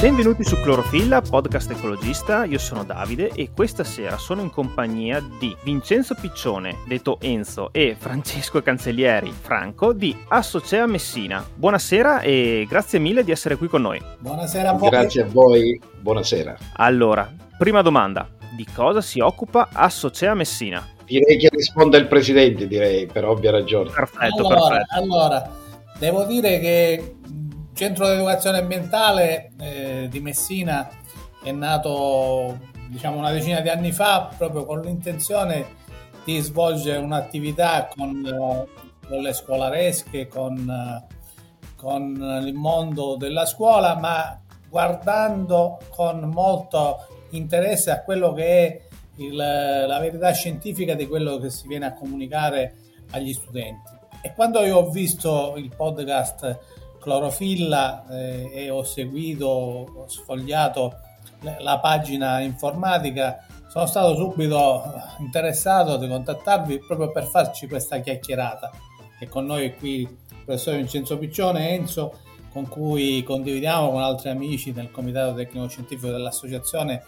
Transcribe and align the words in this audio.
Benvenuti 0.00 0.44
su 0.44 0.58
Clorofilla, 0.58 1.20
podcast 1.20 1.72
ecologista. 1.72 2.46
Io 2.46 2.56
sono 2.56 2.84
Davide 2.84 3.32
e 3.34 3.50
questa 3.54 3.84
sera 3.84 4.16
sono 4.16 4.40
in 4.40 4.50
compagnia 4.50 5.22
di 5.38 5.54
Vincenzo 5.62 6.14
Piccione, 6.18 6.78
detto 6.88 7.18
Enzo, 7.20 7.68
e 7.70 7.94
Francesco 7.98 8.62
Cancellieri, 8.62 9.30
Franco, 9.30 9.92
di 9.92 10.16
Assocea 10.28 10.86
Messina. 10.86 11.46
Buonasera 11.54 12.22
e 12.22 12.64
grazie 12.66 12.98
mille 12.98 13.24
di 13.24 13.30
essere 13.30 13.56
qui 13.56 13.68
con 13.68 13.82
noi. 13.82 14.00
Buonasera 14.20 14.70
a 14.70 14.72
voi. 14.72 14.88
Grazie 14.88 15.20
a 15.20 15.26
voi, 15.26 15.78
buonasera. 16.00 16.56
Allora, 16.76 17.30
prima 17.58 17.82
domanda. 17.82 18.26
Di 18.56 18.66
cosa 18.74 19.02
si 19.02 19.20
occupa 19.20 19.68
Assocea 19.70 20.32
Messina? 20.32 20.82
Direi 21.04 21.36
che 21.36 21.50
risponda 21.52 21.98
il 21.98 22.06
presidente, 22.06 22.66
direi, 22.66 23.04
per 23.04 23.26
ovvia 23.26 23.50
ragione. 23.50 23.90
Perfetto, 23.90 24.46
allora, 24.46 24.78
perfetto. 24.78 24.94
allora, 24.94 25.50
devo 25.98 26.24
dire 26.24 26.58
che 26.58 27.16
centro 27.72 28.06
di 28.06 28.14
educazione 28.14 28.58
ambientale 28.58 29.52
eh, 29.58 30.08
di 30.10 30.20
Messina 30.20 30.88
è 31.42 31.50
nato 31.52 32.58
diciamo 32.88 33.18
una 33.18 33.30
decina 33.30 33.60
di 33.60 33.68
anni 33.68 33.92
fa 33.92 34.30
proprio 34.36 34.66
con 34.66 34.80
l'intenzione 34.80 35.78
di 36.24 36.38
svolgere 36.40 36.98
un'attività 36.98 37.88
con, 37.94 38.24
eh, 38.26 39.06
con 39.06 39.18
le 39.20 39.32
scolaresche, 39.32 40.26
con, 40.28 40.68
eh, 40.68 41.14
con, 41.76 42.42
il 42.44 42.54
mondo 42.54 43.16
della 43.16 43.46
scuola, 43.46 43.96
ma 43.96 44.38
guardando 44.68 45.78
con 45.90 46.30
molto 46.32 47.06
interesse 47.30 47.90
a 47.90 48.02
quello 48.02 48.32
che 48.32 48.66
è 48.66 48.80
il, 49.16 49.36
la 49.36 49.98
verità 49.98 50.32
scientifica 50.32 50.94
di 50.94 51.06
quello 51.06 51.38
che 51.38 51.50
si 51.50 51.66
viene 51.66 51.86
a 51.86 51.94
comunicare 51.94 52.74
agli 53.12 53.32
studenti. 53.32 53.98
E 54.22 54.34
quando 54.34 54.60
io 54.64 54.78
ho 54.78 54.90
visto 54.90 55.54
il 55.56 55.72
podcast 55.74 56.58
clorofilla 57.00 58.06
eh, 58.10 58.50
e 58.52 58.70
ho 58.70 58.84
seguito, 58.84 59.46
ho 59.46 60.08
sfogliato 60.08 60.94
la 61.60 61.78
pagina 61.78 62.40
informatica, 62.40 63.46
sono 63.68 63.86
stato 63.86 64.14
subito 64.14 64.82
interessato 65.18 65.96
di 65.96 66.06
contattarvi 66.06 66.80
proprio 66.80 67.10
per 67.10 67.24
farci 67.24 67.66
questa 67.66 68.00
chiacchierata. 68.00 68.70
E 69.18 69.28
con 69.28 69.46
noi 69.46 69.74
qui 69.76 70.00
il 70.00 70.16
professor 70.44 70.76
Vincenzo 70.76 71.18
Piccione 71.18 71.70
Enzo, 71.70 72.18
con 72.52 72.68
cui 72.68 73.22
condividiamo 73.22 73.90
con 73.90 74.02
altri 74.02 74.30
amici 74.30 74.72
del 74.72 74.90
Comitato 74.90 75.34
Tecnico 75.34 75.68
Scientifico 75.68 76.10
dell'Associazione 76.10 77.02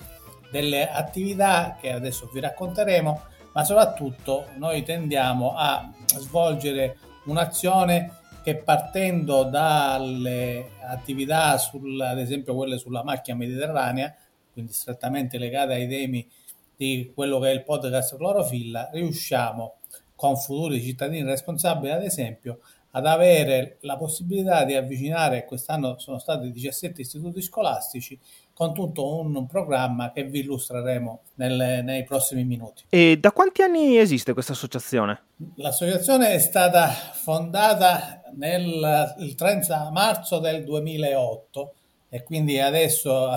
delle 0.50 0.88
attività 0.90 1.76
che 1.80 1.92
adesso 1.92 2.30
vi 2.32 2.40
racconteremo, 2.40 3.22
ma 3.52 3.64
soprattutto 3.64 4.46
noi 4.56 4.82
tendiamo 4.82 5.54
a 5.56 5.90
svolgere 6.06 6.98
un'azione 7.24 8.21
che 8.42 8.56
partendo 8.56 9.44
dalle 9.44 10.72
attività, 10.82 11.56
sul, 11.58 12.00
ad 12.00 12.18
esempio 12.18 12.54
quelle 12.54 12.78
sulla 12.78 13.04
macchia 13.04 13.34
mediterranea, 13.34 14.14
quindi 14.52 14.72
strettamente 14.72 15.38
legate 15.38 15.74
ai 15.74 15.88
temi 15.88 16.28
di 16.76 17.12
quello 17.14 17.38
che 17.38 17.50
è 17.50 17.52
il 17.52 17.62
podcast 17.62 18.16
Clorofilla, 18.16 18.90
riusciamo 18.92 19.76
con 20.14 20.36
futuri 20.36 20.80
cittadini 20.82 21.22
responsabili, 21.22 21.92
ad 21.92 22.02
esempio, 22.02 22.60
ad 22.94 23.06
avere 23.06 23.78
la 23.80 23.96
possibilità 23.96 24.64
di 24.64 24.74
avvicinare, 24.74 25.44
quest'anno 25.44 25.98
sono 25.98 26.18
stati 26.18 26.50
17 26.50 27.00
istituti 27.00 27.40
scolastici, 27.40 28.18
con 28.52 28.74
tutto 28.74 29.18
un 29.18 29.46
programma 29.46 30.12
che 30.12 30.24
vi 30.24 30.40
illustreremo 30.40 31.20
nelle, 31.36 31.82
nei 31.82 32.04
prossimi 32.04 32.44
minuti. 32.44 32.84
E 32.88 33.18
da 33.18 33.32
quanti 33.32 33.62
anni 33.62 33.96
esiste 33.96 34.34
questa 34.34 34.52
associazione? 34.52 35.22
L'associazione 35.56 36.32
è 36.32 36.38
stata 36.38 36.88
fondata 36.88 38.21
nel, 38.34 39.14
il 39.18 39.34
30 39.34 39.90
marzo 39.90 40.38
del 40.38 40.64
2008 40.64 41.74
e 42.08 42.22
quindi 42.22 42.58
adesso 42.58 43.30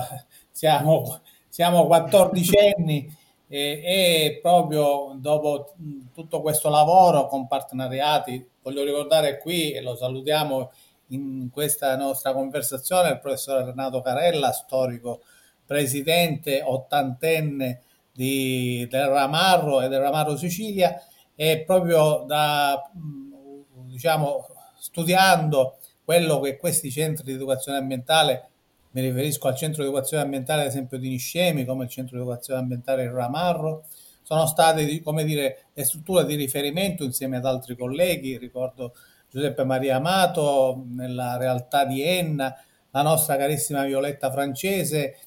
siamo, 0.50 1.20
siamo 1.48 1.86
14 1.86 2.52
anni 2.76 3.16
e, 3.48 3.82
e, 3.84 4.38
proprio 4.42 5.14
dopo 5.16 5.74
tutto 6.12 6.40
questo 6.40 6.68
lavoro 6.68 7.26
con 7.26 7.46
partenariati, 7.46 8.44
voglio 8.62 8.84
ricordare 8.84 9.38
qui 9.38 9.72
e 9.72 9.80
lo 9.80 9.94
salutiamo 9.94 10.72
in 11.10 11.48
questa 11.52 11.96
nostra 11.96 12.32
conversazione 12.32 13.10
il 13.10 13.20
professor 13.20 13.64
Renato 13.64 14.00
Carella, 14.00 14.50
storico 14.52 15.22
presidente 15.64 16.62
ottantenne 16.64 17.82
di, 18.12 18.86
del 18.90 19.06
Ramarro 19.06 19.82
e 19.82 19.88
del 19.88 20.00
Ramarro 20.00 20.36
Sicilia 20.36 21.00
e 21.34 21.62
proprio 21.64 22.24
da, 22.26 22.90
diciamo, 23.84 24.46
studiando 24.78 25.78
quello 26.04 26.40
che 26.40 26.56
questi 26.56 26.90
centri 26.90 27.24
di 27.24 27.32
educazione 27.32 27.78
ambientale, 27.78 28.48
mi 28.92 29.00
riferisco 29.00 29.48
al 29.48 29.56
centro 29.56 29.82
di 29.82 29.88
educazione 29.88 30.22
ambientale 30.22 30.62
ad 30.62 30.68
esempio 30.68 30.98
di 30.98 31.08
Niscemi, 31.08 31.64
come 31.64 31.84
il 31.84 31.90
centro 31.90 32.16
di 32.16 32.22
educazione 32.22 32.60
ambientale 32.60 33.10
Ramarro, 33.10 33.84
sono 34.22 34.46
state, 34.46 35.02
come 35.02 35.24
dire, 35.24 35.66
le 35.72 35.84
strutture 35.84 36.24
di 36.24 36.34
riferimento 36.34 37.04
insieme 37.04 37.36
ad 37.36 37.44
altri 37.44 37.76
colleghi, 37.76 38.38
ricordo 38.38 38.94
Giuseppe 39.30 39.64
Maria 39.64 39.96
Amato, 39.96 40.84
nella 40.88 41.36
realtà 41.36 41.84
di 41.84 42.02
Enna, 42.02 42.54
la 42.90 43.02
nostra 43.02 43.36
carissima 43.36 43.84
Violetta 43.84 44.30
Francese, 44.30 45.18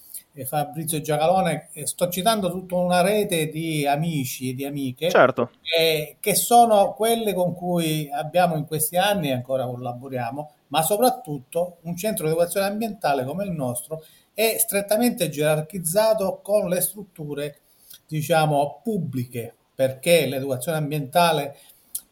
Fabrizio 0.45 1.01
Giacalone, 1.01 1.69
sto 1.83 2.07
citando 2.09 2.49
tutta 2.49 2.75
una 2.75 3.01
rete 3.01 3.49
di 3.49 3.85
amici 3.85 4.49
e 4.49 4.53
di 4.53 4.65
amiche 4.65 5.09
certo. 5.09 5.51
eh, 5.77 6.17
che 6.19 6.35
sono 6.35 6.93
quelle 6.93 7.33
con 7.33 7.53
cui 7.53 8.09
abbiamo 8.11 8.55
in 8.55 8.65
questi 8.65 8.95
anni 8.95 9.29
e 9.29 9.33
ancora 9.33 9.65
collaboriamo, 9.65 10.51
ma 10.67 10.81
soprattutto 10.81 11.77
un 11.81 11.95
centro 11.95 12.25
di 12.25 12.31
educazione 12.31 12.67
ambientale 12.67 13.25
come 13.25 13.43
il 13.43 13.51
nostro 13.51 14.03
è 14.33 14.55
strettamente 14.57 15.29
gerarchizzato 15.29 16.39
con 16.41 16.69
le 16.69 16.79
strutture 16.79 17.59
diciamo 18.07 18.79
pubbliche 18.83 19.53
perché 19.75 20.25
l'educazione 20.25 20.77
ambientale 20.77 21.57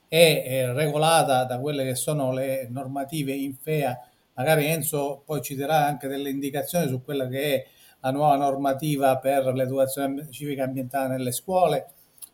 è 0.07 0.69
regolata 0.73 1.43
da 1.43 1.59
quelle 1.59 1.83
che 1.83 1.95
sono 1.95 2.31
le 2.31 2.67
normative 2.69 3.33
in 3.33 3.55
FEA. 3.55 3.99
Magari 4.35 4.67
Enzo 4.67 5.21
poi 5.25 5.41
ci 5.41 5.55
darà 5.55 5.85
anche 5.85 6.07
delle 6.07 6.29
indicazioni 6.29 6.87
su 6.87 7.03
quella 7.03 7.27
che 7.27 7.55
è 7.55 7.67
la 7.99 8.11
nuova 8.11 8.35
normativa 8.35 9.17
per 9.17 9.53
l'educazione 9.53 10.29
civica 10.29 10.63
ambientale 10.63 11.09
nelle 11.09 11.31
scuole, 11.31 11.87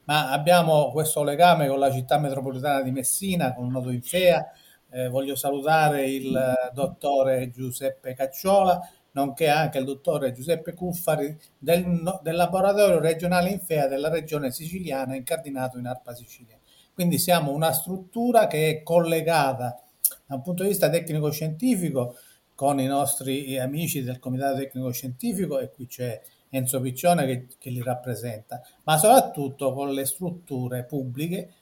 ma 0.06 0.32
abbiamo 0.32 0.92
questo 0.92 1.24
legame 1.24 1.68
con 1.68 1.80
la 1.80 1.92
città 1.92 2.20
metropolitana 2.20 2.82
di 2.82 2.92
Messina, 2.92 3.54
con 3.54 3.66
un 3.66 3.72
nodo 3.72 3.90
in 3.90 4.02
FEA. 4.02 4.52
Eh, 4.90 5.10
voglio 5.10 5.36
salutare 5.36 6.08
il 6.08 6.54
dottore 6.74 7.50
Giuseppe 7.50 8.14
Cacciola, 8.14 8.80
nonché 9.12 9.48
anche 9.48 9.78
il 9.78 9.86
dottore 9.86 10.34
Giuseppe 10.34 10.74
Cuffari 10.74 11.36
del, 11.58 12.20
del 12.22 12.36
laboratorio 12.36 13.00
regionale 13.00 13.50
in 13.50 13.60
FEA 13.60 13.88
della 13.88 14.10
regione 14.10 14.52
siciliana 14.52 15.16
incardinato 15.16 15.78
in 15.78 15.88
Arpa 15.88 16.14
Sicilia. 16.14 16.58
Quindi 16.94 17.18
siamo 17.18 17.52
una 17.52 17.72
struttura 17.72 18.46
che 18.48 18.70
è 18.70 18.84
collegata 18.84 19.80
da 20.26 20.36
un 20.36 20.42
punto 20.42 20.64
di 20.64 20.70
vista 20.70 20.90
tecnico-scientifico 20.90 22.16
con 22.64 22.80
i 22.80 22.86
nostri 22.86 23.60
amici 23.60 24.04
del 24.04 24.20
Comitato 24.20 24.56
Tecnico 24.56 24.90
Scientifico 24.90 25.60
e 25.60 25.70
qui 25.70 25.86
c'è 25.86 26.22
Enzo 26.50 26.80
Piccione 26.80 27.26
che, 27.26 27.48
che 27.60 27.70
li 27.70 27.84
rappresenta, 27.84 28.62
ma 28.84 28.98
soprattutto 28.98 29.74
con 29.74 29.92
le 29.92 30.06
strutture 30.06 30.86
pubbliche 30.86 31.56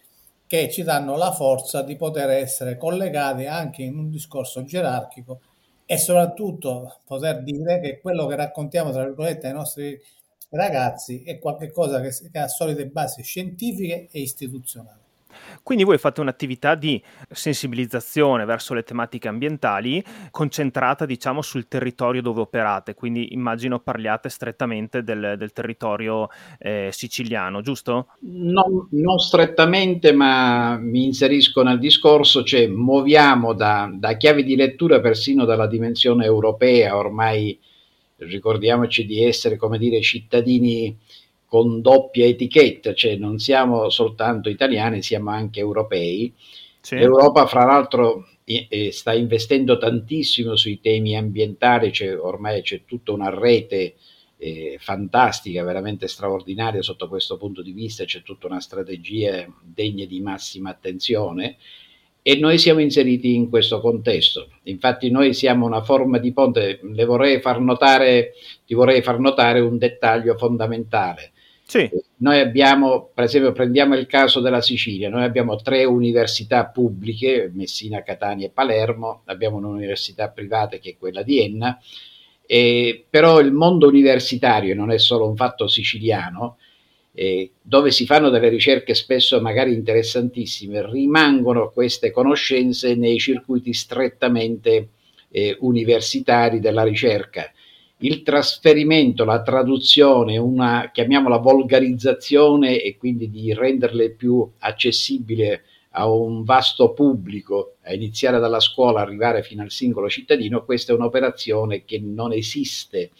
che 0.45 0.69
ci 0.69 0.83
danno 0.83 1.17
la 1.17 1.31
forza 1.31 1.81
di 1.81 1.95
poter 1.95 2.29
essere 2.29 2.77
collegati 2.77 3.47
anche 3.47 3.81
in 3.81 3.97
un 3.97 4.11
discorso 4.11 4.63
gerarchico 4.63 5.39
e 5.87 5.97
soprattutto 5.97 6.99
poter 7.03 7.41
dire 7.41 7.79
che 7.79 7.99
quello 7.99 8.27
che 8.27 8.35
raccontiamo 8.35 8.91
tra 8.91 9.03
virgolette 9.03 9.47
ai 9.47 9.53
nostri 9.53 9.99
ragazzi 10.49 11.23
è 11.23 11.39
qualcosa 11.39 11.99
che, 11.99 12.15
che 12.31 12.37
ha 12.37 12.47
solide 12.47 12.85
basi 12.85 13.23
scientifiche 13.23 14.07
e 14.11 14.19
istituzionali. 14.19 15.00
Quindi 15.63 15.83
voi 15.83 15.97
fate 15.97 16.21
un'attività 16.21 16.75
di 16.75 17.01
sensibilizzazione 17.29 18.45
verso 18.45 18.73
le 18.73 18.83
tematiche 18.83 19.27
ambientali 19.27 20.03
concentrata 20.31 21.05
diciamo 21.05 21.41
sul 21.41 21.67
territorio 21.67 22.21
dove 22.21 22.41
operate, 22.41 22.93
quindi 22.93 23.33
immagino 23.33 23.79
parliate 23.79 24.29
strettamente 24.29 25.03
del, 25.03 25.35
del 25.37 25.53
territorio 25.53 26.29
eh, 26.59 26.89
siciliano, 26.91 27.61
giusto? 27.61 28.07
Non, 28.21 28.87
non, 28.91 29.17
strettamente, 29.19 30.11
ma 30.11 30.77
mi 30.77 31.05
inserisco 31.05 31.63
nel 31.63 31.79
discorso, 31.79 32.43
cioè 32.43 32.67
muoviamo 32.67 33.53
da, 33.53 33.89
da 33.93 34.17
chiavi 34.17 34.43
di 34.43 34.55
lettura 34.55 34.99
persino 34.99 35.45
dalla 35.45 35.67
dimensione 35.67 36.25
europea, 36.25 36.97
ormai 36.97 37.59
ricordiamoci 38.17 39.05
di 39.05 39.23
essere, 39.23 39.57
come 39.57 39.77
dire, 39.77 40.01
cittadini 40.01 40.95
con 41.51 41.81
doppia 41.81 42.25
etichetta, 42.27 42.93
cioè 42.93 43.17
non 43.17 43.37
siamo 43.37 43.89
soltanto 43.89 44.47
italiani, 44.47 45.01
siamo 45.01 45.31
anche 45.31 45.59
europei. 45.59 46.33
Sì. 46.79 46.95
L'Europa, 46.95 47.45
fra 47.45 47.65
l'altro, 47.65 48.25
sta 48.91 49.11
investendo 49.11 49.77
tantissimo 49.77 50.55
sui 50.55 50.79
temi 50.79 51.17
ambientali, 51.17 51.91
cioè 51.91 52.17
ormai 52.17 52.61
c'è 52.61 52.83
tutta 52.85 53.11
una 53.11 53.29
rete 53.37 53.95
eh, 54.37 54.77
fantastica, 54.79 55.65
veramente 55.65 56.07
straordinaria 56.07 56.81
sotto 56.81 57.09
questo 57.09 57.35
punto 57.35 57.61
di 57.61 57.73
vista, 57.73 58.05
c'è 58.05 58.21
tutta 58.21 58.47
una 58.47 58.61
strategia 58.61 59.45
degna 59.61 60.05
di 60.05 60.21
massima 60.21 60.69
attenzione 60.69 61.57
e 62.21 62.37
noi 62.37 62.59
siamo 62.59 62.79
inseriti 62.79 63.35
in 63.35 63.49
questo 63.49 63.81
contesto. 63.81 64.47
Infatti 64.63 65.11
noi 65.11 65.33
siamo 65.33 65.65
una 65.65 65.81
forma 65.81 66.17
di 66.17 66.31
ponte, 66.31 66.79
le 66.81 67.03
vorrei 67.03 67.41
far 67.41 67.59
notare, 67.59 68.35
ti 68.65 68.73
vorrei 68.73 69.01
far 69.01 69.19
notare 69.19 69.59
un 69.59 69.77
dettaglio 69.77 70.37
fondamentale. 70.37 71.33
Sì. 71.71 71.89
Noi 72.17 72.41
abbiamo, 72.41 73.11
per 73.13 73.23
esempio, 73.23 73.53
prendiamo 73.53 73.95
il 73.95 74.05
caso 74.05 74.41
della 74.41 74.59
Sicilia, 74.59 75.07
noi 75.07 75.23
abbiamo 75.23 75.55
tre 75.55 75.85
università 75.85 76.65
pubbliche, 76.65 77.49
Messina, 77.53 78.03
Catania 78.03 78.47
e 78.47 78.49
Palermo, 78.49 79.21
abbiamo 79.27 79.55
un'università 79.55 80.27
privata 80.27 80.75
che 80.79 80.89
è 80.89 80.97
quella 80.99 81.23
di 81.23 81.39
Enna, 81.39 81.79
eh, 82.45 83.05
però 83.09 83.39
il 83.39 83.53
mondo 83.53 83.87
universitario 83.87 84.75
non 84.75 84.91
è 84.91 84.99
solo 84.99 85.29
un 85.29 85.37
fatto 85.37 85.69
siciliano, 85.69 86.57
eh, 87.13 87.51
dove 87.61 87.91
si 87.91 88.05
fanno 88.05 88.27
delle 88.27 88.49
ricerche 88.49 88.93
spesso 88.93 89.39
magari 89.39 89.71
interessantissime, 89.71 90.85
rimangono 90.91 91.69
queste 91.69 92.11
conoscenze 92.11 92.95
nei 92.95 93.17
circuiti 93.17 93.71
strettamente 93.71 94.89
eh, 95.29 95.55
universitari 95.61 96.59
della 96.59 96.83
ricerca. 96.83 97.49
Il 98.03 98.23
trasferimento, 98.23 99.23
la 99.25 99.43
traduzione, 99.43 100.37
una 100.37 100.89
chiamiamola 100.91 101.37
volgarizzazione 101.37 102.81
e 102.81 102.97
quindi 102.97 103.29
di 103.29 103.53
renderle 103.53 104.09
più 104.09 104.49
accessibili 104.57 105.59
a 105.91 106.09
un 106.09 106.43
vasto 106.43 106.93
pubblico, 106.93 107.75
a 107.83 107.93
iniziare 107.93 108.39
dalla 108.39 108.59
scuola, 108.59 109.01
arrivare 109.01 109.43
fino 109.43 109.61
al 109.61 109.69
singolo 109.69 110.09
cittadino, 110.09 110.65
questa 110.65 110.93
è 110.93 110.95
un'operazione 110.95 111.85
che 111.85 111.99
non 111.99 112.33
esiste. 112.33 113.11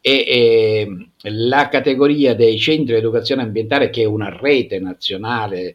E, 0.00 0.12
e, 0.12 1.08
la 1.30 1.68
categoria 1.68 2.34
dei 2.36 2.58
centri 2.58 2.92
di 2.92 3.00
educazione 3.00 3.42
ambientale, 3.42 3.90
che 3.90 4.02
è 4.02 4.06
una 4.06 4.28
rete 4.28 4.78
nazionale, 4.78 5.74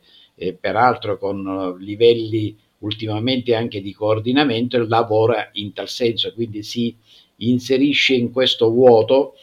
peraltro 0.60 1.18
con 1.18 1.76
livelli 1.80 2.58
ultimamente 2.80 3.54
anche 3.56 3.82
di 3.82 3.94
coordinamento, 3.94 4.88
lavora 4.88 5.50
in 5.54 5.74
tal 5.74 5.90
senso, 5.90 6.34
quindi 6.34 6.64
si 6.64 6.96
inserisce 7.50 8.14
in 8.14 8.32
questo 8.32 8.70
vuoto 8.70 9.36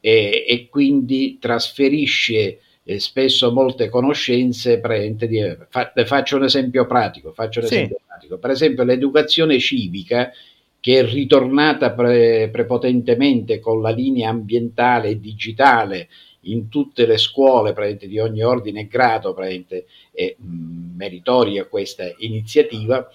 eh, 0.00 0.44
e 0.46 0.68
quindi 0.68 1.38
trasferisce 1.40 2.60
eh, 2.84 2.98
spesso 2.98 3.52
molte 3.52 3.88
conoscenze. 3.88 4.80
Di, 5.16 5.56
fa, 5.68 5.92
faccio 6.04 6.36
un 6.36 6.44
esempio 6.44 6.86
pratico, 6.86 7.32
faccio 7.32 7.60
un 7.60 7.66
esempio 7.66 7.96
sì. 7.98 8.04
pratico. 8.06 8.38
Per 8.38 8.50
esempio 8.50 8.84
l'educazione 8.84 9.58
civica 9.58 10.30
che 10.80 10.98
è 10.98 11.04
ritornata 11.04 11.92
pre- 11.92 12.48
prepotentemente 12.50 13.60
con 13.60 13.80
la 13.80 13.90
linea 13.90 14.30
ambientale 14.30 15.10
e 15.10 15.20
digitale 15.20 16.08
in 16.46 16.68
tutte 16.68 17.06
le 17.06 17.18
scuole 17.18 17.72
di 18.00 18.18
ogni 18.18 18.42
ordine 18.42 18.80
e 18.80 18.86
grado, 18.88 19.32
è 19.36 20.34
mh, 20.36 20.96
meritoria 20.96 21.66
questa 21.66 22.12
iniziativa. 22.18 23.08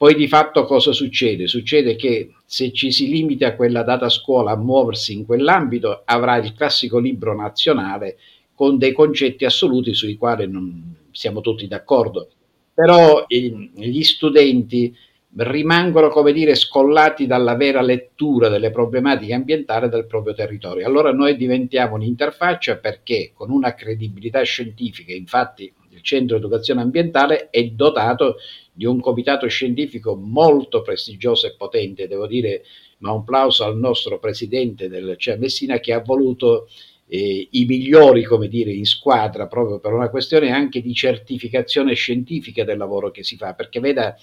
Poi 0.00 0.14
di 0.14 0.28
fatto 0.28 0.64
cosa 0.64 0.92
succede? 0.92 1.46
Succede 1.46 1.94
che 1.94 2.30
se 2.46 2.72
ci 2.72 2.90
si 2.90 3.10
limita 3.10 3.48
a 3.48 3.54
quella 3.54 3.82
data 3.82 4.08
scuola 4.08 4.52
a 4.52 4.56
muoversi 4.56 5.12
in 5.12 5.26
quell'ambito, 5.26 6.04
avrà 6.06 6.38
il 6.38 6.54
classico 6.54 6.98
libro 6.98 7.36
nazionale 7.36 8.16
con 8.54 8.78
dei 8.78 8.92
concetti 8.92 9.44
assoluti 9.44 9.92
sui 9.92 10.16
quali 10.16 10.50
non 10.50 10.94
siamo 11.12 11.42
tutti 11.42 11.68
d'accordo. 11.68 12.30
Però 12.72 13.26
gli 13.28 14.02
studenti 14.02 14.96
rimangono, 15.36 16.08
come 16.08 16.32
dire, 16.32 16.54
scollati 16.54 17.26
dalla 17.26 17.54
vera 17.54 17.82
lettura 17.82 18.48
delle 18.48 18.70
problematiche 18.70 19.34
ambientali 19.34 19.90
del 19.90 20.06
proprio 20.06 20.32
territorio. 20.32 20.86
Allora 20.86 21.12
noi 21.12 21.36
diventiamo 21.36 21.96
un'interfaccia 21.96 22.78
perché 22.78 23.32
con 23.34 23.50
una 23.50 23.74
credibilità 23.74 24.40
scientifica, 24.40 25.12
infatti 25.12 25.70
il 25.90 26.00
Centro 26.02 26.36
Educazione 26.38 26.80
Ambientale 26.80 27.50
è 27.50 27.62
dotato 27.64 28.36
di 28.80 28.86
un 28.86 28.98
comitato 28.98 29.46
scientifico 29.46 30.16
molto 30.16 30.80
prestigioso 30.80 31.46
e 31.46 31.54
potente, 31.54 32.08
devo 32.08 32.26
dire, 32.26 32.62
ma 33.00 33.12
un 33.12 33.24
plauso 33.24 33.62
al 33.64 33.76
nostro 33.76 34.18
presidente 34.18 34.88
del 34.88 35.16
CEA 35.18 35.36
Messina 35.36 35.80
che 35.80 35.92
ha 35.92 36.00
voluto 36.00 36.66
eh, 37.06 37.46
i 37.50 37.66
migliori, 37.66 38.24
come 38.24 38.48
dire, 38.48 38.72
in 38.72 38.86
squadra 38.86 39.48
proprio 39.48 39.80
per 39.80 39.92
una 39.92 40.08
questione 40.08 40.50
anche 40.50 40.80
di 40.80 40.94
certificazione 40.94 41.92
scientifica 41.92 42.64
del 42.64 42.78
lavoro 42.78 43.10
che 43.10 43.22
si 43.22 43.36
fa, 43.36 43.52
perché 43.52 43.80
veda 43.80 44.16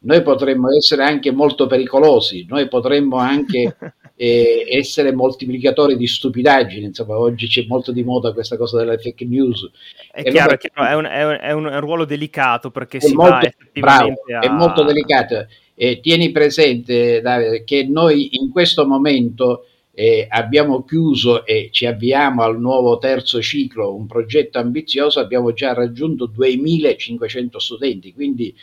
noi 0.00 0.20
potremmo 0.22 0.74
essere 0.76 1.04
anche 1.04 1.30
molto 1.30 1.68
pericolosi, 1.68 2.44
noi 2.48 2.66
potremmo 2.66 3.18
anche 3.18 3.76
eh, 4.22 4.66
essere 4.68 5.12
moltiplicatori 5.12 5.96
di 5.96 6.06
stupidaggini, 6.06 6.84
insomma 6.84 7.18
oggi 7.18 7.48
c'è 7.48 7.64
molto 7.66 7.90
di 7.90 8.04
moda 8.04 8.32
questa 8.32 8.56
cosa 8.56 8.78
delle 8.78 8.96
fake 8.96 9.24
news. 9.24 9.68
È 10.12 10.22
chiaro, 10.22 10.56
è, 10.74 10.94
un, 10.94 11.04
è, 11.06 11.24
un, 11.24 11.38
è, 11.40 11.50
un, 11.50 11.80
ruolo 11.80 12.04
delicato 12.04 12.70
perché 12.70 13.00
si 13.00 13.14
molto, 13.14 13.32
va 13.32 13.42
effettivamente 13.42 14.20
bravo, 14.30 14.46
a... 14.46 14.46
È 14.46 14.48
molto 14.48 14.84
delicato. 14.84 15.48
Eh, 15.74 15.98
tieni 15.98 16.30
presente 16.30 17.20
Davide, 17.20 17.64
che 17.64 17.84
noi 17.90 18.36
in 18.36 18.52
questo 18.52 18.86
momento 18.86 19.66
eh, 19.92 20.28
abbiamo 20.28 20.84
chiuso 20.84 21.44
e 21.44 21.70
ci 21.72 21.86
avviamo 21.86 22.44
al 22.44 22.60
nuovo 22.60 22.98
terzo 22.98 23.42
ciclo, 23.42 23.92
un 23.92 24.06
progetto 24.06 24.60
ambizioso, 24.60 25.18
abbiamo 25.18 25.52
già 25.52 25.72
raggiunto 25.72 26.26
2500 26.26 27.58
studenti, 27.58 28.12
quindi 28.12 28.54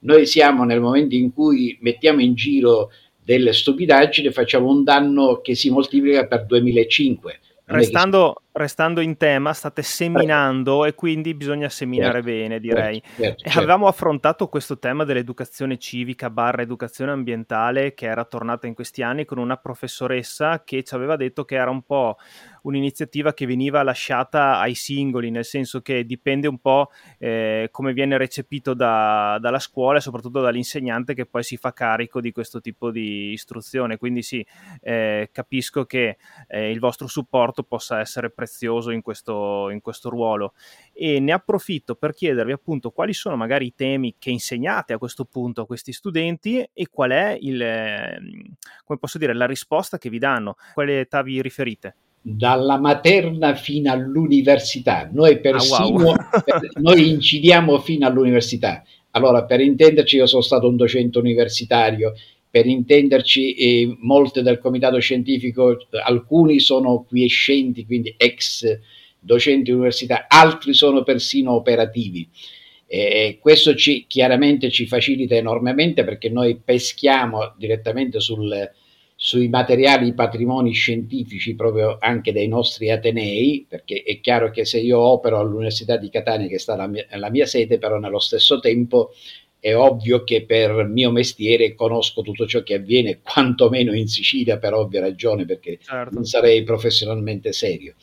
noi 0.00 0.26
siamo 0.26 0.64
nel 0.64 0.82
momento 0.82 1.14
in 1.14 1.32
cui 1.32 1.78
mettiamo 1.80 2.20
in 2.20 2.34
giro 2.34 2.90
delle 3.26 3.52
stupidaggini, 3.52 4.30
facciamo 4.30 4.70
un 4.70 4.84
danno 4.84 5.40
che 5.42 5.56
si 5.56 5.68
moltiplica 5.68 6.28
per 6.28 6.46
2005. 6.46 7.40
Restando, 7.68 8.42
restando, 8.52 9.00
in 9.00 9.16
tema, 9.16 9.52
state 9.52 9.82
seminando 9.82 10.84
e 10.84 10.94
quindi 10.94 11.34
bisogna 11.34 11.68
seminare 11.68 12.22
certo, 12.22 12.28
bene, 12.28 12.60
direi. 12.60 13.00
Certo, 13.00 13.22
certo, 13.22 13.42
certo. 13.42 13.58
Avevamo 13.58 13.88
affrontato 13.88 14.46
questo 14.46 14.78
tema 14.78 15.02
dell'educazione 15.02 15.76
civica 15.76 16.30
barra 16.30 16.62
educazione 16.62 17.10
ambientale 17.10 17.94
che 17.94 18.06
era 18.06 18.24
tornata 18.24 18.68
in 18.68 18.74
questi 18.74 19.02
anni 19.02 19.24
con 19.24 19.38
una 19.38 19.56
professoressa 19.56 20.62
che 20.62 20.84
ci 20.84 20.94
aveva 20.94 21.16
detto 21.16 21.44
che 21.44 21.56
era 21.56 21.70
un 21.70 21.82
po' 21.82 22.18
un'iniziativa 22.66 23.32
che 23.32 23.46
veniva 23.46 23.82
lasciata 23.82 24.58
ai 24.58 24.74
singoli, 24.74 25.30
nel 25.30 25.44
senso 25.44 25.80
che 25.80 26.04
dipende 26.04 26.48
un 26.48 26.58
po' 26.58 26.90
eh, 27.18 27.68
come 27.70 27.92
viene 27.92 28.18
recepito 28.18 28.74
da, 28.74 29.38
dalla 29.40 29.60
scuola 29.60 29.98
e 29.98 30.00
soprattutto 30.00 30.40
dall'insegnante 30.40 31.14
che 31.14 31.26
poi 31.26 31.42
si 31.42 31.56
fa 31.56 31.72
carico 31.72 32.20
di 32.20 32.32
questo 32.32 32.60
tipo 32.60 32.90
di 32.90 33.30
istruzione. 33.32 33.96
Quindi 33.96 34.22
sì, 34.22 34.44
eh, 34.80 35.30
capisco 35.32 35.84
che 35.84 36.18
eh, 36.48 36.70
il 36.70 36.80
vostro 36.80 37.06
supporto 37.06 37.62
possa 37.62 38.00
essere 38.00 38.30
prezioso 38.30 38.90
in 38.90 39.00
questo, 39.00 39.70
in 39.70 39.80
questo 39.80 40.08
ruolo 40.08 40.54
e 40.92 41.20
ne 41.20 41.32
approfitto 41.32 41.94
per 41.94 42.14
chiedervi 42.14 42.52
appunto 42.52 42.90
quali 42.90 43.12
sono 43.12 43.36
magari 43.36 43.66
i 43.66 43.74
temi 43.74 44.16
che 44.18 44.30
insegnate 44.30 44.92
a 44.92 44.98
questo 44.98 45.24
punto 45.24 45.62
a 45.62 45.66
questi 45.66 45.92
studenti 45.92 46.68
e 46.72 46.88
qual 46.88 47.10
è 47.10 47.36
il, 47.40 47.62
ehm, 47.62 48.54
come 48.84 48.98
posso 48.98 49.18
dire, 49.18 49.34
la 49.34 49.46
risposta 49.46 49.98
che 49.98 50.10
vi 50.10 50.18
danno, 50.18 50.56
quale 50.74 51.00
età 51.00 51.22
vi 51.22 51.40
riferite? 51.40 51.94
Dalla 52.28 52.76
materna 52.76 53.54
fino 53.54 53.92
all'università. 53.92 55.08
Noi 55.12 55.38
persino 55.38 56.10
ah, 56.10 56.44
wow. 56.44 56.60
noi 56.80 57.08
incidiamo 57.10 57.78
fino 57.78 58.04
all'università. 58.04 58.82
Allora, 59.12 59.44
per 59.44 59.60
intenderci, 59.60 60.16
io 60.16 60.26
sono 60.26 60.42
stato 60.42 60.66
un 60.66 60.74
docente 60.74 61.18
universitario, 61.18 62.14
per 62.50 62.66
intenderci, 62.66 63.54
eh, 63.54 63.96
molte 64.00 64.42
del 64.42 64.58
comitato 64.58 64.98
scientifico, 64.98 65.86
alcuni 66.04 66.58
sono 66.58 67.04
quiescenti, 67.08 67.86
quindi 67.86 68.12
ex 68.16 68.76
docenti 69.20 69.70
università, 69.70 70.26
altri 70.28 70.74
sono 70.74 71.04
persino 71.04 71.52
operativi. 71.52 72.28
Eh, 72.88 73.38
questo 73.40 73.76
ci, 73.76 74.06
chiaramente 74.08 74.70
ci 74.70 74.86
facilita 74.86 75.36
enormemente 75.36 76.02
perché 76.02 76.28
noi 76.28 76.60
peschiamo 76.62 77.54
direttamente 77.56 78.18
sul, 78.20 78.68
sui 79.18 79.48
materiali 79.48 80.12
patrimoni 80.12 80.72
scientifici 80.72 81.54
proprio 81.54 81.96
anche 81.98 82.32
dei 82.32 82.48
nostri 82.48 82.90
Atenei, 82.90 83.64
perché 83.66 84.02
è 84.02 84.20
chiaro 84.20 84.50
che 84.50 84.66
se 84.66 84.78
io 84.78 85.00
opero 85.00 85.38
all'Università 85.38 85.96
di 85.96 86.10
Catania, 86.10 86.46
che 86.48 86.58
sta 86.58 86.76
la 86.76 86.86
mia, 86.86 87.06
la 87.12 87.30
mia 87.30 87.46
sede, 87.46 87.78
però 87.78 87.98
nello 87.98 88.18
stesso 88.18 88.60
tempo 88.60 89.12
è 89.58 89.74
ovvio 89.74 90.22
che 90.22 90.44
per 90.44 90.84
mio 90.84 91.10
mestiere 91.10 91.74
conosco 91.74 92.20
tutto 92.20 92.46
ciò 92.46 92.62
che 92.62 92.74
avviene, 92.74 93.20
quantomeno 93.22 93.94
in 93.94 94.06
Sicilia, 94.06 94.58
per 94.58 94.74
ovvia 94.74 95.00
ragione, 95.00 95.46
perché 95.46 95.78
certo. 95.80 96.14
non 96.14 96.24
sarei 96.24 96.62
professionalmente 96.62 97.52
serio. 97.52 97.94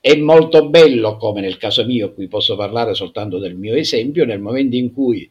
È 0.00 0.14
molto 0.14 0.68
bello, 0.68 1.16
come 1.16 1.40
nel 1.40 1.56
caso 1.58 1.84
mio, 1.84 2.14
qui 2.14 2.28
posso 2.28 2.54
parlare 2.54 2.94
soltanto 2.94 3.38
del 3.38 3.56
mio 3.56 3.74
esempio, 3.74 4.24
nel 4.24 4.40
momento 4.40 4.76
in 4.76 4.92
cui 4.92 5.28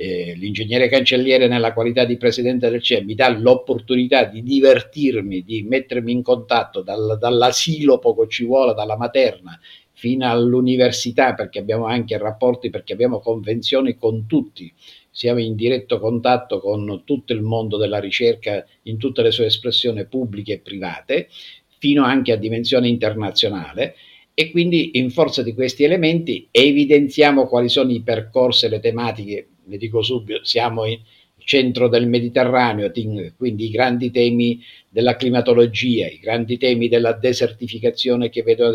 eh, 0.00 0.32
l'ingegnere 0.34 0.88
cancelliere 0.88 1.46
nella 1.46 1.74
qualità 1.74 2.06
di 2.06 2.16
presidente 2.16 2.70
del 2.70 2.80
CE 2.80 3.04
mi 3.04 3.14
dà 3.14 3.28
l'opportunità 3.28 4.24
di 4.24 4.42
divertirmi, 4.42 5.42
di 5.42 5.62
mettermi 5.62 6.10
in 6.10 6.22
contatto 6.22 6.80
dal, 6.80 7.18
dall'asilo, 7.20 7.98
poco 7.98 8.26
ci 8.26 8.46
vuole, 8.46 8.72
dalla 8.72 8.96
materna 8.96 9.60
fino 9.92 10.26
all'università, 10.26 11.34
perché 11.34 11.58
abbiamo 11.58 11.84
anche 11.84 12.16
rapporti, 12.16 12.70
perché 12.70 12.94
abbiamo 12.94 13.20
convenzioni 13.20 13.98
con 13.98 14.24
tutti, 14.26 14.72
siamo 15.10 15.40
in 15.40 15.54
diretto 15.54 16.00
contatto 16.00 16.60
con 16.60 17.02
tutto 17.04 17.34
il 17.34 17.42
mondo 17.42 17.76
della 17.76 18.00
ricerca 18.00 18.64
in 18.84 18.96
tutte 18.96 19.20
le 19.20 19.30
sue 19.30 19.44
espressioni 19.44 20.06
pubbliche 20.06 20.54
e 20.54 20.60
private, 20.60 21.28
fino 21.76 22.04
anche 22.04 22.32
a 22.32 22.36
dimensione 22.36 22.88
internazionale. 22.88 23.96
E 24.32 24.50
quindi 24.50 24.92
in 24.94 25.10
forza 25.10 25.42
di 25.42 25.52
questi 25.52 25.84
elementi 25.84 26.48
evidenziamo 26.50 27.46
quali 27.46 27.68
sono 27.68 27.90
i 27.90 28.00
percorsi 28.00 28.64
e 28.64 28.68
le 28.70 28.80
tematiche 28.80 29.48
ne 29.70 29.76
dico 29.76 30.02
subito, 30.02 30.44
siamo 30.44 30.84
in 30.84 30.98
centro 31.42 31.88
del 31.88 32.06
Mediterraneo, 32.06 32.92
quindi 33.36 33.64
i 33.64 33.70
grandi 33.70 34.10
temi 34.10 34.62
della 34.88 35.16
climatologia, 35.16 36.06
i 36.06 36.18
grandi 36.18 36.58
temi 36.58 36.88
della 36.88 37.12
desertificazione 37.12 38.28
che 38.28 38.42
vedo, 38.42 38.72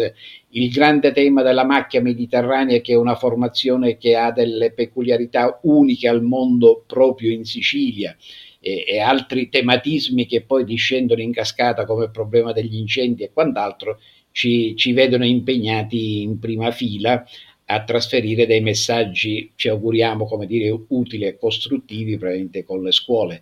il 0.49 0.71
grande 0.71 1.11
tema 1.11 1.41
della 1.41 1.63
macchia 1.63 2.01
mediterranea 2.01 2.79
che 2.79 2.93
è 2.93 2.97
una 2.97 3.15
formazione 3.15 3.97
che 3.97 4.15
ha 4.15 4.31
delle 4.31 4.71
peculiarità 4.71 5.59
uniche 5.63 6.07
al 6.07 6.23
mondo 6.23 6.83
proprio 6.87 7.31
in 7.31 7.45
Sicilia 7.45 8.15
e, 8.59 8.83
e 8.87 8.99
altri 8.99 9.49
tematismi 9.49 10.25
che 10.25 10.41
poi 10.41 10.63
discendono 10.63 11.21
in 11.21 11.31
cascata 11.31 11.85
come 11.85 12.05
il 12.05 12.11
problema 12.11 12.51
degli 12.51 12.77
incendi 12.77 13.23
e 13.23 13.31
quant'altro 13.31 13.99
ci, 14.31 14.75
ci 14.75 14.91
vedono 14.91 15.25
impegnati 15.25 16.21
in 16.23 16.39
prima 16.39 16.71
fila 16.71 17.25
a 17.65 17.83
trasferire 17.83 18.45
dei 18.45 18.61
messaggi, 18.61 19.51
ci 19.55 19.69
auguriamo, 19.69 20.25
come 20.25 20.45
dire, 20.45 20.69
utili 20.89 21.25
e 21.25 21.37
costruttivi 21.37 22.19
con 22.63 22.83
le 22.83 22.91
scuole. 22.91 23.41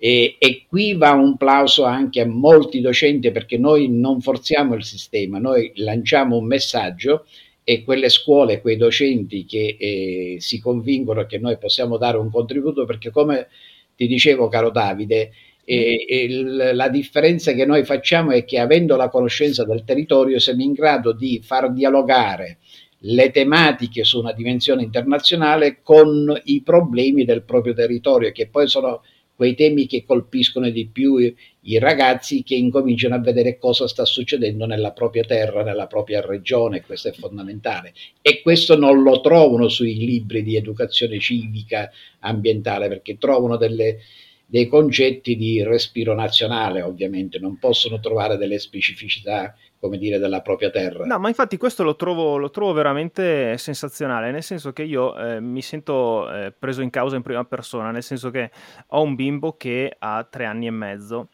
E, 0.00 0.36
e, 0.38 0.64
qui 0.68 0.94
va 0.94 1.10
un 1.10 1.36
plauso 1.36 1.82
anche 1.82 2.20
a 2.20 2.26
molti 2.26 2.80
docenti 2.80 3.32
perché 3.32 3.58
noi 3.58 3.88
non 3.88 4.20
forziamo 4.20 4.74
il 4.74 4.84
sistema, 4.84 5.38
noi 5.38 5.72
lanciamo 5.74 6.36
un 6.36 6.46
messaggio 6.46 7.26
e 7.64 7.82
quelle 7.82 8.08
scuole, 8.08 8.60
quei 8.60 8.76
docenti 8.76 9.44
che 9.44 9.76
eh, 9.76 10.36
si 10.38 10.60
convincono 10.60 11.26
che 11.26 11.38
noi 11.38 11.58
possiamo 11.58 11.96
dare 11.98 12.16
un 12.16 12.30
contributo 12.30 12.84
perché 12.84 13.10
come 13.10 13.48
ti 13.96 14.06
dicevo 14.06 14.46
caro 14.46 14.70
Davide, 14.70 15.32
e, 15.64 16.06
e 16.08 16.28
la 16.72 16.88
differenza 16.88 17.52
che 17.52 17.66
noi 17.66 17.84
facciamo 17.84 18.30
è 18.30 18.44
che 18.44 18.58
avendo 18.58 18.96
la 18.96 19.10
conoscenza 19.10 19.64
del 19.64 19.84
territorio 19.84 20.38
siamo 20.38 20.62
in 20.62 20.72
grado 20.72 21.12
di 21.12 21.42
far 21.42 21.72
dialogare 21.72 22.58
le 23.02 23.30
tematiche 23.30 24.04
su 24.04 24.18
una 24.18 24.32
dimensione 24.32 24.82
internazionale 24.82 25.80
con 25.82 26.40
i 26.44 26.62
problemi 26.62 27.24
del 27.24 27.42
proprio 27.42 27.74
territorio, 27.74 28.32
che 28.32 28.48
poi 28.48 28.68
sono 28.68 29.02
quei 29.38 29.54
temi 29.54 29.86
che 29.86 30.04
colpiscono 30.04 30.68
di 30.68 30.88
più 30.88 31.16
i, 31.16 31.32
i 31.60 31.78
ragazzi 31.78 32.42
che 32.42 32.56
incominciano 32.56 33.14
a 33.14 33.20
vedere 33.20 33.56
cosa 33.56 33.86
sta 33.86 34.04
succedendo 34.04 34.66
nella 34.66 34.90
propria 34.90 35.22
terra, 35.22 35.62
nella 35.62 35.86
propria 35.86 36.20
regione, 36.20 36.82
questo 36.82 37.06
è 37.06 37.12
fondamentale. 37.12 37.92
E 38.20 38.42
questo 38.42 38.76
non 38.76 39.00
lo 39.00 39.20
trovano 39.20 39.68
sui 39.68 39.94
libri 39.94 40.42
di 40.42 40.56
educazione 40.56 41.20
civica 41.20 41.88
ambientale, 42.18 42.88
perché 42.88 43.16
trovano 43.16 43.56
delle, 43.56 43.98
dei 44.44 44.66
concetti 44.66 45.36
di 45.36 45.62
respiro 45.62 46.16
nazionale, 46.16 46.82
ovviamente, 46.82 47.38
non 47.38 47.58
possono 47.58 48.00
trovare 48.00 48.38
delle 48.38 48.58
specificità 48.58 49.54
come 49.78 49.98
dire, 49.98 50.18
della 50.18 50.40
propria 50.40 50.70
terra. 50.70 51.04
No, 51.04 51.18
ma 51.18 51.28
infatti 51.28 51.56
questo 51.56 51.82
lo 51.82 51.96
trovo, 51.96 52.36
lo 52.36 52.50
trovo 52.50 52.72
veramente 52.72 53.56
sensazionale, 53.58 54.30
nel 54.30 54.42
senso 54.42 54.72
che 54.72 54.82
io 54.82 55.16
eh, 55.16 55.40
mi 55.40 55.62
sento 55.62 56.30
eh, 56.30 56.52
preso 56.56 56.82
in 56.82 56.90
causa 56.90 57.16
in 57.16 57.22
prima 57.22 57.44
persona, 57.44 57.90
nel 57.90 58.02
senso 58.02 58.30
che 58.30 58.50
ho 58.88 59.02
un 59.02 59.14
bimbo 59.14 59.56
che 59.56 59.94
ha 59.98 60.26
tre 60.28 60.44
anni 60.44 60.66
e 60.66 60.70
mezzo 60.70 61.28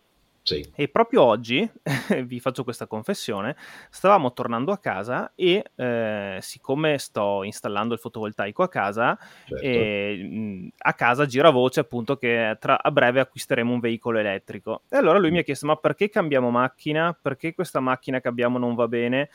sì. 0.45 0.63
E 0.75 0.89
proprio 0.89 1.23
oggi, 1.23 1.67
vi 2.27 2.39
faccio 2.39 2.65
questa 2.65 2.87
confessione, 2.87 3.57
stavamo 3.89 4.35
tornando 4.35 4.73
a 4.73 4.79
casa 4.79 5.33
e 5.35 5.65
eh, 5.75 6.39
siccome 6.43 6.99
sto 6.99 7.43
installando 7.45 7.95
il 7.95 7.99
fotovoltaico 7.99 8.63
a 8.63 8.69
casa, 8.69 9.19
certo. 9.47 9.65
eh, 9.65 10.71
a 10.77 10.93
casa 10.93 11.25
gira 11.25 11.49
voce 11.49 11.81
appunto 11.81 12.19
che 12.19 12.59
tra, 12.61 12.79
a 12.83 12.91
breve 12.91 13.21
acquisteremo 13.21 13.73
un 13.73 13.81
veicolo 13.81 14.19
elettrico. 14.19 14.83
E 14.91 14.99
allora 14.99 15.19
lui 15.19 15.31
mm. 15.31 15.33
mi 15.33 15.39
ha 15.39 15.43
chiesto 15.43 15.65
ma 15.65 15.77
perché 15.77 16.11
cambiamo 16.11 16.51
macchina? 16.51 17.17
Perché 17.19 17.55
questa 17.55 17.81
macchina 17.81 18.21
che 18.21 18.29
abbiamo 18.29 18.59
non 18.59 18.75
va 18.75 18.87
bene? 18.87 19.31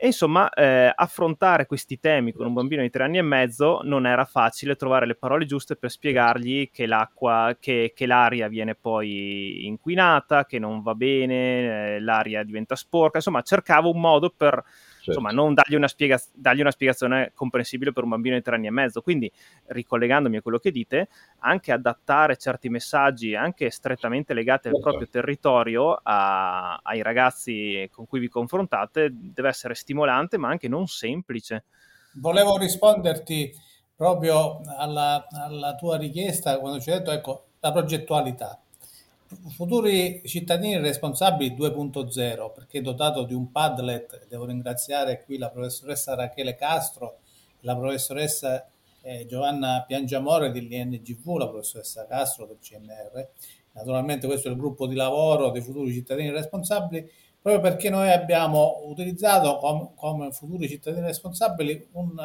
E 0.00 0.06
insomma, 0.06 0.48
eh, 0.50 0.92
affrontare 0.94 1.66
questi 1.66 1.98
temi 1.98 2.32
con 2.32 2.46
un 2.46 2.52
bambino 2.52 2.82
di 2.82 2.90
tre 2.90 3.02
anni 3.02 3.18
e 3.18 3.22
mezzo 3.22 3.80
non 3.82 4.06
era 4.06 4.24
facile 4.24 4.76
trovare 4.76 5.06
le 5.06 5.16
parole 5.16 5.44
giuste 5.44 5.74
per 5.74 5.90
spiegargli 5.90 6.70
che 6.70 6.86
l'acqua, 6.86 7.56
che, 7.58 7.92
che 7.96 8.06
l'aria 8.06 8.46
viene 8.46 8.76
poi 8.76 9.66
inquinata, 9.66 10.44
che 10.46 10.60
non 10.60 10.82
va 10.82 10.94
bene, 10.94 11.96
eh, 11.96 12.00
l'aria 12.00 12.44
diventa 12.44 12.76
sporca. 12.76 13.16
Insomma, 13.16 13.42
cercavo 13.42 13.90
un 13.90 14.00
modo 14.00 14.30
per. 14.30 14.62
Insomma, 15.08 15.30
non 15.30 15.54
dargli 15.54 15.74
una, 15.74 15.88
spiega- 15.88 16.20
dargli 16.32 16.60
una, 16.60 16.70
spiegazione 16.70 17.32
comprensibile 17.34 17.92
per 17.92 18.04
un 18.04 18.10
bambino 18.10 18.36
di 18.36 18.42
tre 18.42 18.54
anni 18.54 18.66
e 18.66 18.70
mezzo. 18.70 19.00
Quindi, 19.02 19.30
ricollegandomi 19.66 20.36
a 20.36 20.42
quello 20.42 20.58
che 20.58 20.70
dite, 20.70 21.08
anche 21.40 21.72
adattare 21.72 22.36
certi 22.36 22.68
messaggi, 22.68 23.34
anche 23.34 23.70
strettamente 23.70 24.34
legati 24.34 24.68
al 24.68 24.74
certo. 24.74 24.88
proprio 24.88 25.08
territorio, 25.10 26.00
a- 26.02 26.76
ai 26.82 27.02
ragazzi 27.02 27.88
con 27.92 28.06
cui 28.06 28.20
vi 28.20 28.28
confrontate, 28.28 29.08
deve 29.12 29.48
essere 29.48 29.74
stimolante, 29.74 30.38
ma 30.38 30.48
anche 30.48 30.68
non 30.68 30.86
semplice. 30.86 31.64
Volevo 32.14 32.56
risponderti 32.56 33.52
proprio 33.94 34.60
alla, 34.76 35.26
alla 35.30 35.74
tua 35.74 35.96
richiesta 35.96 36.58
quando 36.58 36.80
ci 36.80 36.90
hai 36.90 36.98
detto, 36.98 37.10
ecco, 37.10 37.44
la 37.60 37.72
progettualità 37.72 38.60
Futuri 39.28 40.22
cittadini 40.24 40.78
responsabili 40.78 41.54
2.0 41.54 42.50
perché 42.54 42.80
dotato 42.80 43.24
di 43.24 43.34
un 43.34 43.50
Padlet, 43.50 44.26
devo 44.26 44.46
ringraziare 44.46 45.22
qui 45.22 45.36
la 45.36 45.50
professoressa 45.50 46.14
Rachele 46.14 46.54
Castro, 46.54 47.18
la 47.60 47.76
professoressa 47.76 48.66
eh, 49.02 49.26
Giovanna 49.26 49.84
Piangiamore 49.86 50.50
dell'INGV, 50.50 51.36
la 51.36 51.48
professoressa 51.48 52.06
Castro 52.06 52.46
del 52.46 52.56
CNR. 52.58 53.28
Naturalmente 53.72 54.26
questo 54.26 54.48
è 54.48 54.50
il 54.50 54.56
gruppo 54.56 54.86
di 54.86 54.94
lavoro 54.94 55.50
dei 55.50 55.60
futuri 55.60 55.92
cittadini 55.92 56.30
responsabili, 56.30 57.06
proprio 57.38 57.60
perché 57.60 57.90
noi 57.90 58.10
abbiamo 58.10 58.80
utilizzato 58.86 59.56
com- 59.56 59.94
come 59.94 60.32
futuri 60.32 60.68
cittadini 60.68 61.04
responsabili 61.04 61.86
un, 61.92 62.16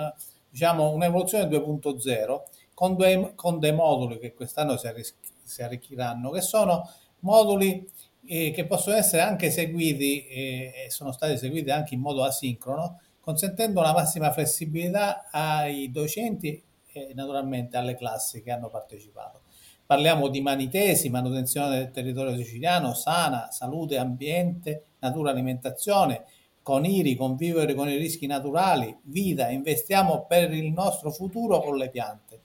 diciamo, 0.49 0.91
un'evoluzione 0.91 1.49
2.0 1.49 2.41
con, 2.73 2.95
due, 2.95 3.33
con 3.35 3.59
dei 3.59 3.73
moduli 3.73 4.19
che 4.19 4.33
quest'anno 4.33 4.77
si, 4.77 4.87
arris- 4.87 5.15
si 5.43 5.61
arricchiranno, 5.61 6.29
che 6.29 6.41
sono 6.41 6.89
moduli 7.19 7.89
eh, 8.25 8.51
che 8.51 8.65
possono 8.65 8.95
essere 8.95 9.21
anche 9.21 9.51
seguiti 9.51 10.25
eh, 10.27 10.85
sono 10.89 11.11
stati 11.11 11.37
seguiti 11.37 11.69
anche 11.71 11.93
in 11.93 12.01
modo 12.01 12.23
asincrono, 12.23 12.99
consentendo 13.19 13.81
la 13.81 13.93
massima 13.93 14.31
flessibilità 14.31 15.29
ai 15.29 15.91
docenti 15.91 16.61
e 16.91 17.11
naturalmente 17.13 17.77
alle 17.77 17.95
classi 17.95 18.41
che 18.41 18.51
hanno 18.51 18.69
partecipato. 18.69 19.41
Parliamo 19.85 20.29
di 20.29 20.41
manitesi, 20.41 21.09
manutenzione 21.09 21.77
del 21.77 21.91
territorio 21.91 22.35
siciliano, 22.35 22.93
sana, 22.93 23.49
salute, 23.51 23.97
ambiente, 23.97 24.85
natura, 24.99 25.31
alimentazione, 25.31 26.25
con 26.61 26.85
IRI, 26.85 27.15
convivere 27.15 27.73
con 27.73 27.89
i 27.89 27.97
rischi 27.97 28.25
naturali, 28.25 28.97
vita, 29.03 29.49
investiamo 29.49 30.25
per 30.25 30.53
il 30.53 30.71
nostro 30.71 31.11
futuro 31.11 31.59
con 31.59 31.75
le 31.75 31.89
piante. 31.89 32.39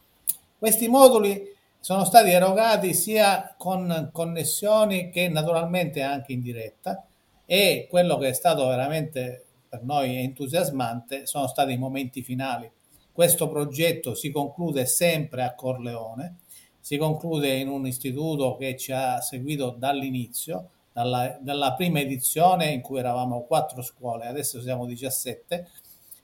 Questi 0.58 0.88
moduli 0.88 1.40
sono 1.80 2.04
stati 2.04 2.30
erogati 2.30 2.92
sia 2.92 3.54
con 3.56 4.10
connessioni 4.12 5.10
che 5.10 5.28
naturalmente 5.28 6.02
anche 6.02 6.32
in 6.32 6.42
diretta 6.42 7.06
e 7.46 7.86
quello 7.88 8.18
che 8.18 8.28
è 8.28 8.32
stato 8.32 8.66
veramente 8.66 9.44
per 9.68 9.82
noi 9.82 10.16
entusiasmante 10.16 11.26
sono 11.26 11.46
stati 11.46 11.72
i 11.72 11.78
momenti 11.78 12.22
finali. 12.22 12.70
Questo 13.12 13.48
progetto 13.48 14.14
si 14.14 14.30
conclude 14.30 14.86
sempre 14.86 15.42
a 15.42 15.54
Corleone, 15.54 16.38
si 16.80 16.96
conclude 16.96 17.54
in 17.54 17.68
un 17.68 17.86
istituto 17.86 18.56
che 18.56 18.76
ci 18.76 18.92
ha 18.92 19.20
seguito 19.20 19.74
dall'inizio, 19.76 20.70
dalla, 20.92 21.36
dalla 21.40 21.74
prima 21.74 22.00
edizione 22.00 22.70
in 22.70 22.80
cui 22.80 22.98
eravamo 22.98 23.42
quattro 23.42 23.82
scuole, 23.82 24.26
adesso 24.26 24.60
siamo 24.60 24.86
17. 24.86 25.68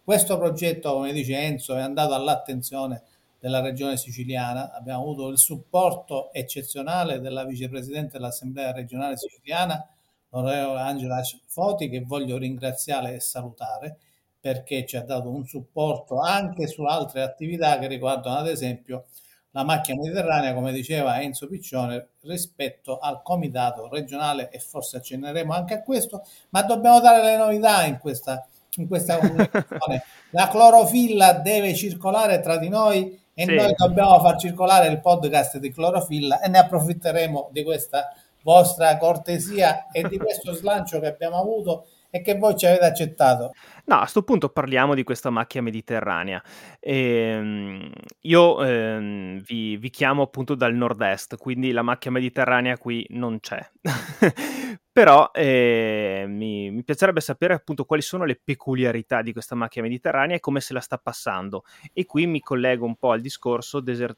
Questo 0.03 0.39
progetto, 0.39 0.93
come 0.93 1.13
dice 1.13 1.37
Enzo, 1.37 1.77
è 1.77 1.81
andato 1.81 2.15
all'attenzione 2.15 3.03
della 3.45 3.61
regione 3.61 3.99
siciliana, 3.99 4.73
abbiamo 4.73 5.03
avuto 5.03 5.29
il 5.29 5.37
supporto 5.37 6.33
eccezionale 6.33 7.21
della 7.21 7.45
vicepresidente 7.45 8.13
dell'Assemblea 8.13 8.73
regionale 8.73 9.19
siciliana, 9.19 9.87
l'onorevole 10.31 10.81
Angela 10.81 11.21
Foti, 11.45 11.91
che 11.91 12.01
voglio 12.01 12.39
ringraziare 12.39 13.13
e 13.13 13.21
salutare 13.21 13.99
perché 14.41 14.87
ci 14.87 14.97
ha 14.97 15.03
dato 15.03 15.29
un 15.29 15.45
supporto 15.45 16.21
anche 16.21 16.67
su 16.67 16.85
altre 16.85 17.21
attività 17.21 17.79
che 17.79 17.87
riguardano 17.87 18.39
ad 18.39 18.49
esempio 18.49 19.09
la 19.51 19.63
macchina 19.63 20.01
mediterranea, 20.01 20.55
come 20.55 20.73
diceva 20.73 21.21
Enzo 21.21 21.47
Piccione, 21.47 22.13
rispetto 22.23 22.97
al 22.97 23.21
comitato 23.23 23.91
regionale 23.91 24.49
e 24.49 24.59
forse 24.59 24.97
accenneremo 24.97 25.53
anche 25.53 25.75
a 25.75 25.83
questo, 25.83 26.25
ma 26.49 26.63
dobbiamo 26.63 26.99
dare 26.99 27.23
le 27.23 27.37
novità 27.37 27.85
in 27.85 27.99
questa, 27.99 28.49
in 28.77 28.89
questa 28.89 29.19
comunicazione. 29.21 30.03
La 30.31 30.49
clorofilla 30.49 31.35
deve 31.35 31.75
circolare 31.75 32.41
tra 32.41 32.57
di 32.57 32.71
noi 32.71 33.21
e 33.35 33.45
sì. 33.45 33.55
noi 33.55 33.75
dobbiamo 33.77 34.21
far 34.21 34.37
circolare 34.37 34.89
il 34.89 35.01
podcast 35.01 35.59
di 35.59 35.73
Clorofilla 35.73 36.41
e 36.41 36.49
ne 36.49 36.59
approfitteremo 36.59 37.49
di 37.53 37.63
questa 37.65 38.15
vostra 38.43 38.97
cortesia 38.97 39.89
e 39.91 40.07
di 40.09 40.19
questo 40.19 40.53
slancio 40.53 41.01
che 41.01 41.07
abbiamo 41.09 41.37
avuto 41.37 41.87
e 42.11 42.21
che 42.21 42.37
voi 42.39 42.57
ci 42.57 42.67
avete 42.67 42.85
accettato. 42.85 43.53
No, 43.87 43.97
a 43.97 44.01
questo 44.01 44.23
punto 44.23 44.49
parliamo 44.49 44.95
di 44.95 45.03
questa 45.03 45.29
macchia 45.29 45.61
mediterranea. 45.61 46.43
Ehm, 46.81 47.91
io 48.21 48.65
ehm, 48.65 49.43
vi, 49.43 49.77
vi, 49.77 49.91
chiamo 49.91 50.23
appunto 50.23 50.55
dal 50.55 50.75
nord-est, 50.75 51.37
quindi 51.37 51.71
la 51.71 51.83
macchia 51.83 52.11
mediterranea 52.11 52.79
qui 52.79 53.07
non 53.11 53.41
c'è. 53.41 53.61
Però 54.91 55.31
eh, 55.35 56.25
mi, 56.27 56.71
mi, 56.71 56.83
piacerebbe 56.83 57.21
sapere 57.21 57.53
appunto 57.53 57.85
quali 57.85 58.01
sono 58.01 58.25
le 58.25 58.41
peculiarità 58.43 59.21
di 59.21 59.33
questa 59.33 59.55
macchia 59.55 59.83
mediterranea 59.83 60.37
e 60.37 60.41
come 60.41 60.61
se 60.61 60.73
la 60.73 60.81
sta 60.81 60.97
passando. 60.97 61.65
E 61.93 62.07
qui 62.07 62.27
mi 62.27 62.41
collego 62.41 62.87
un 62.87 62.97
po' 62.97 63.11
al 63.11 63.21
discorso 63.21 63.81
desert- 63.81 64.17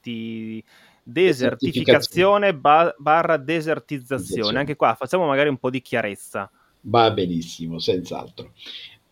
deserti, 0.00 0.64
desertificazione 1.02 2.54
ba- 2.54 2.94
barra 2.96 3.36
desertizzazione. 3.36 4.58
Anche 4.58 4.76
qua 4.76 4.94
facciamo 4.94 5.26
magari 5.26 5.48
un 5.48 5.58
po' 5.58 5.70
di 5.70 5.80
chiarezza. 5.80 6.50
Va 6.82 7.10
benissimo, 7.10 7.78
senz'altro. 7.78 8.52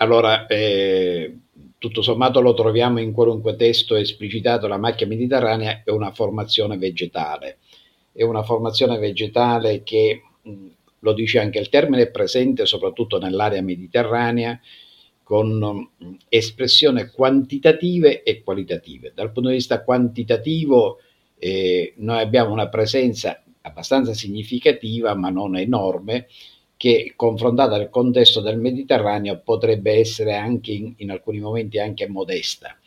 Allora, 0.01 0.47
eh, 0.47 1.39
tutto 1.77 2.03
sommato 2.03 2.41
lo 2.41 2.55
troviamo 2.55 3.01
in 3.01 3.13
qualunque 3.13 3.57
testo 3.57 3.97
esplicitato, 3.97 4.69
la 4.69 4.79
macchia 4.79 5.09
mediterranea 5.09 5.83
è 5.85 5.91
una 5.91 6.13
formazione 6.13 6.77
vegetale, 6.77 7.59
è 8.13 8.23
una 8.23 8.45
formazione 8.45 8.99
vegetale 8.99 9.83
che, 9.83 10.23
lo 11.01 11.13
dice 11.13 11.41
anche 11.41 11.59
il 11.59 11.69
termine, 11.69 12.03
è 12.03 12.11
presente 12.11 12.65
soprattutto 12.65 13.19
nell'area 13.19 13.61
mediterranea 13.61 14.61
con 15.25 15.91
espressioni 16.29 17.09
quantitative 17.09 18.23
e 18.23 18.43
qualitative. 18.45 19.13
Dal 19.15 19.33
punto 19.33 19.49
di 19.49 19.57
vista 19.57 19.83
quantitativo 19.83 21.01
eh, 21.39 21.95
noi 21.97 22.21
abbiamo 22.21 22.53
una 22.53 22.69
presenza 22.69 23.43
abbastanza 23.63 24.15
significativa, 24.15 25.15
ma 25.15 25.29
non 25.29 25.57
enorme, 25.57 26.29
che 26.79 27.13
confrontata 27.17 27.77
nel 27.77 27.91
contesto 27.91 28.41
del 28.41 28.57
Mediterraneo 28.57 29.41
potrebbe 29.45 29.95
essere 29.95 30.37
anche 30.37 30.71
in, 30.71 30.95
in, 30.99 31.11
alcuni 31.11 31.41
momenti 31.41 31.79
anche 31.79 32.07
modesta. 32.09 32.79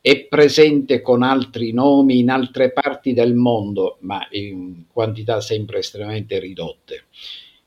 È 0.00 0.24
presente 0.26 1.02
con 1.02 1.22
altri 1.22 1.72
nomi 1.72 2.20
in 2.20 2.30
altre 2.30 2.70
parti 2.70 3.12
del 3.12 3.34
mondo, 3.34 3.96
ma 4.00 4.24
in 4.30 4.84
quantità 4.92 5.40
sempre 5.40 5.78
estremamente 5.80 6.38
ridotte. 6.38 7.06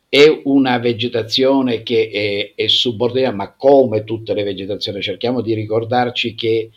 È 0.07 0.41
una 0.45 0.77
vegetazione 0.79 1.83
che 1.83 2.53
è, 2.55 2.61
è 2.63 2.67
subordinata, 2.67 3.35
ma 3.35 3.53
come 3.53 4.05
tutte 4.05 4.33
le 4.33 4.43
vegetazioni, 4.43 5.01
cerchiamo 5.01 5.41
di 5.41 5.53
ricordarci 5.53 6.33
che 6.33 6.69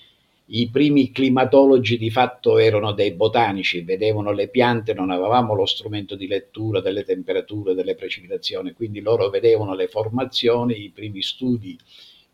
i 0.52 0.68
primi 0.68 1.12
climatologi 1.12 1.96
di 1.96 2.10
fatto 2.10 2.58
erano 2.58 2.92
dei 2.92 3.12
botanici, 3.12 3.82
vedevano 3.82 4.32
le 4.32 4.48
piante, 4.48 4.94
non 4.94 5.10
avevamo 5.10 5.54
lo 5.54 5.64
strumento 5.64 6.16
di 6.16 6.26
lettura 6.26 6.80
delle 6.80 7.04
temperature, 7.04 7.74
delle 7.74 7.94
precipitazioni, 7.94 8.72
quindi 8.72 9.00
loro 9.00 9.28
vedevano 9.28 9.74
le 9.74 9.86
formazioni, 9.86 10.82
i 10.82 10.90
primi 10.90 11.22
studi 11.22 11.78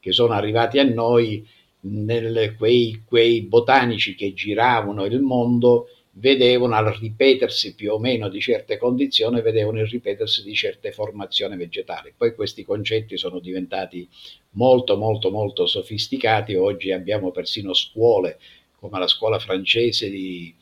che 0.01 0.13
sono 0.13 0.33
arrivati 0.33 0.79
a 0.79 0.85
noi, 0.85 1.47
nel, 1.81 2.55
quei, 2.57 3.03
quei 3.05 3.43
botanici 3.43 4.15
che 4.15 4.33
giravano 4.33 5.05
il 5.05 5.21
mondo 5.21 5.89
vedevano 6.19 6.75
al 6.75 6.93
ripetersi 6.93 7.75
più 7.75 7.93
o 7.93 7.99
meno 7.99 8.29
di 8.29 8.41
certe 8.41 8.79
condizioni, 8.79 9.43
vedevano 9.43 9.81
il 9.81 9.87
ripetersi 9.87 10.43
di 10.43 10.55
certe 10.55 10.93
formazioni 10.93 11.57
vegetali. 11.57 12.13
Poi 12.17 12.35
questi 12.35 12.65
concetti 12.65 13.17
sono 13.19 13.39
diventati 13.39 14.09
molto 14.53 14.97
molto 14.97 15.31
molto 15.31 15.67
sofisticati, 15.67 16.55
oggi 16.55 16.93
abbiamo 16.93 17.31
persino 17.31 17.75
scuole 17.75 18.39
come 18.79 18.99
la 18.99 19.09
scuola 19.09 19.39
francese 19.39 20.09
di, 20.11 20.55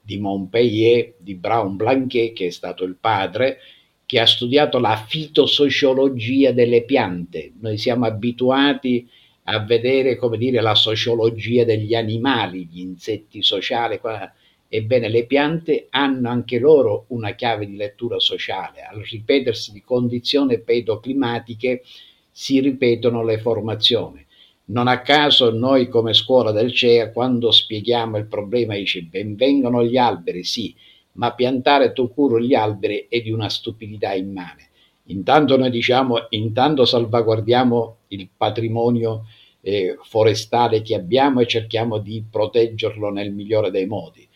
di 0.00 0.18
Montpellier, 0.18 1.14
di 1.18 1.34
Brown 1.34 1.76
Blanquet, 1.76 2.32
che 2.32 2.46
è 2.46 2.50
stato 2.50 2.84
il 2.84 2.96
padre, 2.98 3.58
che 4.06 4.20
ha 4.20 4.26
studiato 4.26 4.78
la 4.78 4.96
fitosociologia 4.96 6.52
delle 6.52 6.84
piante. 6.84 7.52
Noi 7.60 7.76
siamo 7.76 8.06
abituati 8.06 9.08
a 9.44 9.60
vedere, 9.60 10.16
come 10.16 10.38
dire, 10.38 10.60
la 10.60 10.74
sociologia 10.74 11.64
degli 11.64 11.94
animali, 11.94 12.68
gli 12.70 12.80
insetti 12.80 13.42
sociali, 13.42 13.98
qua 13.98 14.32
Ebbene, 14.68 15.08
le 15.08 15.26
piante 15.26 15.86
hanno 15.90 16.28
anche 16.28 16.58
loro 16.58 17.04
una 17.08 17.34
chiave 17.34 17.66
di 17.66 17.76
lettura 17.76 18.18
sociale. 18.18 18.82
Al 18.82 19.00
ripetersi 19.00 19.72
di 19.72 19.82
condizioni 19.82 20.60
pedoclimatiche 20.60 21.82
si 22.30 22.60
ripetono 22.60 23.24
le 23.24 23.38
formazioni. 23.38 24.24
Non 24.68 24.88
a 24.88 25.00
caso 25.00 25.50
noi 25.52 25.88
come 25.88 26.12
scuola 26.12 26.50
del 26.50 26.72
CEA 26.72 27.12
quando 27.12 27.52
spieghiamo 27.52 28.16
il 28.16 28.26
problema 28.26 28.74
dice 28.74 29.02
benvengano 29.02 29.84
gli 29.84 29.96
alberi, 29.96 30.42
sì, 30.42 30.74
ma 31.12 31.32
piantare 31.32 31.92
tu 31.92 32.12
curo 32.12 32.40
gli 32.40 32.54
alberi 32.54 33.06
è 33.08 33.20
di 33.20 33.30
una 33.30 33.48
stupidità 33.48 34.12
immane. 34.12 34.68
Intanto 35.04 35.56
noi 35.56 35.70
diciamo, 35.70 36.26
intanto 36.30 36.84
salvaguardiamo 36.84 37.96
il 38.08 38.28
patrimonio 38.36 39.26
eh, 39.60 39.96
forestale 40.02 40.82
che 40.82 40.96
abbiamo 40.96 41.40
e 41.40 41.46
cerchiamo 41.46 41.98
di 41.98 42.24
proteggerlo 42.28 43.10
nel 43.10 43.32
migliore 43.32 43.70
dei 43.70 43.86
modi. 43.86 44.26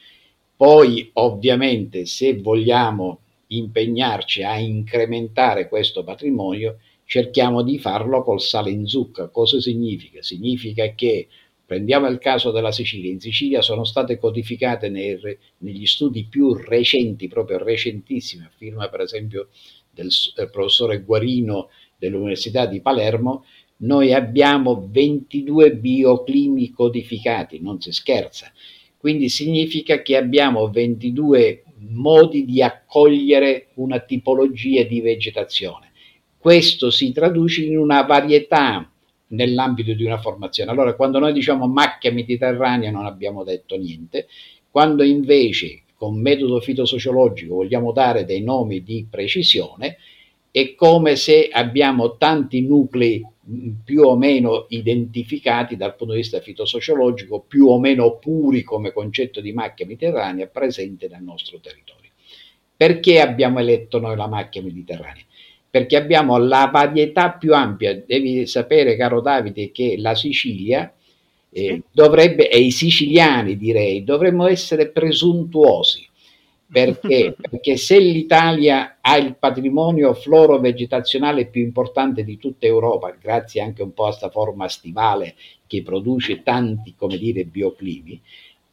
Poi 0.61 1.09
ovviamente 1.15 2.05
se 2.05 2.39
vogliamo 2.39 3.21
impegnarci 3.47 4.43
a 4.43 4.59
incrementare 4.59 5.69
questo 5.69 6.05
patrimonio, 6.05 6.81
cerchiamo 7.07 7.63
di 7.63 7.79
farlo 7.79 8.23
col 8.23 8.43
sale 8.43 8.69
in 8.71 8.85
zucca. 8.87 9.29
Cosa 9.29 9.59
significa? 9.59 10.21
Significa 10.21 10.93
che 10.95 11.29
prendiamo 11.65 12.09
il 12.09 12.19
caso 12.19 12.51
della 12.51 12.73
Sicilia, 12.73 13.11
in 13.11 13.21
Sicilia 13.21 13.63
sono 13.63 13.85
state 13.85 14.19
codificate 14.19 14.91
nei, 14.91 15.19
negli 15.61 15.87
studi 15.87 16.27
più 16.27 16.53
recenti, 16.53 17.27
proprio 17.27 17.57
recentissimi, 17.57 18.45
a 18.45 18.51
firma 18.55 18.91
per 18.91 19.01
esempio 19.01 19.49
del, 19.91 20.11
del 20.35 20.51
professore 20.51 21.01
Guarino 21.01 21.71
dell'Università 21.97 22.67
di 22.67 22.83
Palermo, 22.83 23.47
noi 23.79 24.13
abbiamo 24.13 24.87
22 24.91 25.75
bioclimi 25.77 26.71
codificati, 26.71 27.63
non 27.63 27.81
si 27.81 27.93
scherza. 27.93 28.53
Quindi 29.01 29.31
significa 29.31 30.03
che 30.03 30.15
abbiamo 30.15 30.69
22 30.69 31.65
modi 31.89 32.45
di 32.45 32.63
accogliere 32.63 33.69
una 33.77 33.99
tipologia 34.01 34.83
di 34.83 35.01
vegetazione. 35.01 35.93
Questo 36.37 36.91
si 36.91 37.11
traduce 37.11 37.65
in 37.65 37.79
una 37.79 38.03
varietà 38.03 38.87
nell'ambito 39.29 39.95
di 39.95 40.05
una 40.05 40.19
formazione. 40.19 40.71
Allora, 40.71 40.93
quando 40.93 41.19
noi 41.19 41.33
diciamo 41.33 41.67
macchia 41.67 42.13
mediterranea 42.13 42.91
non 42.91 43.07
abbiamo 43.07 43.43
detto 43.43 43.79
niente, 43.79 44.27
quando 44.71 45.03
invece 45.03 45.85
con 45.95 46.21
metodo 46.21 46.61
fitosociologico 46.61 47.55
vogliamo 47.55 47.93
dare 47.93 48.27
dei 48.27 48.43
nomi 48.43 48.83
di 48.83 49.07
precisione, 49.09 49.97
è 50.51 50.75
come 50.75 51.17
se 51.17 51.49
abbiamo 51.51 52.17
tanti 52.17 52.63
nuclei 52.63 53.25
più 53.85 54.03
o 54.03 54.17
meno 54.17 54.67
identificati 54.69 55.77
dal 55.77 55.97
punto 55.97 56.13
di 56.13 56.21
vista 56.21 56.41
fitosociologico, 56.41 57.45
più 57.47 57.67
o 57.67 57.79
meno 57.79 58.17
puri 58.17 58.63
come 58.63 58.93
concetto 58.93 59.41
di 59.41 59.53
macchia 59.53 59.87
mediterranea 59.87 60.47
presente 60.47 61.09
nel 61.09 61.23
nostro 61.23 61.59
territorio. 61.59 62.11
Perché 62.77 63.21
abbiamo 63.21 63.59
eletto 63.59 63.99
noi 63.99 64.17
la 64.17 64.29
macchia 64.29 64.63
mediterranea? 64.63 65.25
Perché 65.69 65.97
abbiamo 65.97 66.39
la 66.39 66.69
varietà 66.73 67.33
più 67.33 67.55
ampia. 67.55 67.95
Devi 67.95 68.47
sapere, 68.47 68.97
caro 68.97 69.21
Davide, 69.21 69.71
che 69.71 69.97
la 69.99 70.15
Sicilia 70.15 70.93
eh, 71.51 71.83
dovrebbe, 71.93 72.49
e 72.49 72.59
i 72.59 72.71
siciliani 72.71 73.57
direi, 73.57 74.03
dovremmo 74.05 74.47
essere 74.47 74.89
presuntuosi 74.89 76.09
perché? 76.71 77.35
Perché 77.41 77.77
se 77.77 77.99
l'Italia 77.99 78.99
ha 79.01 79.17
il 79.17 79.37
patrimonio 79.37 80.15
floro-vegetazionale 80.15 81.47
più 81.47 81.63
importante 81.63 82.23
di 82.23 82.39
tutta 82.39 82.67
Europa, 82.67 83.17
grazie 83.21 83.61
anche 83.61 83.83
un 83.83 83.93
po' 83.93 84.05
a 84.05 84.09
questa 84.09 84.31
forma 84.31 84.69
stivale 84.69 85.35
che 85.67 85.83
produce 85.83 86.43
tanti, 86.43 86.95
come 86.97 87.19
dire, 87.19 87.45
bioclimi, 87.45 88.21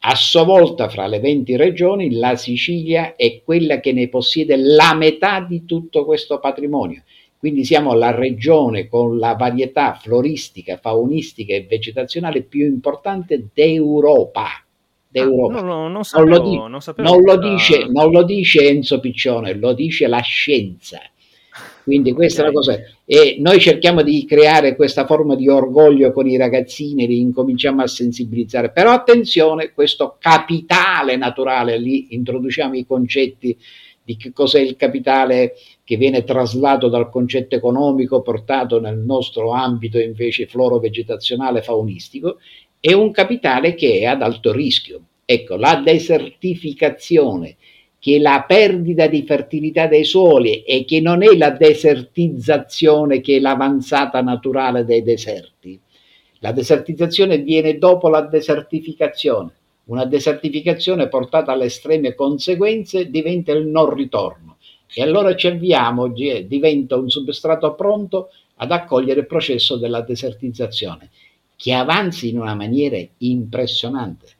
a 0.00 0.14
sua 0.14 0.44
volta 0.44 0.88
fra 0.88 1.08
le 1.08 1.18
20 1.18 1.56
regioni 1.56 2.12
la 2.12 2.36
Sicilia 2.36 3.16
è 3.16 3.42
quella 3.42 3.80
che 3.80 3.92
ne 3.92 4.08
possiede 4.08 4.56
la 4.56 4.94
metà 4.94 5.40
di 5.40 5.64
tutto 5.64 6.04
questo 6.04 6.38
patrimonio. 6.38 7.02
Quindi 7.36 7.64
siamo 7.64 7.94
la 7.94 8.12
regione 8.12 8.88
con 8.88 9.18
la 9.18 9.34
varietà 9.34 9.94
floristica, 9.94 10.76
faunistica 10.76 11.54
e 11.54 11.66
vegetazionale 11.68 12.42
più 12.42 12.64
importante 12.64 13.48
d'Europa 13.52 14.62
d'Europa. 15.08 15.58
Ah, 15.58 15.62
no, 15.62 15.88
non, 15.88 16.04
sapevo, 16.04 16.28
non, 16.28 16.38
lo, 16.38 16.48
di- 16.48 16.56
non, 16.56 16.70
non, 16.96 17.22
lo 17.22 17.36
dice, 17.38 17.86
non, 17.88 18.10
lo 18.10 18.22
dice, 18.24 18.68
Enzo 18.68 19.00
Piccione, 19.00 19.54
lo 19.54 19.72
dice 19.72 20.06
la 20.06 20.20
scienza. 20.20 21.00
Quindi 21.82 22.12
questa 22.12 22.42
okay. 22.42 22.50
è 22.50 22.54
la 22.54 22.60
cosa. 22.60 22.78
E 23.06 23.36
noi 23.40 23.58
cerchiamo 23.58 24.02
di 24.02 24.26
creare 24.26 24.76
questa 24.76 25.06
forma 25.06 25.34
di 25.34 25.48
orgoglio 25.48 26.12
con 26.12 26.28
i 26.28 26.36
ragazzini, 26.36 27.06
li 27.06 27.18
incominciamo 27.20 27.80
a 27.80 27.86
sensibilizzare. 27.86 28.70
Però 28.70 28.90
attenzione, 28.90 29.72
questo 29.72 30.16
capitale 30.20 31.16
naturale, 31.16 31.78
lì 31.78 32.08
introduciamo 32.10 32.76
i 32.76 32.84
concetti 32.84 33.56
di 34.08 34.16
che 34.16 34.32
cos'è 34.32 34.60
il 34.60 34.76
capitale 34.76 35.54
che 35.84 35.96
viene 35.96 36.24
traslato 36.24 36.88
dal 36.88 37.10
concetto 37.10 37.54
economico, 37.54 38.22
portato 38.22 38.80
nel 38.80 38.98
nostro 38.98 39.52
ambito 39.52 39.98
invece 39.98 40.46
floro-vegetazionale 40.46 41.62
faunistico 41.62 42.38
è 42.80 42.92
un 42.92 43.10
capitale 43.10 43.74
che 43.74 44.00
è 44.00 44.04
ad 44.04 44.22
alto 44.22 44.52
rischio. 44.52 45.00
Ecco, 45.24 45.56
la 45.56 45.82
desertificazione, 45.84 47.56
che 47.98 48.16
è 48.16 48.18
la 48.18 48.44
perdita 48.46 49.06
di 49.08 49.24
fertilità 49.24 49.86
dei 49.86 50.04
suoli 50.04 50.62
e 50.62 50.84
che 50.84 51.00
non 51.00 51.22
è 51.22 51.36
la 51.36 51.50
desertizzazione 51.50 53.20
che 53.20 53.36
è 53.36 53.40
l'avanzata 53.40 54.22
naturale 54.22 54.84
dei 54.84 55.02
deserti. 55.02 55.78
La 56.38 56.52
desertizzazione 56.52 57.38
viene 57.38 57.78
dopo 57.78 58.08
la 58.08 58.22
desertificazione. 58.22 59.50
Una 59.86 60.04
desertificazione 60.04 61.08
portata 61.08 61.52
alle 61.52 61.64
estreme 61.64 62.14
conseguenze 62.14 63.10
diventa 63.10 63.52
il 63.52 63.66
non 63.66 63.92
ritorno. 63.92 64.58
E 64.94 65.02
allora 65.02 65.34
ci 65.34 65.48
avviamo, 65.48 66.08
diventa 66.08 66.96
un 66.96 67.10
substrato 67.10 67.74
pronto 67.74 68.30
ad 68.56 68.70
accogliere 68.70 69.20
il 69.20 69.26
processo 69.26 69.76
della 69.76 70.00
desertizzazione 70.00 71.10
che 71.58 71.72
avanzi 71.72 72.28
in 72.28 72.38
una 72.38 72.54
maniera 72.54 72.96
impressionante. 73.18 74.36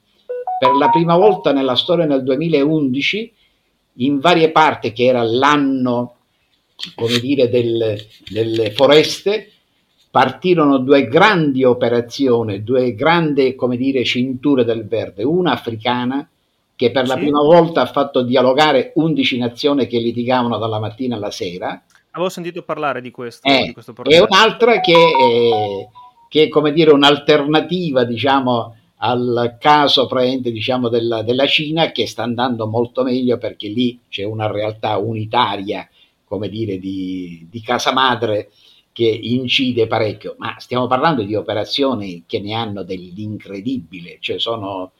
per 0.57 0.71
la 0.73 0.89
prima 0.89 1.17
volta 1.17 1.51
nella 1.51 1.75
storia 1.75 2.05
nel 2.05 2.23
2011 2.23 3.33
in 3.95 4.19
varie 4.19 4.51
parti 4.51 4.93
che 4.93 5.03
era 5.03 5.21
l'anno 5.21 6.15
come 6.95 7.19
dire 7.19 7.49
del, 7.49 7.97
delle 8.29 8.71
foreste 8.71 9.51
partirono 10.09 10.77
due 10.77 11.07
grandi 11.07 11.65
operazioni, 11.65 12.63
due 12.63 12.95
grandi 12.95 13.53
come 13.55 13.75
dire 13.75 14.03
cinture 14.05 14.63
del 14.63 14.87
verde, 14.87 15.23
una 15.23 15.51
africana 15.51 16.27
che 16.75 16.91
per 16.91 17.05
la 17.05 17.15
prima 17.15 17.41
volta 17.41 17.81
ha 17.81 17.85
fatto 17.85 18.21
dialogare 18.21 18.93
11 18.95 19.37
nazioni 19.37 19.87
che 19.87 19.99
litigavano 19.99 20.57
dalla 20.57 20.79
mattina 20.79 21.17
alla 21.17 21.31
sera. 21.31 21.83
Avevo 22.11 22.29
sentito 22.29 22.63
parlare 22.63 23.01
di 23.01 23.11
questo. 23.11 23.45
Eh, 23.45 23.65
di 23.65 23.73
questo 23.73 23.93
e 24.03 24.19
un'altra 24.19 24.79
che, 24.79 24.93
è, 24.93 25.87
che 26.29 26.43
è 26.43 26.47
come 26.47 26.71
dire 26.71 26.91
un'alternativa 26.91 28.05
diciamo, 28.05 28.75
al 28.97 29.57
caso 29.59 30.07
diciamo, 30.41 30.87
della, 30.87 31.23
della, 31.23 31.47
Cina 31.47 31.91
che 31.91 32.07
sta 32.07 32.23
andando 32.23 32.67
molto 32.67 33.03
meglio 33.03 33.37
perché 33.37 33.67
lì 33.67 33.99
c'è 34.07 34.23
una 34.23 34.49
realtà 34.49 34.97
unitaria 34.97 35.89
come 36.23 36.47
dire, 36.47 36.77
di, 36.77 37.47
di 37.49 37.61
casa 37.61 37.91
madre 37.91 38.51
che 38.93 39.07
incide 39.07 39.87
parecchio, 39.87 40.35
ma 40.37 40.55
stiamo 40.59 40.85
parlando 40.85 41.23
di 41.23 41.33
operazioni 41.33 42.23
che 42.27 42.39
ne 42.39 42.53
hanno 42.53 42.83
dell'incredibile, 42.83 44.17
cioè 44.19 44.39
sono 44.39 44.91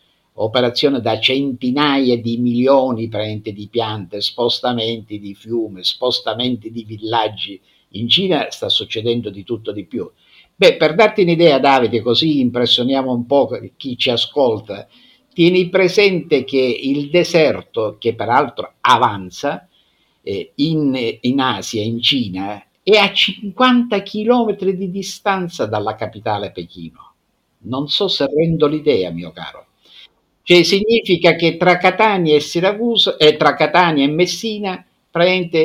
operazione 0.42 1.02
da 1.02 1.20
centinaia 1.20 2.18
di 2.18 2.38
milioni 2.38 3.10
di 3.10 3.68
piante, 3.70 4.22
spostamenti 4.22 5.20
di 5.20 5.36
fiume, 5.36 5.84
spostamenti 5.84 6.72
di 6.72 6.84
villaggi. 6.84 7.60
In 7.90 8.08
Cina 8.08 8.50
sta 8.50 8.70
succedendo 8.70 9.30
di 9.30 9.44
tutto 9.44 9.72
di 9.72 9.86
più. 9.86 10.10
Beh, 10.60 10.76
per 10.76 10.94
darti 10.94 11.22
un'idea, 11.22 11.58
Davide, 11.58 12.02
così 12.02 12.42
impressioniamo 12.42 13.14
un 13.14 13.26
po' 13.26 13.48
chi 13.78 13.98
ci 13.98 14.10
ascolta, 14.10 14.86
tieni 15.34 15.70
presente 15.70 16.44
che 16.44 16.60
il 16.60 17.10
deserto, 17.10 17.96
che 17.98 18.14
peraltro 18.14 18.74
avanza 18.82 19.70
eh, 20.22 20.52
in, 20.56 21.18
in 21.22 21.40
Asia, 21.40 21.82
in 21.82 22.02
Cina, 22.02 22.62
è 22.84 22.98
a 22.98 23.14
50 23.14 24.04
km 24.04 24.58
di 24.58 24.92
distanza 24.92 25.66
dalla 25.66 25.96
capitale 25.96 26.52
Pechino. 26.52 27.14
Non 27.60 27.88
so 27.88 28.10
se 28.10 28.26
rendo 28.26 28.68
l'idea, 28.68 29.12
mio 29.12 29.32
caro. 29.32 29.68
Cioè 30.44 30.62
significa 30.64 31.36
che 31.36 31.56
tra 31.56 31.78
Catania 31.78 32.36
e 32.36 32.42
Siracusa, 32.42 33.16
eh, 33.16 33.38
tra 33.38 33.54
Catania 33.56 34.04
e 34.04 34.10
Messina, 34.10 34.86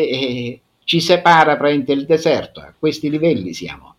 eh, 0.09 0.61
ci 0.85 1.01
separa 1.01 1.57
il 1.93 2.07
deserto. 2.07 2.61
A 2.61 2.73
questi 2.79 3.11
livelli 3.11 3.53
siamo. 3.53 3.94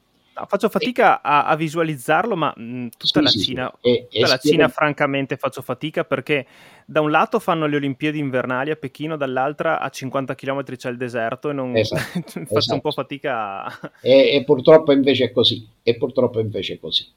Faccio 0.47 0.67
fatica 0.67 1.21
a, 1.21 1.45
a, 1.45 1.55
visualizzarlo, 1.55 2.35
ma 2.35 2.53
mh, 2.53 2.89
tutta, 2.97 3.19
sì, 3.19 3.21
la, 3.21 3.29
Cina, 3.29 3.73
sì, 3.81 4.05
tutta 4.09 4.27
la 4.27 4.37
Cina, 4.37 4.67
francamente, 4.67 5.37
faccio 5.37 5.61
fatica 5.61 6.03
perché 6.03 6.45
da 6.85 6.99
un 6.99 7.09
lato 7.09 7.39
fanno 7.39 7.67
le 7.67 7.77
Olimpiadi 7.77 8.19
invernali 8.19 8.69
a 8.69 8.75
Pechino, 8.75 9.15
dall'altra 9.15 9.79
a 9.79 9.87
50 9.89 10.35
km 10.35 10.75
c'è 10.75 10.89
il 10.89 10.97
deserto 10.97 11.49
e 11.49 11.53
non 11.53 11.73
esatto, 11.77 12.21
faccio 12.21 12.57
esatto. 12.57 12.73
un 12.73 12.81
po' 12.81 12.91
fatica. 12.91 13.63
A... 13.63 13.91
E, 14.01 14.35
e, 14.35 14.43
purtroppo 14.43 14.91
invece 14.91 15.25
è 15.25 15.31
così. 15.31 15.65
E 15.81 15.95
purtroppo 15.95 16.41
invece 16.41 16.73
è 16.73 16.79
così. 16.79 17.07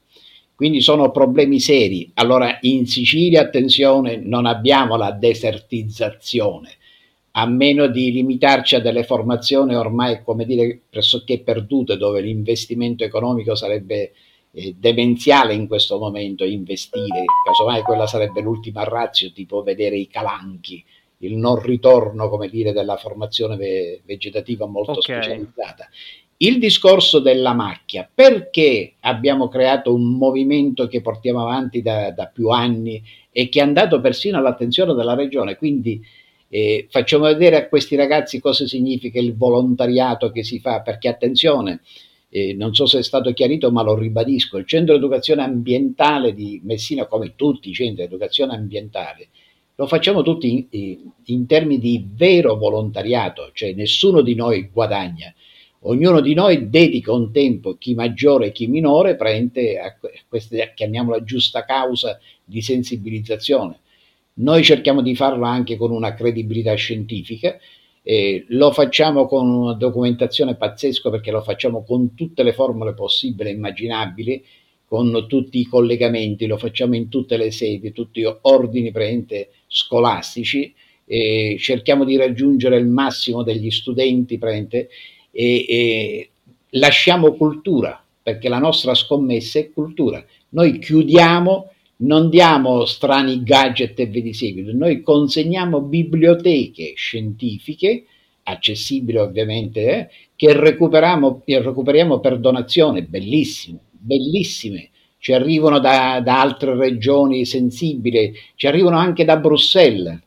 Quindi 0.55 0.81
sono 0.81 1.11
problemi 1.11 1.59
seri. 1.59 2.11
Allora 2.15 2.57
in 2.61 2.85
Sicilia, 2.87 3.41
attenzione, 3.41 4.15
non 4.17 4.45
abbiamo 4.45 4.95
la 4.95 5.11
desertizzazione, 5.11 6.77
a 7.39 7.45
meno 7.45 7.87
di 7.87 8.11
limitarci 8.11 8.75
a 8.75 8.81
delle 8.81 9.03
formazioni 9.03 9.73
ormai, 9.73 10.21
come 10.23 10.45
dire, 10.45 10.77
pressoché 10.89 11.39
perdute, 11.39 11.95
dove 11.95 12.19
l'investimento 12.19 13.05
economico 13.05 13.55
sarebbe 13.55 14.11
eh, 14.51 14.75
demenziale 14.77 15.53
in 15.53 15.65
questo 15.65 15.97
momento, 15.97 16.43
investire, 16.43 17.23
casomai 17.45 17.81
quella 17.81 18.07
sarebbe 18.07 18.41
l'ultima 18.41 18.83
razio, 18.83 19.31
tipo 19.31 19.63
vedere 19.63 19.95
i 19.95 20.09
calanchi, 20.09 20.83
il 21.19 21.37
non 21.37 21.61
ritorno, 21.61 22.27
come 22.27 22.49
dire, 22.49 22.73
della 22.73 22.97
formazione 22.97 23.55
ve- 23.55 24.01
vegetativa 24.03 24.65
molto 24.65 24.91
okay. 24.91 25.21
specializzata. 25.21 25.87
Il 26.41 26.59
discorso 26.59 27.19
della 27.19 27.53
macchia, 27.53 28.09
perché 28.13 28.95
abbiamo 29.01 29.47
creato 29.47 29.93
un 29.93 30.17
movimento 30.17 30.87
che 30.87 30.99
portiamo 30.99 31.41
avanti 31.41 31.81
da, 31.81 32.11
da 32.11 32.25
più 32.27 32.49
anni 32.49 33.01
e 33.31 33.47
che 33.47 33.59
è 33.59 33.63
andato 33.63 34.01
persino 34.01 34.37
all'attenzione 34.37 34.93
della 34.93 35.15
regione, 35.15 35.55
quindi 35.55 36.01
eh, 36.49 36.87
facciamo 36.89 37.25
vedere 37.25 37.55
a 37.55 37.67
questi 37.67 37.95
ragazzi 37.95 38.39
cosa 38.39 38.65
significa 38.67 39.19
il 39.19 39.35
volontariato 39.35 40.31
che 40.31 40.43
si 40.43 40.59
fa, 40.59 40.81
perché 40.81 41.07
attenzione, 41.07 41.81
eh, 42.29 42.53
non 42.53 42.73
so 42.73 42.85
se 42.85 42.99
è 42.99 43.03
stato 43.03 43.31
chiarito, 43.33 43.71
ma 43.71 43.83
lo 43.83 43.95
ribadisco, 43.95 44.57
il 44.57 44.65
centro 44.65 44.95
educazione 44.95 45.43
ambientale 45.43 46.33
di 46.33 46.59
Messina, 46.63 47.05
come 47.05 47.33
tutti 47.35 47.69
i 47.69 47.73
centri 47.73 48.03
educazione 48.03 48.53
ambientale, 48.53 49.29
lo 49.75 49.87
facciamo 49.87 50.23
tutti 50.23 50.67
in, 50.71 51.11
in 51.25 51.45
termini 51.45 51.79
di 51.79 52.05
vero 52.13 52.55
volontariato, 52.57 53.51
cioè 53.53 53.73
nessuno 53.73 54.21
di 54.21 54.35
noi 54.35 54.69
guadagna 54.73 55.33
ognuno 55.83 56.19
di 56.19 56.33
noi 56.33 56.69
dedica 56.69 57.13
un 57.13 57.31
tempo, 57.31 57.77
chi 57.77 57.93
maggiore 57.93 58.47
e 58.47 58.51
chi 58.51 58.67
minore, 58.67 59.15
prende 59.15 59.79
a 59.79 59.95
questa, 60.27 60.57
chiamiamola 60.73 61.23
giusta 61.23 61.63
causa 61.63 62.19
di 62.43 62.61
sensibilizzazione. 62.61 63.79
Noi 64.39 64.63
cerchiamo 64.63 65.01
di 65.01 65.15
farlo 65.15 65.45
anche 65.45 65.75
con 65.75 65.91
una 65.91 66.13
credibilità 66.13 66.73
scientifica, 66.73 67.57
eh, 68.01 68.45
lo 68.49 68.71
facciamo 68.71 69.25
con 69.27 69.49
una 69.49 69.73
documentazione 69.73 70.55
pazzesca 70.55 71.09
perché 71.09 71.31
lo 71.31 71.41
facciamo 71.41 71.83
con 71.83 72.15
tutte 72.15 72.43
le 72.43 72.53
formule 72.53 72.93
possibili 72.93 73.49
e 73.49 73.53
immaginabili, 73.53 74.43
con 74.85 75.25
tutti 75.27 75.59
i 75.59 75.65
collegamenti, 75.65 76.47
lo 76.47 76.57
facciamo 76.57 76.95
in 76.95 77.09
tutte 77.09 77.37
le 77.37 77.51
sedi, 77.51 77.91
tutti 77.91 78.21
gli 78.21 78.35
ordini 78.41 78.91
presente 78.91 79.49
scolastici, 79.67 80.73
eh, 81.05 81.57
cerchiamo 81.59 82.05
di 82.05 82.15
raggiungere 82.15 82.77
il 82.77 82.87
massimo 82.87 83.43
degli 83.43 83.69
studenti 83.69 84.37
presente 84.37 84.89
e, 85.31 85.65
e 85.67 86.29
lasciamo 86.71 87.33
cultura, 87.33 88.03
perché 88.21 88.49
la 88.49 88.59
nostra 88.59 88.95
scommessa 88.95 89.59
è 89.59 89.71
cultura. 89.71 90.23
Noi 90.49 90.79
chiudiamo, 90.79 91.71
non 92.01 92.29
diamo 92.29 92.85
strani 92.85 93.43
gadget 93.43 93.99
e 93.99 94.05
via 94.05 94.21
di 94.21 94.33
seguito, 94.33 94.71
noi 94.73 95.01
consegniamo 95.01 95.81
biblioteche 95.81 96.93
scientifiche, 96.95 98.05
accessibili 98.43 99.17
ovviamente, 99.17 99.81
eh, 99.81 100.09
che 100.35 100.53
recuperiamo, 100.53 101.43
recuperiamo 101.45 102.19
per 102.19 102.39
donazione, 102.39 103.03
bellissime, 103.03 103.79
bellissime. 103.91 104.89
Ci 105.17 105.33
arrivano 105.33 105.79
da, 105.79 106.21
da 106.23 106.39
altre 106.39 106.75
regioni 106.75 107.43
sensibili, 107.45 108.33
ci 108.55 108.67
arrivano 108.67 108.97
anche 108.97 109.25
da 109.25 109.35
Bruxelles. 109.35 110.17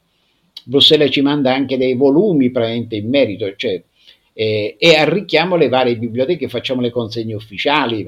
Bruxelles 0.64 1.10
ci 1.10 1.22
manda 1.22 1.54
anche 1.54 1.78
dei 1.78 1.94
volumi 1.94 2.50
praticamente 2.50 2.96
in 2.96 3.08
merito, 3.08 3.54
cioè 3.56 3.82
eh, 4.34 4.76
e 4.78 4.94
arricchiamo 4.94 5.56
le 5.56 5.68
varie 5.68 5.96
biblioteche, 5.96 6.48
facciamo 6.48 6.80
le 6.80 6.90
consegne 6.90 7.34
ufficiali, 7.34 8.04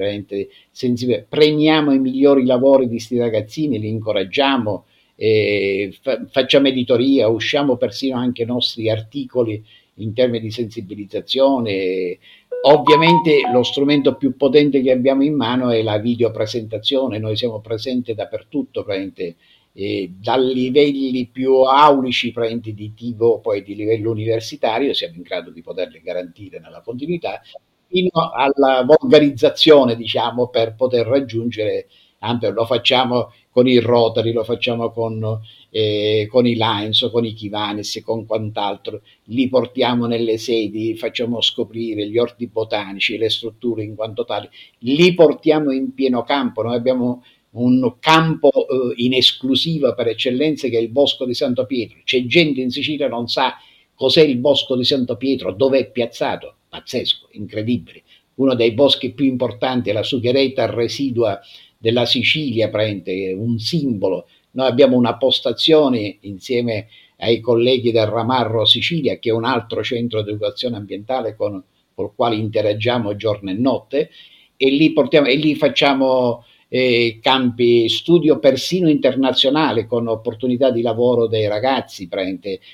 premiamo 1.29 1.93
i 1.93 1.99
migliori 1.99 2.45
lavori 2.45 2.85
di 2.85 2.95
questi 2.95 3.17
ragazzini, 3.17 3.79
li 3.79 3.89
incoraggiamo, 3.89 4.85
eh, 5.15 5.95
fa- 6.01 6.25
facciamo 6.29 6.67
editoria, 6.67 7.27
usciamo 7.27 7.77
persino 7.77 8.17
anche 8.17 8.43
i 8.43 8.47
nostri 8.47 8.89
articoli 8.89 9.63
in 9.95 10.13
termini 10.13 10.43
di 10.43 10.51
sensibilizzazione. 10.51 12.17
Ovviamente 12.63 13.41
lo 13.53 13.61
strumento 13.61 14.15
più 14.15 14.35
potente 14.35 14.81
che 14.81 14.91
abbiamo 14.91 15.23
in 15.23 15.35
mano 15.35 15.69
è 15.69 15.83
la 15.83 15.99
videopresentazione, 15.99 17.19
noi 17.19 17.35
siamo 17.35 17.59
presenti 17.59 18.15
dappertutto, 18.15 18.83
praticamente 18.83 19.35
eh, 19.77 20.13
da 20.17 20.37
livelli 20.37 21.27
più 21.27 21.55
aulici 21.61 22.33
di 22.63 22.93
tipo 22.93 23.39
poi 23.39 23.61
di 23.61 23.75
livello 23.75 24.09
universitario, 24.11 24.93
siamo 24.93 25.15
in 25.15 25.21
grado 25.21 25.51
di 25.51 25.61
poterle 25.61 26.01
garantire 26.01 26.59
nella 26.59 26.81
continuità, 26.81 27.41
fino 27.87 28.31
alla 28.33 28.83
volgarizzazione, 28.83 29.95
diciamo, 29.95 30.47
per 30.47 30.75
poter 30.75 31.05
raggiungere, 31.05 31.87
anche 32.19 32.49
lo 32.51 32.65
facciamo 32.65 33.31
con 33.49 33.67
i 33.67 33.77
Rotary, 33.77 34.31
lo 34.31 34.43
facciamo 34.43 34.91
con, 34.91 35.39
eh, 35.69 36.27
con 36.29 36.47
i 36.47 36.55
Lions, 36.55 37.09
con 37.11 37.25
i 37.25 37.33
Kivanis, 37.33 38.01
con 38.03 38.25
quant'altro, 38.25 39.01
li 39.25 39.47
portiamo 39.49 40.05
nelle 40.07 40.37
sedi, 40.37 40.95
facciamo 40.95 41.41
scoprire 41.41 42.07
gli 42.07 42.17
orti 42.17 42.47
botanici, 42.47 43.17
le 43.17 43.29
strutture 43.29 43.83
in 43.83 43.95
quanto 43.95 44.23
tali, 44.25 44.49
li 44.79 45.13
portiamo 45.13 45.71
in 45.71 45.93
pieno 45.93 46.23
campo, 46.23 46.63
noi 46.63 46.75
abbiamo 46.75 47.23
un 47.55 47.95
campo 47.99 48.51
eh, 48.51 48.93
in 48.97 49.13
esclusiva 49.13 49.93
per 49.93 50.07
eccellenza 50.07 50.67
che 50.67 50.77
è 50.77 50.81
il 50.81 50.89
Bosco 50.89 51.25
di 51.25 51.33
Santo 51.33 51.65
Pietro. 51.65 51.97
C'è 52.03 52.25
gente 52.25 52.61
in 52.61 52.69
Sicilia 52.69 53.07
che 53.07 53.13
non 53.13 53.27
sa 53.27 53.55
cos'è 53.93 54.21
il 54.21 54.37
Bosco 54.37 54.75
di 54.75 54.83
Santo 54.83 55.15
Pietro, 55.17 55.53
dove 55.53 55.79
è 55.79 55.91
piazzato. 55.91 56.55
Pazzesco, 56.67 57.29
incredibile. 57.31 58.03
Uno 58.35 58.53
dei 58.53 58.71
boschi 58.71 59.13
più 59.13 59.25
importanti, 59.25 59.91
la 59.93 60.03
sughereta 60.03 60.69
residua 60.69 61.39
della 61.77 62.05
Sicilia, 62.05 62.69
prende 62.69 63.31
un 63.31 63.57
simbolo. 63.59 64.27
Noi 64.51 64.67
abbiamo 64.67 64.97
una 64.97 65.15
postazione 65.15 66.17
insieme 66.21 66.87
ai 67.17 67.39
colleghi 67.39 67.91
del 67.91 68.07
Ramarro 68.07 68.65
Sicilia, 68.65 69.17
che 69.19 69.29
è 69.29 69.33
un 69.33 69.45
altro 69.45 69.81
centro 69.81 70.21
di 70.21 70.31
educazione 70.31 70.75
ambientale 70.75 71.35
con, 71.35 71.63
con 71.93 72.05
il 72.05 72.11
quale 72.13 72.35
interagiamo 72.35 73.15
giorno 73.15 73.51
e 73.51 73.53
notte, 73.53 74.09
e 74.57 74.69
lì, 74.69 74.91
portiamo, 74.91 75.27
e 75.27 75.35
lì 75.35 75.55
facciamo 75.55 76.43
eh, 76.67 77.19
campi 77.21 77.87
studio 77.89 78.39
persino 78.39 78.89
internazionale 78.89 79.85
con 79.85 80.07
opportunità 80.07 80.71
di 80.71 80.81
lavoro 80.81 81.27
dei 81.27 81.47
ragazzi, 81.47 82.09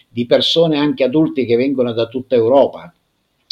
di 0.09 0.25
persone 0.25 0.77
anche 0.77 1.03
adulti 1.03 1.45
che 1.45 1.55
vengono 1.55 1.93
da 1.93 2.07
tutta 2.07 2.35
Europa. 2.35 2.93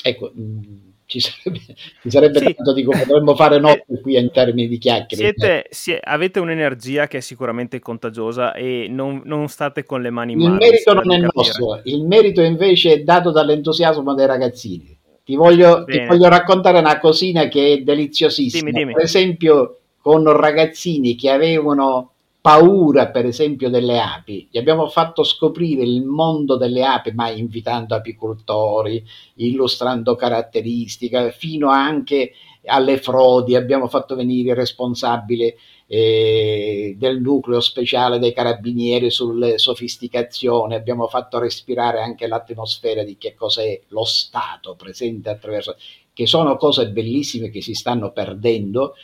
Ecco, 0.02 0.32
mh, 0.34 0.90
ci 1.10 1.20
sarebbe, 1.20 1.60
ci 2.04 2.10
sarebbe 2.10 2.38
sì. 2.38 2.54
tanto 2.54 2.72
di 2.72 2.84
come 2.84 3.04
potremmo 3.04 3.36
fare 3.36 3.56
eh, 3.56 3.60
notte 3.60 4.00
qui 4.00 4.16
in 4.16 4.30
termini 4.32 4.68
di 4.68 4.78
chiacchiere. 4.78 5.24
Siete, 5.24 5.66
si, 5.72 5.98
avete 6.00 6.40
un'energia 6.40 7.08
che 7.08 7.18
è 7.18 7.22
sicuramente 7.22 7.80
contagiosa 7.80 8.54
e 8.54 8.86
non, 8.88 9.24
non 9.26 9.48
state 9.48 9.86
con 9.86 10.04
le 10.04 10.12
mani 10.12 10.34
in 10.34 10.40
mano. 10.40 10.54
Il 10.54 10.60
merito 10.60 10.94
non 10.94 11.12
è 11.12 11.20
capire. 11.20 11.32
nostro, 11.34 11.82
il 11.84 12.06
merito 12.06 12.42
invece 12.44 12.94
è 12.94 13.00
dato 13.02 13.32
dall'entusiasmo 13.32 14.14
dei 14.14 14.28
ragazzini. 14.28 14.98
Ti 15.24 15.36
voglio, 15.36 15.84
ti 15.86 16.06
voglio 16.06 16.28
raccontare 16.28 16.78
una 16.80 17.00
cosina 17.00 17.48
che 17.48 17.74
è 17.74 17.78
deliziosissima. 17.82 18.70
Dimmi, 18.70 18.80
dimmi. 18.80 18.94
Per 18.94 19.04
esempio, 19.04 19.79
con 20.02 20.32
ragazzini 20.32 21.16
che 21.16 21.30
avevano 21.30 22.12
paura, 22.42 23.10
per 23.10 23.26
esempio, 23.26 23.70
delle 23.70 24.00
api. 24.00 24.48
Gli 24.50 24.58
abbiamo 24.58 24.88
fatto 24.88 25.24
scoprire 25.24 25.84
il 25.84 26.04
mondo 26.04 26.58
delle 26.58 26.84
api, 26.84 27.12
ma 27.12 27.30
invitando 27.30 27.96
apicoltori, 27.96 29.04
illustrando 29.36 30.16
caratteristiche, 30.16 31.32
fino 31.32 31.70
anche 31.70 32.32
alle 32.66 32.98
frodi. 32.98 33.56
Abbiamo 33.56 33.88
fatto 33.88 34.16
venire 34.16 34.52
il 34.52 34.56
responsabile 34.56 35.58
eh, 35.88 36.96
del 36.98 37.20
nucleo 37.20 37.60
speciale 37.60 38.20
dei 38.20 38.34
carabinieri 38.34 39.12
sulle 39.12 39.58
sofisticazioni. 39.58 40.76
Abbiamo 40.76 41.08
fatto 41.08 41.40
respirare 41.40 42.02
anche 42.02 42.28
l'atmosfera 42.28 43.04
di 43.04 43.18
che 43.18 43.36
cos'è 43.36 43.82
lo 43.90 44.06
Stato 44.06 44.76
presente 44.76 45.30
attraverso, 45.30 45.76
che 46.14 46.26
sono 46.26 46.56
cose 46.56 46.90
bellissime 46.90 47.50
che 47.50 47.62
si 47.62 47.74
stanno 47.74 48.12
perdendo 48.12 48.96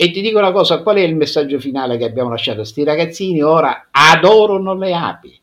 e 0.00 0.12
ti 0.12 0.20
dico 0.20 0.38
una 0.38 0.52
cosa, 0.52 0.80
qual 0.80 0.98
è 0.98 1.00
il 1.00 1.16
messaggio 1.16 1.58
finale 1.58 1.96
che 1.96 2.04
abbiamo 2.04 2.30
lasciato? 2.30 2.62
Sti 2.62 2.84
ragazzini 2.84 3.42
ora 3.42 3.88
adorano 3.90 4.72
le 4.74 4.94
api, 4.94 5.36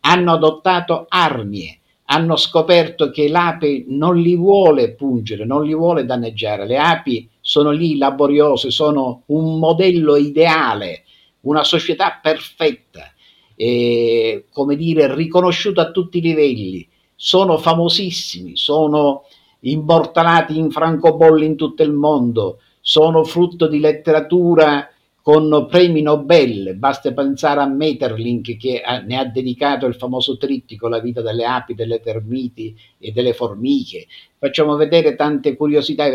hanno 0.00 0.32
adottato 0.32 1.04
arnie, 1.10 1.80
hanno 2.06 2.36
scoperto 2.36 3.10
che 3.10 3.28
l'ape 3.28 3.84
non 3.88 4.16
li 4.16 4.34
vuole 4.34 4.94
pungere, 4.94 5.44
non 5.44 5.62
li 5.62 5.74
vuole 5.74 6.06
danneggiare. 6.06 6.66
Le 6.66 6.78
api 6.78 7.28
sono 7.38 7.70
lì 7.70 7.98
laboriose, 7.98 8.70
sono 8.70 9.24
un 9.26 9.58
modello 9.58 10.16
ideale, 10.16 11.04
una 11.40 11.62
società 11.62 12.18
perfetta, 12.22 13.12
eh, 13.56 14.46
come 14.50 14.76
dire, 14.76 15.14
riconosciuta 15.14 15.82
a 15.82 15.90
tutti 15.90 16.16
i 16.16 16.22
livelli. 16.22 16.88
Sono 17.14 17.58
famosissimi, 17.58 18.56
sono 18.56 19.24
immortalati 19.60 20.56
in 20.56 20.70
francobolli 20.70 21.44
in 21.44 21.56
tutto 21.56 21.82
il 21.82 21.92
mondo 21.92 22.60
sono 22.88 23.22
frutto 23.22 23.68
di 23.68 23.80
letteratura 23.80 24.90
con 25.20 25.66
premi 25.68 26.00
Nobel, 26.00 26.74
basta 26.76 27.12
pensare 27.12 27.60
a 27.60 27.66
Metterlink 27.66 28.56
che 28.56 28.80
ne 29.04 29.18
ha 29.18 29.26
dedicato 29.26 29.84
il 29.84 29.94
famoso 29.94 30.38
trittico 30.38 30.88
La 30.88 30.98
vita 30.98 31.20
delle 31.20 31.44
api, 31.44 31.74
delle 31.74 32.00
termiti 32.00 32.74
e 32.98 33.12
delle 33.12 33.34
formiche. 33.34 34.06
Facciamo 34.38 34.74
vedere 34.76 35.16
tante 35.16 35.54
curiosità. 35.54 36.06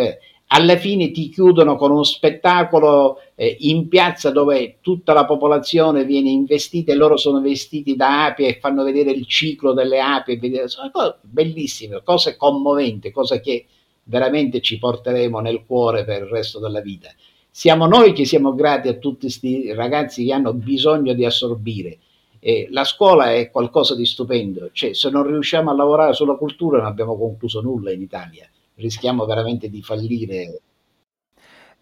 Alla 0.47 0.75
fine 0.77 1.11
ti 1.11 1.29
chiudono 1.29 1.75
con 1.75 1.91
uno 1.91 2.01
spettacolo 2.01 3.19
eh, 3.35 3.55
in 3.59 3.87
piazza 3.87 4.31
dove 4.31 4.77
tutta 4.81 5.13
la 5.13 5.25
popolazione 5.25 6.05
viene 6.05 6.31
investita 6.31 6.91
e 6.91 6.95
loro 6.95 7.17
sono 7.17 7.39
vestiti 7.39 7.95
da 7.95 8.25
api 8.25 8.45
e 8.45 8.57
fanno 8.59 8.83
vedere 8.83 9.11
il 9.11 9.27
ciclo 9.27 9.73
delle 9.73 9.99
api. 9.99 10.39
Sono 10.65 10.89
cose 10.91 11.17
bellissime, 11.21 12.01
cose 12.03 12.35
commoventi, 12.35 13.11
cose 13.11 13.41
che 13.41 13.67
veramente 14.03 14.61
ci 14.61 14.77
porteremo 14.77 15.39
nel 15.39 15.63
cuore 15.65 16.03
per 16.03 16.23
il 16.23 16.27
resto 16.27 16.59
della 16.59 16.81
vita. 16.81 17.09
Siamo 17.49 17.85
noi 17.85 18.13
che 18.13 18.25
siamo 18.25 18.55
grati 18.55 18.87
a 18.87 18.93
tutti 18.93 19.21
questi 19.21 19.71
ragazzi 19.73 20.25
che 20.25 20.33
hanno 20.33 20.53
bisogno 20.53 21.13
di 21.13 21.25
assorbire. 21.25 21.99
E 22.39 22.67
la 22.71 22.83
scuola 22.83 23.33
è 23.33 23.49
qualcosa 23.51 23.95
di 23.95 24.05
stupendo, 24.05 24.69
cioè, 24.73 24.93
se 24.93 25.09
non 25.09 25.25
riusciamo 25.25 25.71
a 25.71 25.75
lavorare 25.75 26.13
sulla 26.13 26.35
cultura 26.35 26.79
non 26.79 26.87
abbiamo 26.87 27.17
concluso 27.17 27.61
nulla 27.61 27.91
in 27.91 28.01
Italia, 28.01 28.49
rischiamo 28.75 29.25
veramente 29.25 29.69
di 29.69 29.81
fallire 29.81 30.61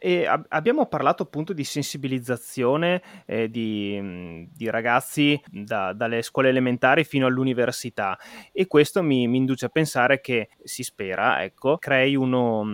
e 0.04 0.26
ab- 0.26 0.48
abbiamo 0.50 0.88
parlato 0.88 1.22
appunto 1.22 1.54
di 1.54 1.64
sensibilizzazione 1.64 3.04
eh, 3.28 3.52
di, 3.52 4.48
di, 4.52 4.68
ragazzi 4.68 5.40
da, 5.48 5.94
dalle 5.94 6.24
scuole 6.24 6.50
elementari 6.50 7.04
fino 7.04 7.28
all'università. 7.28 8.18
E 8.52 8.66
questo 8.66 9.04
mi, 9.04 9.28
mi, 9.28 9.38
induce 9.38 9.66
a 9.66 9.70
pensare 9.70 10.20
che 10.20 10.50
si 10.64 10.82
spera, 10.82 11.44
ecco, 11.44 11.78
crei 11.78 12.16
uno, 12.16 12.66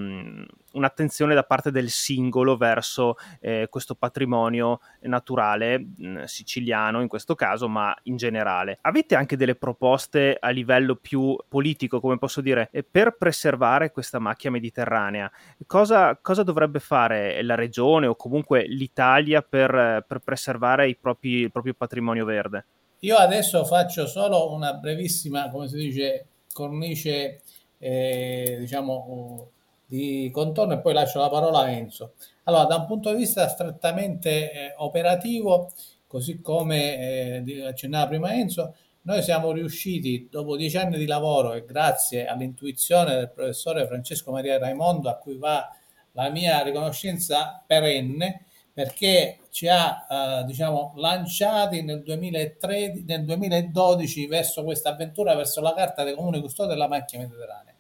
un'attenzione 0.78 1.34
da 1.34 1.44
parte 1.44 1.72
del 1.72 1.90
singolo 1.90 2.56
verso 2.56 3.16
eh, 3.42 3.68
questo 3.70 3.96
patrimonio 3.96 4.80
naturale 5.02 5.80
mh, 5.80 6.08
mm, 6.08 6.24
siciliano 6.24 7.02
in 7.02 7.08
questo 7.08 7.36
caso, 7.36 7.68
ma 7.68 7.96
in 8.04 8.16
generale. 8.16 8.78
Avete 8.82 9.16
anche 9.16 9.36
delle 9.36 9.56
proposte 9.56 10.38
a 10.40 10.50
livello 10.50 10.96
più 10.96 11.36
politico, 11.48 12.00
come 12.00 12.18
posso 12.18 12.42
dire, 12.42 12.70
eh, 12.72 12.84
per 12.84 13.16
preservare 13.18 13.92
questa 13.92 14.20
macchia 14.20 14.52
mediterranea? 14.52 15.30
Cosa, 15.66 16.18
cosa 16.22 16.44
dovrebbe 16.44 16.80
fare 16.80 17.42
la 17.44 17.56
regione 17.56 18.08
o 18.08 18.16
comunque 18.16 18.66
l'Italia 18.68 19.42
per, 19.42 20.06
per 20.08 20.20
preservare 20.20 20.96
propri, 21.00 21.30
il 21.42 21.52
proprio 21.52 21.74
patrimonio 21.74 22.26
verde? 22.26 22.66
Io 23.02 23.16
adesso 23.16 23.64
faccio 23.66 24.08
solo 24.08 24.54
una 24.54 24.74
brevissima, 24.74 25.50
come 25.52 25.68
si 25.68 25.78
dice, 25.78 26.26
cornice, 26.52 27.42
eh, 27.78 28.58
diciamo, 28.60 29.52
di 29.88 30.30
contorno 30.32 30.74
e 30.74 30.80
poi 30.80 30.94
lascio 30.94 31.20
la 31.20 31.30
parola 31.30 31.60
a 31.60 31.72
Enzo. 31.72 32.14
Allora, 32.44 32.66
da 32.66 32.76
un 32.76 32.86
punto 32.86 33.10
di 33.12 33.18
vista 33.18 33.48
strettamente 33.48 34.52
eh, 34.52 34.74
operativo, 34.78 35.72
così 36.06 36.42
come 36.42 37.44
eh, 37.44 37.66
accennava 37.66 38.08
prima 38.08 38.34
Enzo, 38.34 38.76
noi 39.04 39.24
siamo 39.24 39.54
riusciti 39.54 40.28
dopo 40.30 40.58
dieci 40.58 40.76
anni 40.78 40.98
di 40.98 41.06
lavoro 41.06 41.54
e 41.54 41.64
grazie 41.64 42.28
all'intuizione 42.28 43.16
del 43.16 43.32
professore 43.32 43.88
Francesco 43.88 44.32
Maria 44.32 44.58
Raimondo, 44.58 45.10
a 45.10 45.16
cui 45.16 45.38
va 45.38 45.66
la 46.12 46.30
mia 46.30 46.62
riconoscenza 46.62 47.64
perenne, 47.66 48.44
perché 48.74 49.40
ci 49.50 49.70
ha 49.70 50.06
eh, 50.10 50.44
diciamo, 50.46 50.94
lanciati 50.98 51.84
nel, 51.84 52.04
2013, 52.04 53.06
nel 53.06 53.24
2012 53.24 54.28
verso 54.28 54.64
questa 54.66 54.90
avventura, 54.90 55.36
verso 55.36 55.62
la 55.62 55.74
carta 55.74 56.04
dei 56.04 56.14
comuni 56.14 56.42
custodi 56.42 56.70
della 56.70 56.90
macchia 56.90 57.20
mediterranea. 57.20 57.77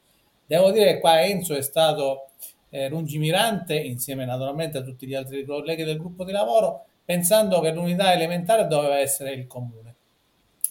Devo 0.47 0.71
dire 0.71 0.93
che 0.93 0.99
qua 1.01 1.21
Enzo 1.21 1.55
è 1.55 1.61
stato 1.61 2.29
eh, 2.69 2.87
lungimirante, 2.87 3.77
insieme 3.77 4.23
naturalmente 4.23 4.77
a 4.77 4.81
tutti 4.81 5.05
gli 5.05 5.13
altri 5.13 5.43
colleghi 5.43 5.83
del 5.83 5.97
gruppo 5.97 6.23
di 6.23 6.31
lavoro, 6.31 6.85
pensando 7.03 7.59
che 7.59 7.71
l'unità 7.71 8.13
elementare 8.13 8.65
doveva 8.65 8.97
essere 8.97 9.33
il 9.33 9.45
comune. 9.45 9.95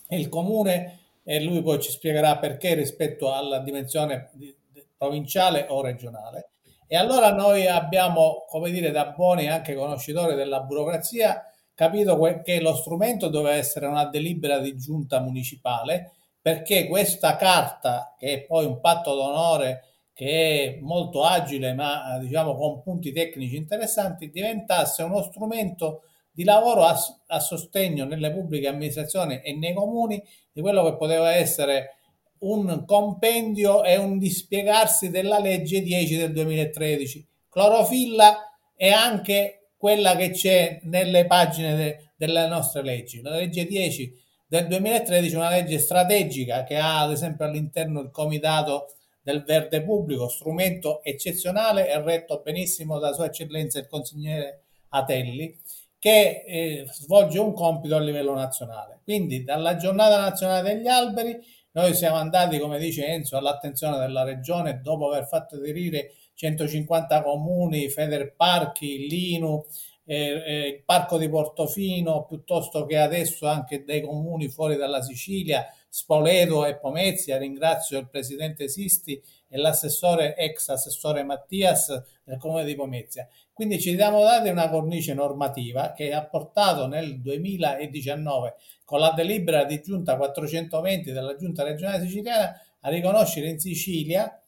Il 0.09 0.31
comune, 0.31 1.01
e 1.23 1.43
lui 1.43 1.61
poi 1.61 1.79
ci 1.81 1.91
spiegherà 1.91 2.39
perché 2.39 2.73
rispetto 2.73 3.35
alla 3.35 3.59
dimensione 3.59 4.31
di, 4.33 4.55
di, 4.73 4.83
provinciale 4.97 5.67
o 5.69 5.83
regionale. 5.83 6.53
E 6.87 6.97
allora 6.97 7.35
noi 7.35 7.67
abbiamo, 7.67 8.47
come 8.49 8.71
dire, 8.71 8.91
da 8.91 9.07
buoni 9.07 9.49
anche 9.49 9.75
conoscitori 9.75 10.35
della 10.35 10.61
burocrazia, 10.61 11.45
capito 11.75 12.19
che 12.43 12.61
lo 12.63 12.75
strumento 12.75 13.29
doveva 13.29 13.57
essere 13.57 13.87
una 13.87 14.07
delibera 14.07 14.59
di 14.59 14.75
giunta 14.79 15.21
municipale 15.21 16.13
perché 16.47 16.87
questa 16.87 17.35
carta, 17.35 18.15
che 18.17 18.35
è 18.35 18.43
poi 18.43 18.67
un 18.67 18.79
patto 18.79 19.17
d'onore 19.17 19.83
che 20.13 20.77
è 20.77 20.79
molto 20.81 21.25
agile 21.25 21.75
ma 21.75 22.19
diciamo 22.21 22.55
con 22.55 22.83
punti 22.83 23.11
tecnici 23.11 23.57
interessanti, 23.57 24.31
diventasse 24.31 25.03
uno 25.03 25.23
strumento 25.23 26.03
di 26.31 26.45
lavoro 26.45 26.85
a, 26.85 26.97
a 27.27 27.41
sostegno 27.41 28.05
nelle 28.05 28.31
pubbliche 28.31 28.69
amministrazioni 28.69 29.41
e 29.43 29.57
nei 29.57 29.75
comuni 29.75 30.23
di 30.53 30.61
quello 30.61 30.85
che 30.85 30.97
poteva 30.97 31.33
essere 31.33 31.97
un 32.43 32.85
compendio 32.87 33.83
e 33.83 33.97
un 33.97 34.17
dispiegarsi 34.17 35.11
della 35.11 35.41
legge 35.41 35.83
10 35.83 36.17
del 36.17 36.33
2013. 36.33 37.27
Clorofilla 37.49 38.57
è 38.77 38.91
anche 38.91 39.71
quella 39.77 40.15
che 40.15 40.31
c'è 40.31 40.79
nelle 40.85 41.27
pagine 41.27 41.75
de, 41.75 42.13
delle 42.15 42.47
nostre 42.47 42.83
leggi. 42.83 43.21
La 43.21 43.31
legge 43.31 43.67
10 43.67 44.26
del 44.47 44.69
2013 44.69 45.35
una 45.35 45.51
legge 45.51 45.79
strategica 45.79 46.65
che 46.65 46.77
ha 46.77 47.01
ad 47.01 47.11
esempio 47.11 47.45
all'interno 47.45 48.01
il 48.01 48.11
comitato 48.11 48.95
del 49.21 49.43
verde 49.43 49.83
pubblico, 49.83 50.29
strumento 50.29 51.03
eccezionale 51.03 51.91
e 51.91 52.01
retto 52.01 52.43
benissimo 52.45 53.01
da 53.01 53.13
Sua 53.13 53.27
Eccellenza 53.27 53.81
il 53.81 53.89
consigliere 53.89 54.63
Atelli, 54.91 55.59
che 55.99 56.45
eh, 56.47 56.87
svolge 56.93 57.41
un 57.41 57.53
compito 57.53 57.97
a 57.97 58.01
livello 58.01 58.35
nazionale. 58.35 59.01
Quindi 59.03 59.43
dalla 59.43 59.75
giornata 59.75 60.21
nazionale 60.21 60.75
degli 60.75 60.87
alberi 60.87 61.37
noi 61.73 61.93
siamo 61.95 62.17
andati, 62.17 62.59
come 62.59 62.79
dice 62.79 63.05
Enzo, 63.05 63.37
all'attenzione 63.37 63.99
della 63.99 64.23
regione 64.23 64.81
dopo 64.81 65.11
aver 65.11 65.27
fatto 65.27 65.57
aderire 65.57 66.13
150 66.35 67.23
comuni, 67.23 67.91
Federparchi, 67.91 69.09
Linu, 69.09 69.65
eh, 70.07 70.69
il 70.77 70.83
parco 70.85 71.19
di 71.19 71.29
Portofino, 71.29 72.25
piuttosto 72.25 72.87
che 72.87 72.97
adesso 72.97 73.47
anche 73.47 73.85
dei 73.85 74.03
comuni 74.03 74.49
fuori 74.49 74.77
dalla 74.77 75.03
Sicilia, 75.03 75.67
Spoleto 75.89 76.65
e 76.65 76.77
Pomezia. 76.77 77.39
Ringrazio 77.39 77.99
il 77.99 78.09
presidente 78.09 78.69
Sisti 78.69 79.21
e 79.49 79.57
l'assessore, 79.59 80.37
ex 80.37 80.69
assessore 80.69 81.25
Mattias 81.25 82.03
del 82.23 82.39
comune 82.39 82.65
di 82.65 82.75
Pomezia. 82.77 83.29
Quindi 83.53 83.81
ci 83.81 83.97
siamo 83.97 84.23
dati 84.23 84.49
una 84.49 84.69
cornice 84.69 85.13
normativa 85.13 85.93
che 85.93 86.13
ha 86.13 86.25
portato 86.25 86.87
nel 86.87 87.21
2019 87.21 88.55
con 88.85 89.01
la 89.01 89.13
delibera 89.13 89.65
di 89.65 89.81
giunta 89.81 90.17
420 90.17 91.11
della 91.11 91.35
giunta 91.37 91.65
regionale 91.65 92.05
siciliana 92.05 92.61
a 92.81 92.89
riconoscere 92.91 93.49
in 93.49 93.59
Sicilia 93.59 94.41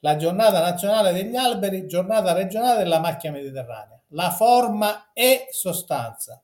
la 0.00 0.16
giornata 0.16 0.60
nazionale 0.60 1.12
degli 1.12 1.36
alberi, 1.36 1.86
giornata 1.86 2.32
regionale 2.32 2.78
della 2.78 3.00
macchia 3.00 3.30
mediterranea. 3.30 3.98
La 4.14 4.30
forma 4.30 5.10
è 5.12 5.48
sostanza 5.50 6.40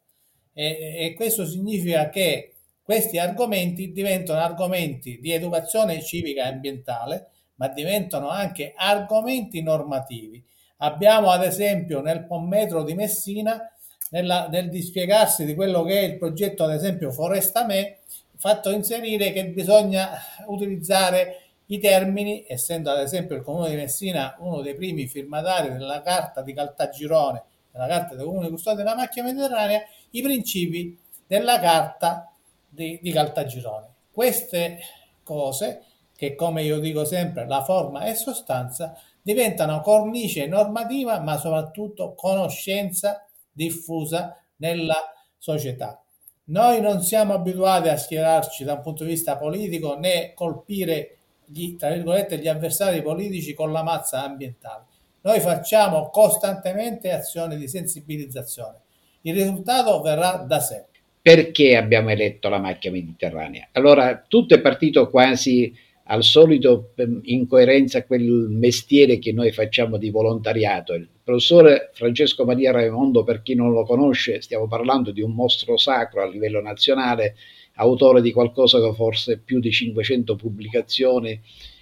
e, 0.53 1.07
e 1.07 1.15
questo 1.15 1.47
significa 1.47 2.09
che 2.09 2.55
questi 2.83 3.19
argomenti 3.19 3.93
diventano 3.93 4.41
argomenti 4.41 5.21
di 5.21 5.31
educazione 5.31 6.03
civica 6.03 6.45
e 6.45 6.49
ambientale, 6.49 7.29
ma 7.55 7.69
diventano 7.69 8.29
anche 8.29 8.73
argomenti 8.75 9.63
normativi. 9.63 10.45
Abbiamo 10.79 11.31
ad 11.31 11.45
esempio 11.45 12.01
nel 12.01 12.27
Pommetro 12.27 12.83
di 12.83 12.95
Messina, 12.95 13.73
nella, 14.11 14.49
nel 14.49 14.69
dispiegarsi 14.69 15.45
di 15.45 15.55
quello 15.55 15.85
che 15.85 16.01
è 16.01 16.03
il 16.03 16.19
progetto, 16.19 16.65
ad 16.65 16.73
esempio 16.73 17.13
Foresta 17.13 17.65
Me, 17.65 17.99
fatto 18.37 18.71
inserire 18.71 19.31
che 19.31 19.47
bisogna 19.47 20.11
utilizzare 20.47 21.43
i 21.67 21.79
termini, 21.79 22.45
essendo 22.49 22.91
ad 22.91 22.99
esempio 22.99 23.37
il 23.37 23.43
Comune 23.43 23.69
di 23.71 23.77
Messina 23.77 24.35
uno 24.41 24.61
dei 24.63 24.75
primi 24.75 25.07
firmatari 25.07 25.71
della 25.71 26.03
Carta 26.03 26.43
di 26.43 26.53
Caltagirone, 26.53 27.45
della 27.71 27.87
Carta 27.87 28.15
dei 28.15 28.25
Comuni 28.25 28.49
Custodi 28.49 28.77
della 28.77 28.95
Macchia 28.95 29.23
Mediterranea, 29.23 29.83
i 30.11 30.23
principi 30.23 30.99
della 31.27 31.59
Carta 31.59 32.33
di, 32.69 32.99
di 33.03 33.13
Caltagirone. 33.13 33.87
Queste 34.11 34.79
cose, 35.23 35.85
che 36.17 36.35
come 36.35 36.63
io 36.63 36.79
dico 36.81 37.05
sempre, 37.05 37.47
la 37.47 37.63
forma 37.63 38.05
e 38.05 38.15
sostanza, 38.15 38.95
diventano 39.23 39.81
cornice 39.81 40.47
normativa, 40.47 41.21
ma 41.21 41.37
soprattutto 41.37 42.15
conoscenza 42.15 43.27
diffusa 43.53 44.37
nella 44.57 44.97
società. 45.39 46.03
Noi 46.45 46.81
non 46.81 47.03
siamo 47.03 47.35
abituati 47.35 47.89
a 47.89 47.97
schierarci 47.97 48.65
da 48.65 48.75
un 48.75 48.81
punto 48.81 49.05
di 49.05 49.11
vista 49.11 49.37
politico 49.37 49.97
né 49.97 50.35
colpire 50.35 51.19
gli, 51.45 51.77
gli 51.77 52.49
avversari 52.49 53.03
politici 53.03 53.55
con 53.55 53.73
la 53.73 53.83
mazza 53.83 54.23
ambientale. 54.23 54.85
Noi 55.23 55.41
facciamo 55.41 56.09
costantemente 56.09 57.11
azioni 57.11 57.57
di 57.57 57.69
sensibilizzazione. 57.69 58.79
Il 59.23 59.35
risultato 59.35 60.01
verrà 60.01 60.37
da 60.47 60.61
sé. 60.61 60.87
Perché 61.21 61.77
abbiamo 61.77 62.09
eletto 62.09 62.49
la 62.49 62.59
macchia 62.59 62.91
mediterranea? 62.91 63.69
Allora, 63.73 64.25
tutto 64.27 64.55
è 64.55 64.61
partito 64.61 65.11
quasi 65.11 65.75
al 66.05 66.25
solito 66.25 66.93
ehm, 66.97 67.21
in 67.25 67.47
coerenza 67.47 67.99
a 67.99 68.05
quel 68.05 68.49
mestiere 68.49 69.19
che 69.19 69.33
noi 69.33 69.53
facciamo 69.53 69.99
di 69.99 70.09
volontariato. 70.11 70.95
Il 70.95 71.09
professore 71.23 71.91
Francesco 71.93 72.45
Maria 72.45 72.73
Raimondo, 72.73 73.23
per 73.23 73.43
chi 73.43 73.55
non 73.55 73.73
lo 73.73 73.85
conosce, 73.85 74.41
stiamo 74.41 74.67
parlando 74.67 75.11
di 75.11 75.21
un 75.21 75.33
mostro 75.33 75.77
sacro 75.77 76.23
a 76.23 76.29
livello 76.29 76.63
nazionale, 76.63 77.37
autore 77.75 78.23
di 78.23 78.33
qualcosa 78.33 78.81
che 78.81 78.95
forse 78.95 79.39
più 79.39 79.61
di 79.61 79.71
500 79.71 80.35
pubblicazioni 80.35 81.39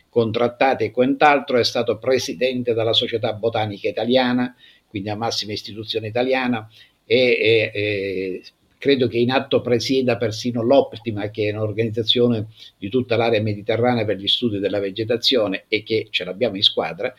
contrattate 0.08 0.84
e 0.84 0.90
quant'altro, 0.90 1.58
è 1.58 1.64
stato 1.64 1.98
presidente 1.98 2.74
della 2.74 2.92
Società 2.92 3.32
Botanica 3.32 3.88
Italiana, 3.88 4.54
quindi 4.86 5.08
la 5.08 5.16
massima 5.16 5.52
istituzione 5.52 6.08
italiana, 6.08 6.68
e, 7.04 7.16
e, 7.16 7.70
e 7.72 8.42
credo 8.78 9.08
che 9.08 9.18
in 9.18 9.30
atto 9.30 9.60
presieda 9.60 10.16
persino 10.16 10.62
l'Optima, 10.62 11.28
che 11.30 11.48
è 11.48 11.52
un'organizzazione 11.52 12.46
di 12.78 12.88
tutta 12.88 13.16
l'area 13.16 13.42
mediterranea 13.42 14.04
per 14.04 14.16
gli 14.16 14.28
studi 14.28 14.58
della 14.58 14.78
vegetazione 14.78 15.64
e 15.68 15.82
che 15.82 16.08
ce 16.10 16.24
l'abbiamo 16.24 16.56
in 16.56 16.62
squadra. 16.62 17.12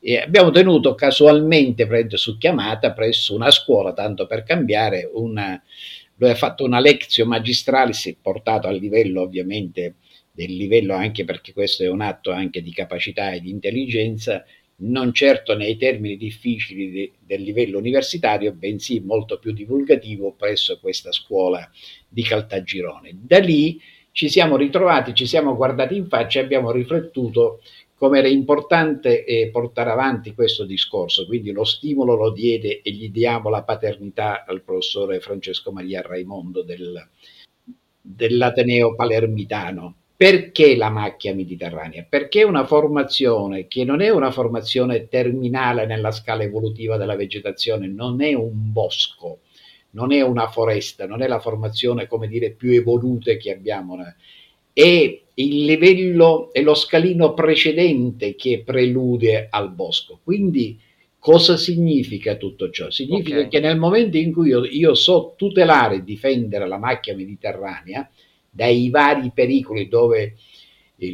E 0.00 0.18
abbiamo 0.18 0.50
tenuto 0.50 0.94
casualmente 0.94 1.86
su 2.16 2.38
chiamata 2.38 2.92
presso 2.92 3.34
una 3.34 3.50
scuola, 3.50 3.92
tanto 3.92 4.26
per 4.26 4.44
cambiare, 4.44 5.10
una, 5.12 5.60
lui 6.16 6.30
ha 6.30 6.34
fatto 6.34 6.64
una 6.64 6.80
lezione 6.80 7.30
magistrale, 7.30 7.92
si 7.92 8.10
è 8.10 8.16
portato 8.20 8.68
a 8.68 8.70
livello 8.70 9.22
ovviamente 9.22 9.94
del 10.38 10.54
livello 10.54 10.94
anche 10.94 11.24
perché 11.24 11.52
questo 11.52 11.82
è 11.82 11.88
un 11.88 12.00
atto 12.00 12.30
anche 12.30 12.62
di 12.62 12.70
capacità 12.70 13.32
e 13.32 13.40
di 13.40 13.50
intelligenza 13.50 14.44
non 14.80 15.12
certo 15.12 15.56
nei 15.56 15.76
termini 15.76 16.16
difficili 16.16 16.92
de, 16.92 17.12
del 17.18 17.42
livello 17.42 17.78
universitario, 17.78 18.52
bensì 18.52 19.00
molto 19.00 19.40
più 19.40 19.50
divulgativo 19.52 20.30
presso 20.38 20.78
questa 20.78 21.10
scuola 21.10 21.68
di 22.06 22.22
Caltagirone. 22.22 23.18
Da 23.20 23.40
lì 23.40 23.80
ci 24.12 24.28
siamo 24.28 24.56
ritrovati, 24.56 25.12
ci 25.12 25.26
siamo 25.26 25.56
guardati 25.56 25.96
in 25.96 26.06
faccia 26.06 26.38
e 26.38 26.44
abbiamo 26.44 26.70
riflettuto 26.70 27.60
come 27.96 28.20
era 28.20 28.28
importante 28.28 29.24
eh, 29.24 29.50
portare 29.50 29.90
avanti 29.90 30.34
questo 30.34 30.64
discorso, 30.64 31.26
quindi 31.26 31.50
lo 31.50 31.64
stimolo 31.64 32.14
lo 32.14 32.30
diede 32.30 32.80
e 32.80 32.92
gli 32.92 33.10
diamo 33.10 33.48
la 33.48 33.64
paternità 33.64 34.44
al 34.46 34.62
professore 34.62 35.18
Francesco 35.18 35.72
Maria 35.72 36.00
Raimondo 36.00 36.62
del, 36.62 37.08
dell'Ateneo 38.00 38.94
Palermitano 38.94 39.96
perché 40.18 40.74
la 40.74 40.90
macchia 40.90 41.32
mediterranea? 41.32 42.04
Perché 42.06 42.42
una 42.42 42.66
formazione 42.66 43.68
che 43.68 43.84
non 43.84 44.00
è 44.00 44.08
una 44.08 44.32
formazione 44.32 45.06
terminale 45.06 45.86
nella 45.86 46.10
scala 46.10 46.42
evolutiva 46.42 46.96
della 46.96 47.14
vegetazione, 47.14 47.86
non 47.86 48.20
è 48.20 48.34
un 48.34 48.72
bosco, 48.72 49.42
non 49.90 50.10
è 50.10 50.20
una 50.20 50.48
foresta, 50.48 51.06
non 51.06 51.22
è 51.22 51.28
la 51.28 51.38
formazione, 51.38 52.08
come 52.08 52.26
dire, 52.26 52.50
più 52.50 52.72
evoluta 52.72 53.32
che 53.34 53.52
abbiamo. 53.52 53.96
È 54.72 55.20
il 55.34 55.64
livello, 55.64 56.52
è 56.52 56.62
lo 56.62 56.74
scalino 56.74 57.32
precedente 57.32 58.34
che 58.34 58.64
prelude 58.66 59.46
al 59.48 59.70
bosco. 59.70 60.18
Quindi 60.24 60.80
cosa 61.20 61.56
significa 61.56 62.34
tutto 62.34 62.70
ciò? 62.70 62.90
Significa 62.90 63.36
okay. 63.38 63.48
che 63.50 63.60
nel 63.60 63.78
momento 63.78 64.16
in 64.16 64.32
cui 64.32 64.48
io, 64.48 64.64
io 64.64 64.94
so 64.94 65.34
tutelare 65.36 65.94
e 65.94 66.02
difendere 66.02 66.66
la 66.66 66.78
macchia 66.78 67.14
mediterranea, 67.14 68.10
dai 68.50 68.90
vari 68.90 69.30
pericoli 69.34 69.88
dove 69.88 70.36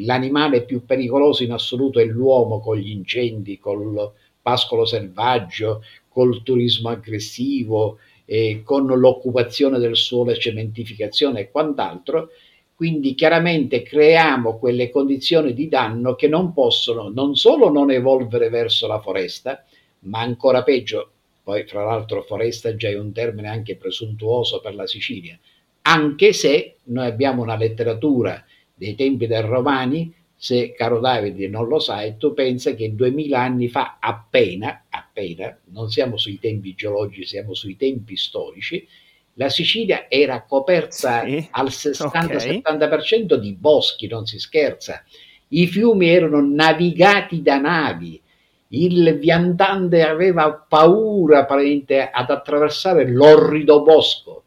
l'animale 0.05 0.65
più 0.65 0.85
pericoloso 0.85 1.43
in 1.43 1.53
assoluto 1.53 2.01
è 2.01 2.05
l'uomo 2.05 2.61
con 2.61 2.77
gli 2.77 2.91
incendi, 2.91 3.59
col 3.59 4.13
pascolo 4.41 4.85
selvaggio, 4.85 5.83
col 6.09 6.43
turismo 6.43 6.89
aggressivo, 6.91 7.99
eh, 8.25 8.63
con 8.65 8.87
l'occupazione 8.87 9.79
del 9.79 9.97
suolo 9.97 10.31
e 10.31 10.39
cementificazione 10.39 11.41
e 11.41 11.51
quant'altro. 11.51 12.31
Quindi 12.75 13.15
chiaramente 13.15 13.83
creiamo 13.83 14.59
quelle 14.59 14.91
condizioni 14.91 15.55
di 15.55 15.69
danno 15.69 16.15
che 16.15 16.29
non 16.29 16.53
possono 16.53 17.09
non 17.09 17.37
solo 17.37 17.71
non 17.71 17.91
evolvere 17.91 18.49
verso 18.49 18.87
la 18.87 19.01
foresta, 19.01 19.65
ma 20.01 20.21
ancora 20.21 20.63
peggio, 20.63 21.11
poi 21.43 21.65
fra 21.65 21.85
l'altro 21.85 22.23
foresta 22.23 22.75
già 22.75 22.89
è 22.89 22.99
un 22.99 23.13
termine 23.13 23.49
anche 23.49 23.77
presuntuoso 23.77 24.61
per 24.61 24.75
la 24.75 24.87
Sicilia, 24.87 25.39
anche 25.87 26.33
se 26.33 26.77
noi 26.85 27.07
abbiamo 27.07 27.43
una 27.43 27.57
letteratura 27.57 28.43
dei 28.75 28.95
tempi 28.95 29.27
dei 29.27 29.41
Romani, 29.41 30.13
se 30.35 30.73
caro 30.73 31.01
Davide 31.01 31.49
non 31.49 31.69
lo 31.69 31.79
sai, 31.79 32.17
tu 32.17 32.35
pensa 32.35 32.75
che 32.75 32.95
duemila 32.95 33.41
anni 33.41 33.69
fa 33.69 33.99
appena, 34.01 34.85
appena, 34.89 35.57
non 35.67 35.91
siamo 35.91 36.17
sui 36.17 36.39
tempi 36.39 36.75
geologici, 36.75 37.27
siamo 37.27 37.55
sui 37.55 37.77
tempi 37.77 38.17
storici, 38.17 38.87
la 39.35 39.49
Sicilia 39.49 40.07
era 40.09 40.43
coperta 40.43 41.25
sì, 41.25 41.49
al 41.51 41.67
60-70% 41.67 43.25
okay. 43.25 43.41
di 43.41 43.53
boschi, 43.53 44.07
non 44.07 44.27
si 44.27 44.39
scherza. 44.39 45.03
I 45.49 45.67
fiumi 45.67 46.09
erano 46.09 46.41
navigati 46.41 47.43
da 47.43 47.59
navi, 47.59 48.21
il 48.69 49.19
viandante 49.19 50.03
aveva 50.03 50.53
paura 50.53 51.47
ad 51.47 52.31
attraversare 52.31 53.09
l'orrido 53.09 53.83
bosco 53.83 54.44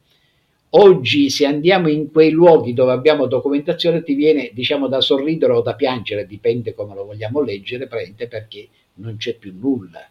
Oggi 0.72 1.30
se 1.30 1.46
andiamo 1.46 1.88
in 1.88 2.12
quei 2.12 2.30
luoghi 2.32 2.74
dove 2.74 2.92
abbiamo 2.92 3.26
documentazione 3.26 4.04
ti 4.04 4.14
viene 4.16 4.52
diciamo 4.54 4.88
da 4.88 5.00
sorridere 5.00 5.54
o 5.54 5.62
da 5.62 5.76
piangere, 5.76 6.28
dipende 6.28 6.74
come 6.74 6.94
lo 6.94 7.06
vogliamo 7.06 7.42
leggere, 7.42 7.88
perché 7.88 8.68
non 8.96 9.16
c'è 9.18 9.36
più 9.36 9.56
nulla. 9.58 10.06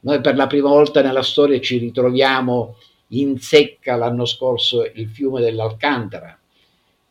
Noi 0.00 0.20
per 0.20 0.34
la 0.34 0.46
prima 0.46 0.68
volta 0.68 1.00
nella 1.00 1.22
storia 1.22 1.60
ci 1.60 1.78
ritroviamo 1.78 2.76
in 3.08 3.38
secca 3.38 3.94
l'anno 3.94 4.24
scorso 4.24 4.84
il 4.84 5.08
fiume 5.08 5.40
dell'Alcantara, 5.40 6.38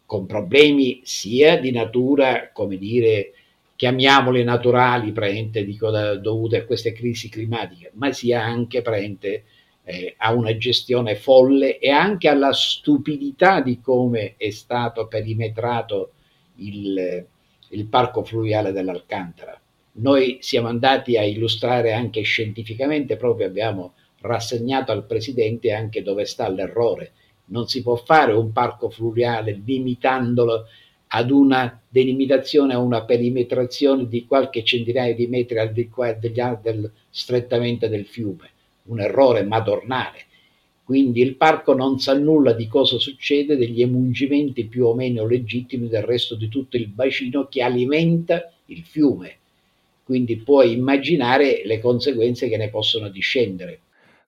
con 0.06 0.26
problemi 0.26 1.02
sia 1.04 1.58
di 1.58 1.72
natura, 1.72 2.52
come 2.52 2.78
dire, 2.78 3.34
chiamiamoli 3.76 4.44
naturali, 4.44 5.12
praente, 5.12 5.64
dico, 5.64 5.90
dovute 6.18 6.58
a 6.58 6.66
queste 6.66 6.92
crisi 6.92 7.30
climatiche, 7.30 7.92
ma 7.96 8.12
sia 8.12 8.44
anche 8.44 8.82
praente, 8.82 9.46
eh, 9.84 10.16
a 10.18 10.34
una 10.34 10.56
gestione 10.58 11.16
folle 11.16 11.78
e 11.78 11.90
anche 11.90 12.28
alla 12.28 12.54
stupidità 12.54 13.62
di 13.62 13.82
come 13.82 14.36
è 14.38 14.50
stato 14.50 15.08
perimetrato 15.08 16.12
il, 16.56 17.26
il 17.70 17.86
parco 17.86 18.24
fluviale 18.24 18.72
dell'Alcantara. 18.72 19.60
Noi 19.96 20.38
siamo 20.42 20.70
andati 20.70 21.18
a 21.18 21.24
illustrare 21.24 21.94
anche 21.94 22.22
scientificamente, 22.22 23.18
proprio 23.18 23.48
abbiamo 23.48 23.94
rassegnato 24.22 24.92
al 24.92 25.06
Presidente 25.06 25.72
anche 25.72 26.02
dove 26.02 26.26
sta 26.26 26.50
l'errore. 26.50 27.12
Non 27.46 27.68
si 27.68 27.84
può 27.84 27.96
fare 27.96 28.32
un 28.32 28.52
parco 28.52 28.90
fluviale 28.90 29.62
limitandolo 29.64 30.66
ad 31.08 31.30
una 31.30 31.80
delimitazione, 31.88 32.74
a 32.74 32.80
una 32.80 33.04
perimetrazione 33.04 34.08
di 34.08 34.26
qualche 34.26 34.64
centinaio 34.64 35.14
di 35.14 35.28
metri 35.28 35.60
al 35.60 35.72
di 35.72 35.88
qua 35.90 36.14
degli, 36.14 36.42
del 36.62 36.92
strettamente 37.10 37.88
del 37.88 38.06
fiume. 38.06 38.53
Un 38.86 39.00
errore 39.00 39.44
madornale. 39.44 40.26
Quindi 40.84 41.22
il 41.22 41.36
parco 41.36 41.74
non 41.74 42.00
sa 42.00 42.14
nulla 42.14 42.52
di 42.52 42.68
cosa 42.68 42.98
succede, 42.98 43.56
degli 43.56 43.82
emungimenti 43.82 44.66
più 44.66 44.86
o 44.86 44.94
meno 44.94 45.26
legittimi 45.26 45.88
del 45.88 46.04
resto 46.04 46.36
di 46.36 46.50
tutto 46.50 46.76
il 46.76 46.88
bacino 46.88 47.48
che 47.48 47.62
alimenta 47.62 48.52
il 48.66 48.84
fiume. 48.84 49.38
Quindi 50.04 50.36
puoi 50.38 50.74
immaginare 50.74 51.62
le 51.64 51.80
conseguenze 51.80 52.50
che 52.50 52.58
ne 52.58 52.70
possono 52.70 53.08
discendere. 53.08 53.80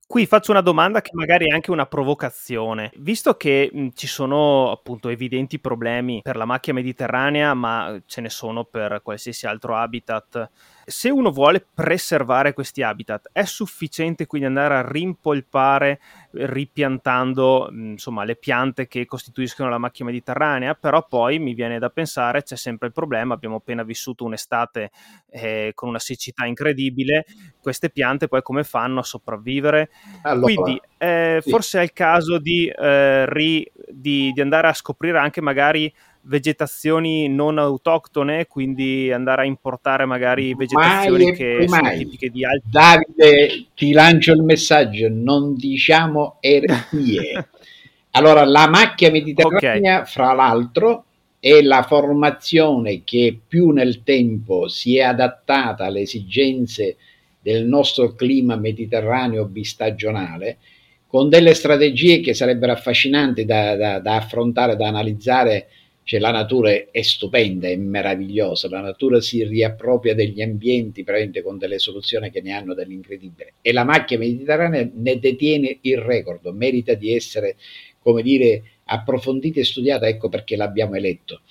Qui 0.08 0.28
faccio 0.28 0.52
una 0.52 0.62
domanda 0.62 1.02
che 1.02 1.10
magari 1.14 1.48
è 1.50 1.54
anche 1.54 1.72
una 1.72 1.88
provocazione. 1.88 2.92
Visto 2.98 3.34
che 3.34 3.70
mh, 3.74 3.88
ci 3.96 4.08
sono 4.08 4.72
appunto 4.72 5.10
evidenti 5.10 5.60
problemi 5.60 6.22
per 6.22 6.38
la 6.38 6.46
macchia 6.46 6.74
mediterranea, 6.74 7.54
ma 7.56 8.02
ce 8.06 8.22
ne 8.22 8.30
sono 8.30 8.64
per 8.64 9.02
qualsiasi 9.04 9.48
altro 9.48 9.76
habitat 9.76 10.50
se 10.86 11.10
uno 11.10 11.32
vuole 11.32 11.66
preservare 11.74 12.54
questi 12.54 12.84
habitat, 12.84 13.30
è 13.32 13.44
sufficiente 13.44 14.28
quindi 14.28 14.48
andare 14.48 14.76
a 14.76 14.88
rimpolpare 14.88 16.00
ripiantando 16.32 17.70
insomma, 17.72 18.24
le 18.24 18.36
piante 18.36 18.88
che 18.88 19.06
costituiscono 19.06 19.70
la 19.70 19.78
macchia 19.78 20.06
mediterranea, 20.06 20.76
però 20.76 21.06
poi 21.08 21.40
mi 21.40 21.54
viene 21.54 21.80
da 21.80 21.90
pensare 21.90 22.44
c'è 22.44 22.56
sempre 22.56 22.88
il 22.88 22.94
problema, 22.94 23.34
abbiamo 23.34 23.56
appena 23.56 23.84
vissuto 23.84 24.26
un'estate 24.26 24.92
eh, 25.30 25.72
con 25.74 25.90
una 25.90 26.00
siccità 26.00 26.46
incredibile, 26.46 27.26
queste 27.60 27.90
piante 27.90 28.28
poi 28.28 28.42
come 28.42 28.64
fanno 28.64 29.00
a 29.00 29.04
sopravvivere? 29.04 29.90
Allora, 30.22 30.54
quindi 30.54 30.82
eh, 30.98 31.40
sì. 31.42 31.50
forse 31.50 31.80
è 31.80 31.84
il 31.84 31.94
caso 31.94 32.38
di, 32.38 32.68
eh, 32.68 33.26
ri, 33.28 33.70
di, 33.88 34.32
di 34.32 34.42
andare 34.42 34.68
a 34.68 34.74
scoprire 34.74 35.18
anche 35.18 35.42
magari 35.42 35.92
vegetazioni 36.26 37.28
non 37.28 37.58
autoctone, 37.58 38.48
quindi 38.48 39.12
andare 39.12 39.44
a 39.44 39.46
importare 39.46 40.06
magari 40.06 40.54
vegetazioni 40.56 41.26
mai 41.26 41.36
che 41.36 41.66
mai. 41.68 41.68
sono 41.68 41.98
tipiche 41.98 42.30
di 42.30 42.46
altri. 42.46 42.70
Davide, 42.70 43.66
ti 43.76 43.92
lancio 43.92 44.34
il 44.34 44.44
messaggio, 44.44 45.08
non 45.10 45.56
diciamo 45.56 46.38
eresie. 46.40 47.48
allora, 48.12 48.44
la 48.46 48.68
macchia 48.68 49.12
mediterranea, 49.12 50.00
okay. 50.00 50.12
fra 50.12 50.34
l'altro, 50.34 51.06
è 51.40 51.62
la 51.62 51.84
formazione 51.84 53.04
che 53.04 53.38
più 53.48 53.70
nel 53.70 54.02
tempo 54.04 54.68
si 54.68 54.98
è 54.98 55.02
adattata 55.02 55.86
alle 55.86 56.02
esigenze 56.02 56.98
del 57.40 57.66
nostro 57.66 58.16
clima 58.16 58.56
mediterraneo 58.56 59.46
bistagionale, 59.46 60.58
con 61.06 61.30
delle 61.30 61.54
strategie 61.54 62.20
che 62.20 62.34
sarebbero 62.34 62.72
affascinanti 62.72 63.46
da, 63.46 63.76
da, 63.76 64.00
da 64.00 64.16
affrontare, 64.16 64.76
da 64.76 64.88
analizzare 64.88 65.68
cioè 66.06 66.20
la 66.20 66.30
natura 66.30 66.70
è, 66.70 67.02
stupenda, 67.02 67.68
è 67.68 67.76
meravigliosa, 67.76 68.70
la 68.70 68.80
natura 68.80 69.20
si 69.22 69.44
riappropria 69.44 70.14
degli 70.14 70.40
ambienti 70.40 71.04
praticamente 71.04 71.42
con 71.42 71.58
delle 71.58 71.80
soluzioni 71.80 72.30
che 72.30 72.42
ne 72.42 72.52
hanno 72.52 72.76
dell'incredibile 72.76 73.54
e 73.60 73.74
la 73.74 73.84
macchia 73.84 74.20
mediterranea 74.20 74.88
ne 74.94 75.20
detiene 75.20 75.80
il 75.82 75.98
record, 75.98 76.46
merita 76.54 76.94
di 76.94 77.12
essere, 77.12 77.56
come 78.00 78.22
dire, 78.22 78.62
approfondita 78.84 79.60
e 79.60 79.64
studiata, 79.64 80.08
ecco 80.08 80.30
perché 80.30 80.56
l'abbiamo 80.56 80.94
eletto. 80.94 81.42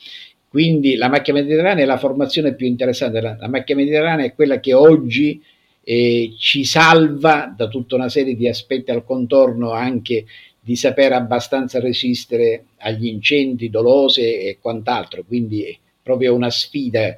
Quindi 0.48 0.94
la 0.94 1.09
macchia 1.09 1.32
mediterranea 1.32 1.82
è 1.82 1.86
la 1.86 1.98
formazione 1.98 2.55
più 2.55 2.68
interessante, 2.68 3.20
la, 3.20 3.36
la 3.36 3.48
macchia 3.48 3.74
mediterranea 3.74 4.24
è 4.24 4.34
quella 4.34 4.61
che 4.61 4.72
oggi 4.72 5.42
eh, 5.82 6.32
ci 6.38 6.64
salva 6.64 7.52
da 7.57 7.66
tutta 7.66 7.96
una 7.96 8.09
serie 8.09 8.36
di 8.36 8.46
aspetti 8.46 8.92
al 8.92 9.05
contorno 9.05 9.72
anche 9.72 10.26
di 10.65 10.77
sapere 10.77 11.15
abbastanza 11.15 11.79
resistere 11.79 12.65
agli 12.79 13.07
incendi 13.07 13.69
dolosi 13.69 14.23
e 14.23 14.57
quant'altro, 14.59 15.23
quindi 15.23 15.62
è 15.62 15.77
proprio 16.03 16.35
una 16.35 16.49
sfida. 16.49 17.15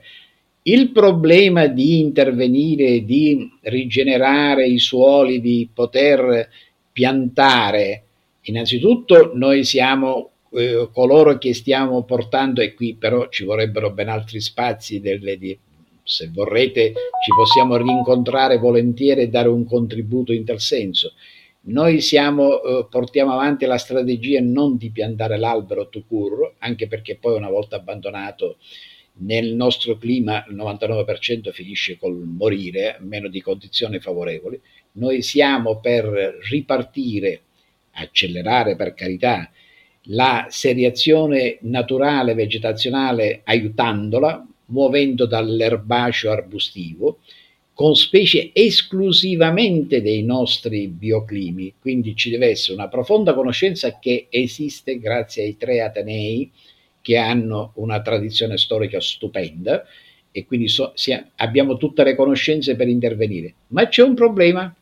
Il 0.63 0.91
problema 0.91 1.69
di 1.69 2.01
intervenire, 2.01 3.05
di 3.05 3.49
rigenerare 3.63 4.67
i 4.67 4.81
suoli, 4.81 5.41
di 5.41 5.69
poter 5.73 6.49
piantare, 6.91 8.03
innanzitutto 8.43 9.31
noi 9.35 9.63
siamo 9.63 10.31
eh, 10.51 10.89
coloro 10.93 11.39
che 11.39 11.55
stiamo 11.55 12.03
portando, 12.03 12.61
e 12.61 12.75
qui 12.75 12.97
però 12.97 13.29
ci 13.29 13.45
vorrebbero 13.45 13.93
ben 13.93 14.09
altri 14.09 14.41
spazi, 14.41 15.01
delle, 15.01 15.39
di, 15.39 15.57
se 16.03 16.29
vorrete 16.33 16.93
ci 16.93 17.31
possiamo 17.37 17.77
rincontrare 17.77 18.59
volentieri 18.59 19.21
e 19.21 19.29
dare 19.29 19.47
un 19.47 19.65
contributo 19.65 20.33
in 20.33 20.45
tal 20.45 20.59
senso 20.59 21.13
noi 21.67 22.01
siamo, 22.01 22.62
eh, 22.62 22.87
portiamo 22.89 23.33
avanti 23.33 23.64
la 23.67 23.79
strategia 23.79 24.41
non 24.41 24.77
di 24.77 24.91
piantare 24.91 25.37
l'albero 25.37 25.89
to 25.89 26.05
cure, 26.07 26.55
anche 26.59 26.87
perché 26.87 27.17
poi 27.17 27.37
una 27.37 27.49
volta 27.51 27.77
abbandonato 27.77 28.59
nel 29.19 29.55
nostro 29.55 29.97
clima 29.97 30.45
il 30.49 30.55
99% 30.55 31.51
finisce 31.51 31.97
col 31.97 32.14
morire, 32.14 32.99
meno 33.01 33.29
di 33.29 33.41
condizioni 33.41 33.99
favorevoli. 33.99 34.61
Noi 34.93 35.23
siamo 35.23 35.81
per 35.81 36.39
ripartire, 36.49 37.43
accelerare 37.93 38.77
per 38.77 38.95
carità, 38.95 39.51
la 40.09 40.47
seriazione 40.49 41.59
naturale 41.62 42.35
vegetazionale 42.35 43.41
aiutandola, 43.45 44.47
muovendo 44.67 45.27
dall'erbaceo 45.27 46.31
arbustivo, 46.31 47.19
con 47.77 47.95
specie 47.95 48.53
esclusivamente 48.55 50.01
dei 50.01 50.22
nostri 50.22 50.89
bioclimi, 50.89 51.74
quindi 51.79 52.16
ci 52.16 52.31
deve 52.31 52.47
essere 52.47 52.72
una 52.72 52.89
profonda 52.89 53.35
conoscenza 53.35 53.99
che 53.99 54.29
esiste 54.31 54.99
grazie 54.99 55.43
ai 55.43 55.59
tre 55.59 55.83
Atenei 55.83 56.51
che 57.03 57.18
hanno 57.18 57.72
una 57.74 58.01
tradizione 58.01 58.57
storica 58.57 58.99
stupenda 58.99 59.85
e 60.33 60.47
quindi 60.47 60.68
so, 60.68 60.93
sia, 60.95 61.33
abbiamo 61.37 61.77
tutte 61.77 62.03
le 62.03 62.14
conoscenze 62.14 62.77
per 62.77 62.89
intervenire. 62.89 63.53
Ma 63.66 63.87
c'è 63.89 64.03
un 64.03 64.14
problema, 64.14 64.74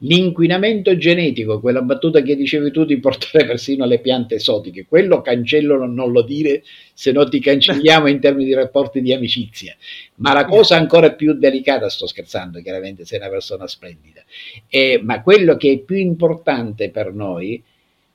L'inquinamento 0.00 0.94
genetico, 0.98 1.58
quella 1.58 1.80
battuta 1.80 2.20
che 2.20 2.36
dicevi 2.36 2.70
tu 2.70 2.84
di 2.84 2.98
portare 2.98 3.46
persino 3.46 3.86
le 3.86 4.00
piante 4.00 4.34
esotiche, 4.34 4.84
quello 4.86 5.22
cancellano 5.22 5.86
non 5.86 6.12
lo 6.12 6.20
dire, 6.20 6.62
se 6.92 7.12
no 7.12 7.26
ti 7.26 7.40
cancelliamo 7.40 8.06
in 8.06 8.20
termini 8.20 8.44
di 8.44 8.54
rapporti 8.54 9.00
di 9.00 9.14
amicizia. 9.14 9.74
Ma 10.16 10.34
la 10.34 10.44
cosa 10.44 10.76
ancora 10.76 11.12
più 11.12 11.32
delicata, 11.32 11.88
sto 11.88 12.06
scherzando, 12.06 12.60
chiaramente 12.60 13.06
sei 13.06 13.18
una 13.20 13.30
persona 13.30 13.66
splendida, 13.66 14.22
è, 14.68 14.98
ma 15.02 15.22
quello 15.22 15.56
che 15.56 15.72
è 15.72 15.78
più 15.78 15.96
importante 15.96 16.90
per 16.90 17.14
noi, 17.14 17.62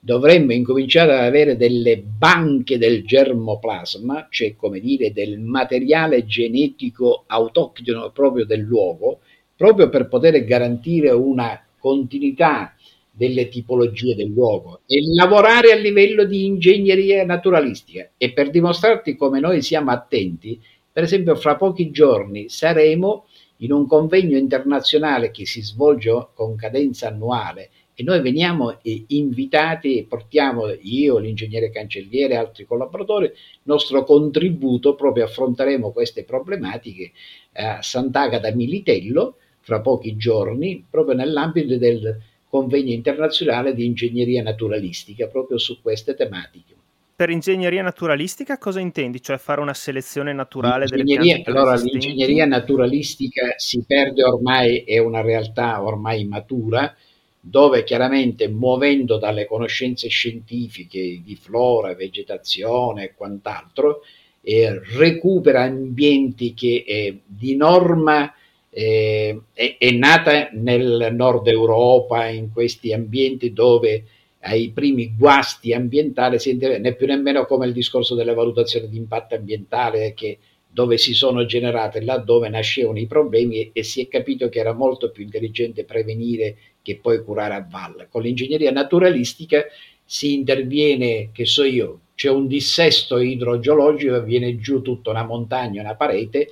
dovremmo 0.03 0.53
incominciare 0.53 1.13
ad 1.13 1.25
avere 1.25 1.57
delle 1.57 1.97
banche 1.97 2.77
del 2.77 3.05
germoplasma, 3.05 4.27
cioè 4.29 4.55
come 4.55 4.79
dire 4.79 5.11
del 5.13 5.39
materiale 5.39 6.25
genetico 6.25 7.23
autoctono 7.27 8.11
proprio 8.11 8.45
del 8.45 8.61
luogo, 8.61 9.19
proprio 9.55 9.89
per 9.89 10.07
poter 10.07 10.43
garantire 10.43 11.11
una 11.11 11.63
continuità 11.81 12.75
delle 13.11 13.49
tipologie 13.49 14.15
del 14.15 14.29
luogo 14.29 14.81
e 14.85 15.01
lavorare 15.13 15.73
a 15.73 15.75
livello 15.75 16.23
di 16.23 16.45
ingegneria 16.45 17.25
naturalistica. 17.25 18.11
E 18.15 18.31
per 18.31 18.49
dimostrarti 18.49 19.17
come 19.17 19.41
noi 19.41 19.61
siamo 19.61 19.91
attenti, 19.91 20.59
per 20.91 21.03
esempio 21.03 21.35
fra 21.35 21.55
pochi 21.55 21.91
giorni 21.91 22.47
saremo 22.47 23.25
in 23.57 23.71
un 23.71 23.85
convegno 23.85 24.37
internazionale 24.37 25.31
che 25.31 25.45
si 25.45 25.61
svolge 25.61 26.29
con 26.33 26.55
cadenza 26.55 27.09
annuale 27.09 27.69
e 27.93 28.03
noi 28.03 28.21
veniamo 28.21 28.79
invitati 29.07 29.97
e 29.97 30.05
portiamo 30.05 30.69
io, 30.81 31.17
l'ingegnere 31.17 31.69
cancelliere 31.69 32.33
e 32.33 32.37
altri 32.37 32.65
collaboratori 32.65 33.25
il 33.25 33.33
nostro 33.63 34.03
contributo 34.03 34.95
proprio 34.95 35.25
affronteremo 35.25 35.91
queste 35.91 36.23
problematiche 36.23 37.11
a 37.53 37.81
Sant'Agata 37.81 38.51
Militello 38.55 39.35
fra 39.61 39.79
pochi 39.79 40.17
giorni, 40.17 40.83
proprio 40.89 41.15
nell'ambito 41.15 41.77
del 41.77 42.19
convegno 42.49 42.91
internazionale 42.91 43.73
di 43.73 43.85
ingegneria 43.85 44.43
naturalistica, 44.43 45.27
proprio 45.27 45.57
su 45.57 45.81
queste 45.81 46.15
tematiche. 46.15 46.75
Per 47.15 47.29
ingegneria 47.29 47.83
naturalistica 47.83 48.57
cosa 48.57 48.79
intendi? 48.79 49.21
Cioè 49.21 49.37
fare 49.37 49.61
una 49.61 49.75
selezione 49.75 50.33
naturale 50.33 50.87
delle 50.87 51.03
piante? 51.03 51.49
Allora, 51.51 51.75
l'ingegneria 51.75 52.47
naturalistica 52.47 53.53
si 53.57 53.83
perde 53.85 54.23
ormai, 54.23 54.79
è 54.79 54.97
una 54.97 55.21
realtà 55.21 55.83
ormai 55.83 56.25
matura, 56.25 56.95
dove 57.39 57.83
chiaramente 57.83 58.47
muovendo 58.47 59.17
dalle 59.17 59.45
conoscenze 59.45 60.07
scientifiche 60.07 61.21
di 61.23 61.35
flora, 61.35 61.93
vegetazione 61.93 63.03
e 63.03 63.13
quant'altro, 63.15 64.01
eh, 64.41 64.81
recupera 64.97 65.61
ambienti 65.61 66.53
che 66.53 66.83
eh, 66.87 67.19
di 67.25 67.55
norma 67.55 68.33
eh, 68.73 69.41
è, 69.53 69.75
è, 69.77 69.91
nata 69.91 70.49
nel 70.53 71.09
nord 71.11 71.47
Europa, 71.47 72.27
in 72.27 72.51
questi 72.51 72.93
ambienti 72.93 73.51
dove 73.51 74.05
ai 74.43 74.71
primi 74.71 75.13
guasti 75.15 75.73
ambientali 75.73 76.39
si 76.39 76.55
né 76.55 76.95
più 76.95 77.05
nemmeno 77.05 77.45
come 77.45 77.67
il 77.67 77.73
discorso 77.73 78.15
delle 78.15 78.33
valutazioni 78.33 78.89
di 78.89 78.97
impatto 78.97 79.35
ambientale 79.35 80.13
che 80.15 80.39
dove 80.73 80.97
si 80.97 81.13
sono 81.13 81.45
generate, 81.45 82.01
là 82.01 82.17
dove 82.17 82.47
nascevano 82.47 82.97
i 82.97 83.05
problemi 83.05 83.71
e 83.73 83.83
si 83.83 84.01
è 84.01 84.07
capito 84.07 84.47
che 84.47 84.59
era 84.59 84.73
molto 84.73 85.11
più 85.11 85.23
intelligente 85.23 85.83
prevenire 85.83 86.55
che 86.81 86.97
puoi 86.97 87.21
curare 87.23 87.55
a 87.55 87.67
valle. 87.69 88.07
Con 88.09 88.21
l'ingegneria 88.21 88.71
naturalistica 88.71 89.65
si 90.03 90.33
interviene, 90.33 91.29
che 91.33 91.45
so 91.45 91.65
io, 91.65 91.99
c'è 92.15 92.29
un 92.29 92.47
dissesto 92.47 93.17
idrogeologico, 93.17 94.21
viene 94.23 94.57
giù 94.59 94.81
tutta 94.81 95.09
una 95.09 95.25
montagna, 95.25 95.81
una 95.81 95.95
parete, 95.95 96.49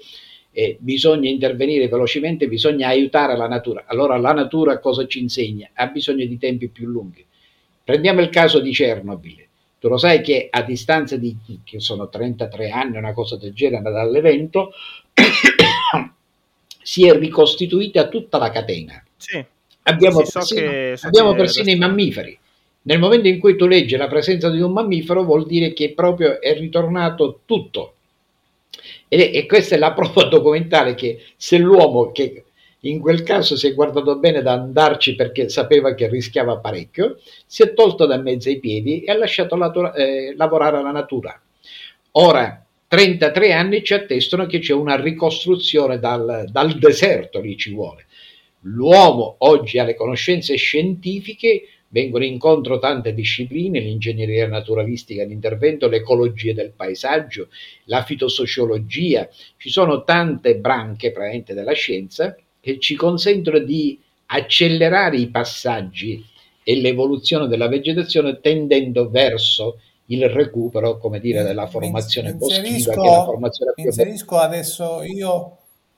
e 0.51 0.77
bisogna 0.79 1.29
intervenire 1.29 1.87
velocemente, 1.87 2.47
bisogna 2.47 2.87
aiutare 2.87 3.37
la 3.37 3.47
natura. 3.47 3.83
Allora 3.87 4.17
la 4.17 4.33
natura 4.33 4.79
cosa 4.79 5.05
ci 5.07 5.19
insegna? 5.19 5.69
Ha 5.73 5.87
bisogno 5.87 6.25
di 6.25 6.37
tempi 6.37 6.67
più 6.69 6.87
lunghi. 6.87 7.25
Prendiamo 7.83 8.21
il 8.21 8.29
caso 8.29 8.59
di 8.59 8.71
Chernobyl. 8.71 9.47
Tu 9.79 9.87
lo 9.87 9.97
sai 9.97 10.21
che 10.21 10.47
a 10.51 10.61
distanza 10.63 11.15
di 11.15 11.37
che 11.63 11.79
sono 11.79 12.09
33 12.09 12.69
anni, 12.69 12.97
una 12.97 13.13
cosa 13.13 13.37
del 13.37 13.53
genere 13.53 13.89
dall'evento, 13.91 14.71
si 16.81 17.07
è 17.07 17.17
ricostituita 17.17 18.07
tutta 18.07 18.37
la 18.37 18.49
catena. 18.49 19.01
Sì. 19.15 19.43
Abbiamo 19.83 20.19
Sì, 20.23 20.25
so 20.31 20.39
persino, 20.39 20.69
che- 20.69 20.93
so 20.97 21.07
abbiamo 21.07 21.33
persino 21.33 21.69
i 21.71 21.77
mammiferi. 21.77 22.37
Nel 22.81 22.99
momento 22.99 23.27
in 23.27 23.39
cui 23.39 23.55
tu 23.55 23.67
leggi 23.67 23.95
la 23.95 24.07
presenza 24.07 24.49
di 24.49 24.59
un 24.59 24.71
mammifero 24.71 25.23
vuol 25.23 25.45
dire 25.45 25.73
che 25.73 25.93
proprio 25.93 26.41
è 26.41 26.57
ritornato 26.57 27.41
tutto. 27.45 27.93
E, 29.09 29.31
e 29.33 29.45
questa 29.45 29.75
è 29.75 29.77
la 29.77 29.91
prova 29.91 30.25
documentale 30.29 30.95
che 30.95 31.19
se 31.35 31.57
l'uomo 31.57 32.11
che 32.11 32.45
in 32.83 32.99
quel 32.99 33.23
caso 33.23 33.57
si 33.57 33.67
è 33.67 33.73
guardato 33.73 34.17
bene 34.17 34.41
da 34.41 34.53
andarci 34.53 35.15
perché 35.15 35.49
sapeva 35.49 35.93
che 35.95 36.07
rischiava 36.07 36.59
parecchio, 36.59 37.19
si 37.45 37.61
è 37.61 37.73
tolto 37.73 38.05
da 38.05 38.17
mezzo 38.17 38.47
ai 38.47 38.59
piedi 38.59 39.03
e 39.03 39.11
ha 39.11 39.17
lasciato 39.17 39.57
la- 39.57 39.93
eh, 39.93 40.33
lavorare 40.37 40.81
la 40.81 40.91
natura. 40.91 41.37
Ora, 42.11 42.63
33 42.87 43.51
anni 43.51 43.83
ci 43.83 43.93
attestano 43.93 44.45
che 44.45 44.59
c'è 44.59 44.73
una 44.73 44.95
ricostruzione 44.95 45.99
dal, 45.99 46.45
dal 46.49 46.77
deserto, 46.79 47.41
lì 47.41 47.57
ci 47.57 47.73
vuole. 47.73 48.05
L'uomo 48.61 49.35
oggi 49.39 49.77
ha 49.77 49.83
le 49.83 49.95
conoscenze 49.95 50.55
scientifiche, 50.55 51.63
vengono 51.89 52.23
incontro 52.23 52.79
tante 52.79 53.13
discipline, 53.13 53.79
l'ingegneria 53.79 54.47
naturalistica 54.47 55.25
d'intervento, 55.25 55.87
l'ecologia 55.87 56.53
del 56.53 56.71
paesaggio, 56.75 57.49
la 57.85 58.03
fitosociologia, 58.03 59.27
ci 59.57 59.69
sono 59.69 60.03
tante 60.03 60.57
branche 60.57 61.11
praticamente 61.11 61.53
della 61.53 61.73
scienza 61.73 62.35
che 62.59 62.79
ci 62.79 62.95
consentono 62.95 63.59
di 63.59 63.99
accelerare 64.27 65.17
i 65.17 65.27
passaggi 65.29 66.23
e 66.63 66.75
l'evoluzione 66.75 67.47
della 67.47 67.67
vegetazione 67.67 68.39
tendendo 68.39 69.09
verso 69.09 69.79
il 70.07 70.27
recupero, 70.29 70.97
come 70.97 71.19
dire, 71.19 71.43
della 71.43 71.67
formazione 71.67 72.33
boschiva, 72.33 72.93
formazione 73.25 73.73
inserisco 73.75 74.37
adesso 74.37 75.03
io, 75.03 75.57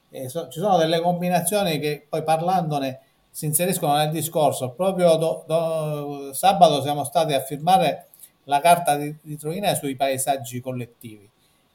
eh, 0.09 0.29
so- 0.29 0.47
ci 0.49 0.59
sono 0.59 0.77
delle 0.77 0.99
combinazioni 0.99 1.79
che 1.79 2.05
poi 2.07 2.23
parlandone 2.23 2.99
si 3.32 3.45
inseriscono 3.45 3.95
nel 3.95 4.11
discorso. 4.11 4.71
Proprio 4.71 5.15
do- 5.15 5.43
do- 5.47 6.34
sabato 6.34 6.82
siamo 6.82 7.03
stati 7.03 7.34
a 7.34 7.41
firmare 7.41 8.07
la 8.43 8.59
carta 8.59 8.97
di, 8.97 9.15
di 9.21 9.38
Troina 9.38 9.73
sui 9.73 9.95
paesaggi 9.95 10.59
collettivi 10.59 11.29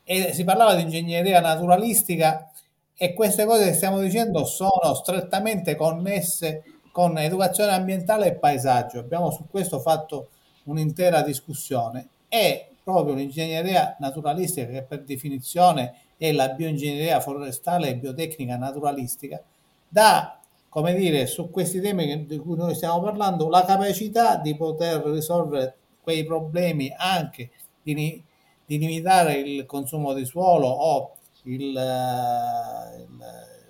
e 0.05 0.33
si 0.33 0.45
parlava 0.45 0.75
di 0.75 0.83
ingegneria 0.83 1.41
naturalistica 1.41 2.51
e 2.97 3.13
queste 3.13 3.45
cose 3.45 3.65
che 3.65 3.75
stiamo 3.75 4.01
dicendo 4.01 4.45
sono 4.45 4.95
strettamente 4.95 5.75
connesse 5.75 6.63
con 6.93 7.19
educazione 7.19 7.73
ambientale 7.73 8.27
e 8.29 8.35
paesaggio. 8.35 9.01
Abbiamo 9.01 9.31
su 9.31 9.47
questo 9.51 9.81
fatto 9.81 10.29
un'intera 10.65 11.23
discussione 11.23 12.09
e 12.29 12.69
proprio 12.83 13.15
l'ingegneria 13.15 13.97
naturalistica, 13.99 14.69
che 14.69 14.83
per 14.83 15.03
definizione 15.03 15.95
è 16.17 16.31
la 16.33 16.51
bioingegneria 16.51 17.21
forestale 17.21 17.89
e 17.89 17.97
biotecnica 17.97 18.57
naturalistica, 18.57 19.43
dà, 19.89 20.39
come 20.77 20.93
dire, 20.93 21.27
su 21.27 21.49
questi 21.49 21.81
temi 21.81 22.27
di 22.27 22.37
cui 22.37 22.55
noi 22.55 22.75
stiamo 22.75 23.01
parlando, 23.01 23.49
la 23.49 23.65
capacità 23.65 24.37
di 24.37 24.55
poter 24.55 25.03
risolvere 25.07 25.75
quei 26.03 26.23
problemi 26.23 26.93
anche 26.95 27.49
di, 27.83 28.23
di 28.67 28.77
limitare 28.77 29.37
il 29.37 29.65
consumo 29.65 30.13
di 30.13 30.27
suolo 30.27 30.67
o 30.67 31.15
il, 31.45 31.71
il 31.71 33.25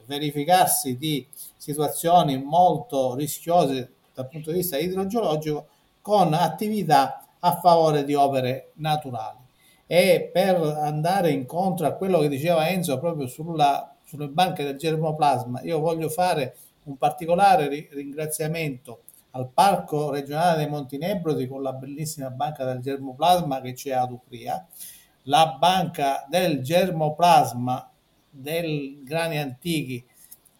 verificarsi 0.04 0.96
di 0.96 1.24
situazioni 1.56 2.42
molto 2.42 3.14
rischiose 3.14 3.92
dal 4.12 4.28
punto 4.28 4.50
di 4.50 4.56
vista 4.56 4.76
idrogeologico 4.76 5.68
con 6.02 6.34
attività 6.34 7.24
a 7.38 7.60
favore 7.60 8.02
di 8.02 8.14
opere 8.14 8.72
naturali. 8.78 9.38
E 9.86 10.28
per 10.32 10.56
andare 10.56 11.30
incontro 11.30 11.86
a 11.86 11.92
quello 11.92 12.18
che 12.18 12.28
diceva 12.28 12.68
Enzo 12.68 12.98
proprio 12.98 13.28
sulla- 13.28 13.94
sulle 14.02 14.26
banche 14.26 14.64
del 14.64 14.76
germoplasma, 14.76 15.62
io 15.62 15.78
voglio 15.78 16.08
fare 16.08 16.56
un 16.86 16.96
particolare 16.96 17.68
ri- 17.68 17.88
ringraziamento 17.92 19.02
al 19.32 19.50
Parco 19.52 20.10
regionale 20.10 20.58
dei 20.58 20.68
Monti 20.68 20.98
Nebrodi 20.98 21.46
con 21.46 21.62
la 21.62 21.72
bellissima 21.72 22.30
banca 22.30 22.64
del 22.64 22.80
germoplasma 22.80 23.60
che 23.60 23.74
c'è 23.74 23.92
ad 23.92 24.10
Ucria, 24.10 24.66
la 25.24 25.56
banca 25.58 26.26
del 26.28 26.62
germoplasma 26.62 27.90
del 28.30 29.02
Grani 29.02 29.38
Antichi 29.38 30.04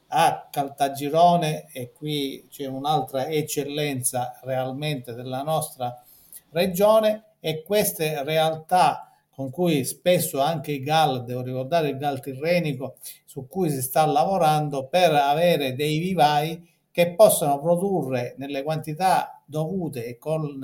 a 0.08 0.48
Caltagirone 0.50 1.68
e 1.72 1.92
qui 1.92 2.46
c'è 2.50 2.66
un'altra 2.66 3.26
eccellenza 3.28 4.38
realmente 4.42 5.14
della 5.14 5.42
nostra 5.42 6.02
regione 6.50 7.24
e 7.40 7.62
queste 7.62 8.22
realtà 8.22 9.10
con 9.30 9.50
cui 9.50 9.84
spesso 9.84 10.40
anche 10.40 10.72
i 10.72 10.80
GAL, 10.80 11.24
devo 11.24 11.42
ricordare 11.42 11.90
il 11.90 11.98
GAL 11.98 12.20
tirrenico, 12.20 12.96
su 13.36 13.46
cui 13.48 13.68
si 13.68 13.82
sta 13.82 14.06
lavorando 14.06 14.86
per 14.86 15.12
avere 15.12 15.74
dei 15.74 15.98
vivai 15.98 16.66
che 16.90 17.14
possano 17.14 17.60
produrre 17.60 18.34
nelle 18.38 18.62
quantità 18.62 19.42
dovute 19.44 20.06
e 20.06 20.16
con 20.16 20.58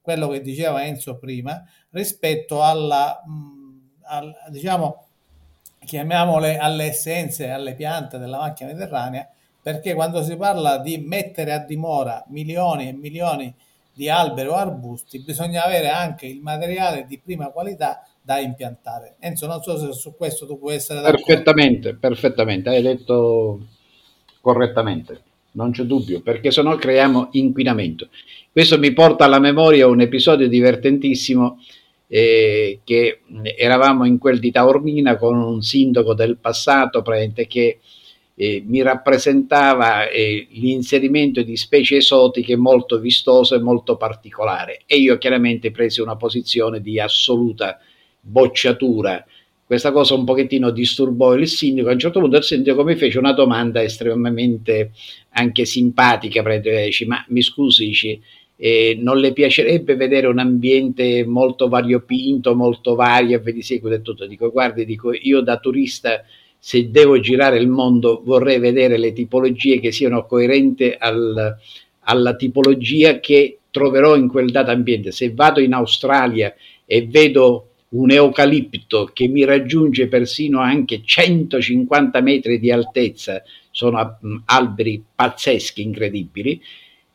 quello 0.00 0.28
che 0.28 0.40
diceva 0.40 0.82
Enzo 0.86 1.18
prima 1.18 1.62
rispetto 1.90 2.62
alla, 2.62 3.22
mh, 3.26 3.90
al- 4.04 4.34
diciamo, 4.48 5.04
chiamiamole 5.84 6.56
alle 6.56 6.84
essenze, 6.84 7.50
alle 7.50 7.74
piante 7.74 8.16
della 8.16 8.38
macchia 8.38 8.64
mediterranea, 8.66 9.28
perché 9.60 9.92
quando 9.92 10.22
si 10.22 10.34
parla 10.36 10.78
di 10.78 10.96
mettere 10.96 11.52
a 11.52 11.58
dimora 11.58 12.24
milioni 12.28 12.88
e 12.88 12.92
milioni 12.92 13.44
di 13.44 13.54
alberi 14.08 14.48
o 14.48 14.54
arbusti, 14.54 15.20
bisogna 15.20 15.64
avere 15.64 15.88
anche 15.88 16.26
il 16.26 16.40
materiale 16.40 17.06
di 17.06 17.18
prima 17.18 17.50
qualità 17.50 18.06
da 18.20 18.38
impiantare. 18.38 19.16
Enzo, 19.20 19.46
non 19.46 19.62
so 19.62 19.78
se 19.78 19.92
su 19.92 20.14
questo 20.16 20.46
tu 20.46 20.58
puoi 20.58 20.74
essere 20.74 21.00
d'accordo. 21.00 21.24
Perfettamente, 21.24 21.94
perfettamente, 21.94 22.68
hai 22.70 22.82
detto 22.82 23.66
correttamente, 24.40 25.22
non 25.52 25.70
c'è 25.70 25.84
dubbio, 25.84 26.22
perché 26.22 26.50
sennò 26.50 26.76
creiamo 26.76 27.28
inquinamento. 27.32 28.08
Questo 28.50 28.78
mi 28.78 28.92
porta 28.92 29.24
alla 29.24 29.38
memoria 29.38 29.86
un 29.86 30.00
episodio 30.00 30.48
divertentissimo 30.48 31.58
eh, 32.06 32.80
che 32.84 33.20
eravamo 33.56 34.04
in 34.04 34.18
quel 34.18 34.38
di 34.38 34.50
Taormina 34.50 35.16
con 35.16 35.36
un 35.36 35.62
sindaco 35.62 36.14
del 36.14 36.36
passato 36.36 37.02
che 37.02 37.80
eh, 38.34 38.62
mi 38.66 38.82
rappresentava 38.82 40.08
eh, 40.08 40.46
l'inserimento 40.50 41.42
di 41.42 41.56
specie 41.56 41.96
esotiche 41.96 42.56
molto 42.56 42.98
vistose 42.98 43.56
e 43.56 43.60
molto 43.60 43.96
particolare 43.96 44.82
e 44.86 44.96
io 44.96 45.18
chiaramente 45.18 45.70
presi 45.70 46.00
una 46.00 46.16
posizione 46.16 46.80
di 46.80 46.98
assoluta 46.98 47.78
bocciatura 48.20 49.24
questa 49.66 49.92
cosa 49.92 50.14
un 50.14 50.24
pochettino 50.24 50.70
disturbò 50.70 51.34
il 51.34 51.48
sindaco. 51.48 51.88
A 51.88 51.92
un 51.92 51.98
certo 51.98 52.20
punto 52.20 52.36
il 52.36 52.42
sindaco 52.42 52.84
mi 52.84 52.96
fece 52.96 53.18
una 53.18 53.32
domanda 53.32 53.82
estremamente 53.82 54.90
anche 55.30 55.64
simpatica, 55.64 56.42
dice, 56.60 57.06
ma 57.06 57.24
mi 57.28 57.40
scusi, 57.40 58.20
eh, 58.56 58.96
non 59.00 59.18
le 59.18 59.32
piacerebbe 59.32 59.96
vedere 59.96 60.26
un 60.26 60.38
ambiente 60.38 61.24
molto 61.24 61.68
variopinto, 61.68 62.54
molto 62.54 62.94
vario 62.94 63.38
e 63.38 63.40
via 63.40 63.54
di 63.54 63.62
seguito 63.62 63.96
e 63.96 64.02
tutto? 64.02 64.26
Dico, 64.26 64.50
guardi, 64.50 64.84
dico, 64.84 65.12
io 65.12 65.40
da 65.40 65.56
turista, 65.58 66.22
se 66.66 66.90
devo 66.90 67.20
girare 67.20 67.58
il 67.58 67.68
mondo, 67.68 68.22
vorrei 68.24 68.58
vedere 68.58 68.96
le 68.96 69.12
tipologie 69.12 69.80
che 69.80 69.92
siano 69.92 70.24
coerenti 70.24 70.94
al, 70.98 71.54
alla 72.04 72.36
tipologia 72.36 73.20
che 73.20 73.58
troverò 73.70 74.16
in 74.16 74.28
quel 74.28 74.50
dato 74.50 74.70
ambiente. 74.70 75.12
Se 75.12 75.30
vado 75.34 75.60
in 75.60 75.74
Australia 75.74 76.54
e 76.86 77.06
vedo 77.06 77.68
un 77.90 78.10
eucalipto 78.10 79.10
che 79.12 79.28
mi 79.28 79.44
raggiunge 79.44 80.08
persino 80.08 80.60
anche 80.60 81.02
150 81.04 82.22
metri 82.22 82.58
di 82.58 82.70
altezza, 82.70 83.42
sono 83.70 84.16
mh, 84.18 84.36
alberi 84.46 85.04
pazzeschi, 85.14 85.82
incredibili, 85.82 86.58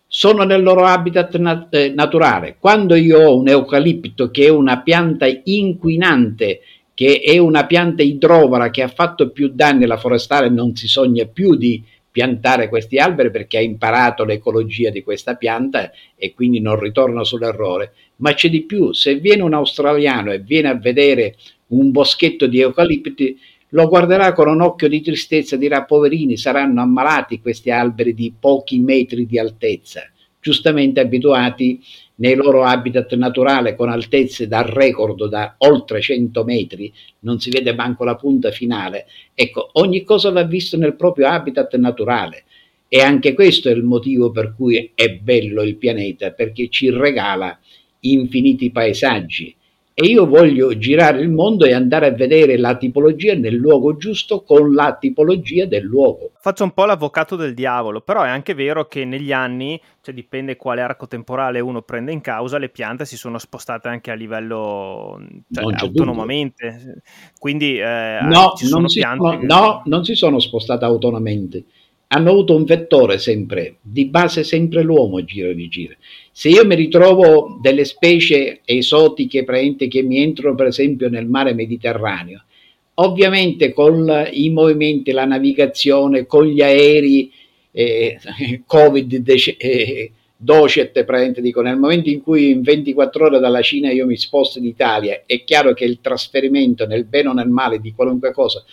sono 0.05 0.43
nel 0.43 0.61
loro 0.61 0.85
habitat 0.85 1.37
nat- 1.37 1.73
eh, 1.73 1.89
naturale. 1.89 2.57
Quando 2.59 2.93
io 2.93 3.27
ho 3.27 3.35
un 3.35 3.47
eucalipto 3.47 4.29
che 4.29 4.45
è 4.45 4.49
una 4.49 4.83
pianta 4.83 5.25
inquinante, 5.25 6.61
che 6.99 7.21
è 7.21 7.37
una 7.37 7.65
pianta 7.65 8.03
idrovora 8.03 8.69
che 8.71 8.81
ha 8.81 8.89
fatto 8.89 9.29
più 9.29 9.51
danni 9.53 9.85
alla 9.85 9.95
forestale, 9.95 10.49
non 10.49 10.75
si 10.75 10.89
sogna 10.89 11.23
più 11.23 11.55
di 11.55 11.81
piantare 12.11 12.67
questi 12.67 12.97
alberi 12.97 13.31
perché 13.31 13.57
ha 13.57 13.61
imparato 13.61 14.25
l'ecologia 14.25 14.89
di 14.89 15.01
questa 15.01 15.35
pianta 15.35 15.93
e 16.17 16.33
quindi 16.33 16.59
non 16.59 16.77
ritorna 16.77 17.23
sull'errore. 17.23 17.93
Ma 18.17 18.33
c'è 18.33 18.49
di 18.49 18.63
più, 18.63 18.91
se 18.91 19.15
viene 19.15 19.43
un 19.43 19.53
australiano 19.53 20.33
e 20.33 20.39
viene 20.39 20.67
a 20.67 20.75
vedere 20.75 21.37
un 21.67 21.89
boschetto 21.91 22.47
di 22.47 22.59
eucalipti, 22.59 23.39
lo 23.69 23.87
guarderà 23.87 24.33
con 24.33 24.49
un 24.49 24.59
occhio 24.59 24.89
di 24.89 24.99
tristezza, 24.99 25.55
dirà 25.55 25.85
poverini, 25.85 26.35
saranno 26.35 26.81
ammalati 26.81 27.39
questi 27.39 27.71
alberi 27.71 28.13
di 28.13 28.33
pochi 28.37 28.77
metri 28.79 29.25
di 29.25 29.39
altezza, 29.39 30.01
giustamente 30.41 30.99
abituati 30.99 31.79
nei 32.19 32.35
loro 32.35 32.63
habitat 32.63 33.13
naturale 33.15 33.75
con 33.75 33.89
altezze 33.89 34.47
da 34.47 34.61
record 34.61 35.27
da 35.27 35.55
oltre 35.59 36.01
100 36.01 36.43
metri, 36.43 36.91
non 37.19 37.39
si 37.39 37.49
vede 37.49 37.73
manco 37.73 38.03
la 38.03 38.15
punta 38.15 38.51
finale. 38.51 39.05
Ecco, 39.33 39.69
ogni 39.73 40.03
cosa 40.03 40.31
va 40.31 40.43
vista 40.43 40.77
nel 40.77 40.95
proprio 40.95 41.27
habitat 41.27 41.75
naturale 41.75 42.43
e 42.87 43.01
anche 43.01 43.33
questo 43.33 43.69
è 43.69 43.71
il 43.71 43.83
motivo 43.83 44.31
per 44.31 44.53
cui 44.55 44.91
è 44.95 45.13
bello 45.13 45.61
il 45.61 45.75
pianeta, 45.75 46.31
perché 46.31 46.69
ci 46.69 46.89
regala 46.89 47.57
infiniti 48.01 48.71
paesaggi, 48.71 49.55
e 50.01 50.07
io 50.07 50.25
voglio 50.25 50.77
girare 50.77 51.19
il 51.19 51.29
mondo 51.29 51.65
e 51.65 51.73
andare 51.73 52.07
a 52.07 52.11
vedere 52.11 52.57
la 52.57 52.77
tipologia 52.77 53.33
nel 53.33 53.55
luogo 53.55 53.97
giusto 53.97 54.43
con 54.43 54.73
la 54.73 54.95
tipologia 54.97 55.65
del 55.65 55.83
luogo. 55.83 56.31
Faccio 56.39 56.63
un 56.63 56.71
po' 56.71 56.85
l'avvocato 56.85 57.35
del 57.35 57.53
diavolo, 57.53 57.99
però 57.99 58.23
è 58.23 58.29
anche 58.29 58.53
vero 58.53 58.87
che 58.87 59.03
negli 59.03 59.33
anni, 59.33 59.77
cioè 59.99 60.13
dipende 60.13 60.55
quale 60.55 60.79
arco 60.79 61.05
temporale 61.05 61.59
uno 61.59 61.81
prende 61.81 62.13
in 62.13 62.21
causa, 62.21 62.57
le 62.57 62.69
piante 62.69 63.03
si 63.03 63.17
sono 63.17 63.37
spostate 63.39 63.89
anche 63.89 64.09
a 64.09 64.13
livello 64.13 65.19
cioè, 65.51 65.65
autonomamente. 65.65 66.77
Dubbio. 66.77 67.01
Quindi 67.37 67.77
eh, 67.77 68.19
no, 68.21 68.29
non 68.29 68.55
si, 68.55 68.67
sono, 68.67 68.87
che... 68.87 69.45
no, 69.45 69.81
non 69.83 70.05
si 70.05 70.15
sono 70.15 70.39
spostate 70.39 70.85
autonomamente 70.85 71.65
hanno 72.11 72.31
avuto 72.31 72.55
un 72.55 72.63
vettore 72.63 73.19
sempre, 73.19 73.77
di 73.81 74.05
base 74.05 74.43
sempre 74.43 74.81
l'uomo 74.81 75.23
gira 75.23 75.49
e 75.49 75.53
rigira. 75.53 75.93
Se 76.39 76.47
io 76.47 76.65
mi 76.65 76.75
ritrovo 76.75 77.59
delle 77.59 77.83
specie 77.83 78.61
esotiche 78.63 79.43
che 79.43 80.01
mi 80.03 80.21
entrano 80.21 80.55
per 80.55 80.67
esempio 80.67 81.09
nel 81.09 81.25
mare 81.25 81.53
Mediterraneo, 81.53 82.45
ovviamente 82.93 83.73
con 83.73 84.09
i 84.31 84.49
movimenti, 84.49 85.11
la 85.11 85.25
navigazione, 85.25 86.25
con 86.25 86.45
gli 86.45 86.61
aerei, 86.61 87.29
eh, 87.73 88.19
Covid, 88.65 89.21
eh, 89.57 90.11
docet, 90.37 91.41
dico, 91.41 91.61
nel 91.61 91.75
momento 91.75 92.07
in 92.07 92.21
cui 92.21 92.51
in 92.51 92.61
24 92.61 93.25
ore 93.25 93.39
dalla 93.39 93.61
Cina 93.61 93.91
io 93.91 94.05
mi 94.05 94.15
sposto 94.15 94.59
in 94.59 94.65
Italia, 94.65 95.23
è 95.25 95.43
chiaro 95.43 95.73
che 95.73 95.83
il 95.83 95.99
trasferimento 95.99 96.87
nel 96.87 97.03
bene 97.03 97.27
o 97.27 97.33
nel 97.33 97.49
male 97.49 97.81
di 97.81 97.91
qualunque 97.91 98.31
cosa, 98.31 98.63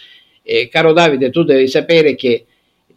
eh, 0.40 0.68
caro 0.68 0.92
Davide, 0.92 1.30
tu 1.30 1.42
devi 1.42 1.66
sapere 1.66 2.14
che 2.14 2.44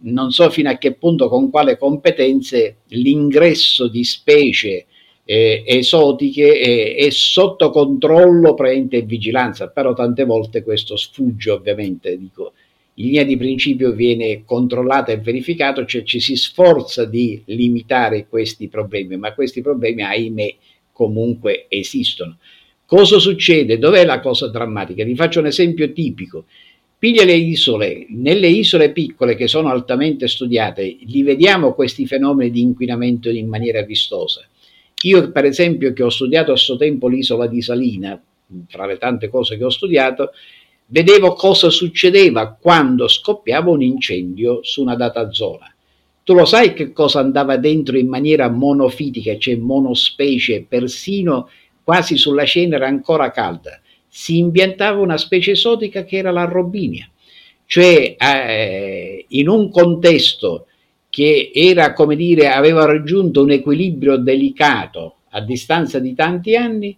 non 0.01 0.31
so 0.31 0.49
fino 0.49 0.69
a 0.69 0.77
che 0.77 0.93
punto, 0.93 1.27
con 1.27 1.49
quale 1.49 1.77
competenze, 1.77 2.77
l'ingresso 2.87 3.87
di 3.87 4.03
specie 4.03 4.85
eh, 5.25 5.63
esotiche 5.65 6.59
è, 6.59 6.95
è, 6.95 7.09
sotto 7.11 7.69
controllo, 7.69 8.53
preente 8.53 8.97
e 8.97 9.01
vigilanza, 9.01 9.67
però 9.67 9.93
tante 9.93 10.23
volte 10.23 10.63
questo 10.63 10.95
sfugge 10.95 11.51
ovviamente, 11.51 12.17
dico, 12.17 12.53
in 12.95 13.05
linea 13.05 13.23
di 13.23 13.37
principio 13.37 13.91
viene 13.91 14.43
controllato 14.43 15.11
e 15.11 15.19
verificato, 15.19 15.85
cioè 15.85 16.03
ci 16.03 16.19
si 16.19 16.35
sforza 16.35 17.05
di 17.05 17.41
limitare 17.45 18.27
questi 18.27 18.67
problemi, 18.67 19.17
ma 19.17 19.33
questi 19.33 19.61
problemi, 19.61 20.01
ahimè, 20.01 20.55
comunque 20.91 21.65
esistono. 21.69 22.37
Cosa 22.85 23.19
succede? 23.19 23.77
Dov'è 23.77 24.03
la 24.03 24.19
cosa 24.19 24.47
drammatica? 24.47 25.03
Vi 25.03 25.15
faccio 25.15 25.39
un 25.39 25.45
esempio 25.45 25.91
tipico. 25.93 26.45
Piglia 26.99 27.23
le 27.23 27.35
isole, 27.35 28.07
nelle 28.09 28.49
isole 28.49 28.91
piccole 28.91 29.35
che 29.35 29.47
sono 29.47 29.69
altamente 29.69 30.27
studiate, 30.27 30.97
li 30.99 31.23
vediamo 31.23 31.73
questi 31.73 32.05
fenomeni 32.05 32.51
di 32.51 32.59
inquinamento 32.59 33.29
in 33.29 33.47
maniera 33.47 33.81
vistosa. 33.83 34.45
Io, 35.03 35.31
per 35.31 35.45
esempio, 35.45 35.93
che 35.93 36.03
ho 36.03 36.09
studiato 36.09 36.51
a 36.51 36.57
suo 36.57 36.75
tempo 36.75 37.07
l'isola 37.07 37.47
di 37.47 37.61
Salina, 37.61 38.21
fra 38.67 38.85
le 38.85 38.97
tante 38.97 39.29
cose 39.29 39.57
che 39.57 39.63
ho 39.63 39.69
studiato, 39.69 40.31
vedevo 40.87 41.35
cosa 41.35 41.69
succedeva 41.69 42.51
quando 42.59 43.07
scoppiava 43.07 43.69
un 43.69 43.81
incendio 43.81 44.59
su 44.63 44.81
una 44.81 44.95
data 44.95 45.31
zona. 45.31 45.73
Tu 46.21 46.33
lo 46.33 46.43
sai 46.43 46.73
che 46.73 46.91
cosa 46.91 47.21
andava 47.21 47.55
dentro 47.55 47.97
in 47.97 48.09
maniera 48.09 48.49
monofitica, 48.49 49.37
cioè 49.37 49.55
monospecie, 49.55 50.65
persino 50.67 51.49
quasi 51.81 52.17
sulla 52.17 52.43
cenere 52.43 52.85
ancora 52.85 53.31
calda 53.31 53.79
si 54.09 54.39
impiantava 54.39 54.99
una 54.99 55.17
specie 55.17 55.51
esotica 55.51 56.03
che 56.03 56.17
era 56.17 56.31
la 56.31 56.45
robinia, 56.45 57.09
cioè 57.65 58.15
eh, 58.17 59.25
in 59.29 59.47
un 59.47 59.69
contesto 59.69 60.65
che 61.09 61.51
era, 61.53 61.93
come 61.93 62.15
dire, 62.15 62.49
aveva 62.49 62.85
raggiunto 62.85 63.43
un 63.43 63.51
equilibrio 63.51 64.17
delicato 64.17 65.15
a 65.29 65.41
distanza 65.41 65.99
di 65.99 66.13
tanti 66.15 66.55
anni, 66.55 66.97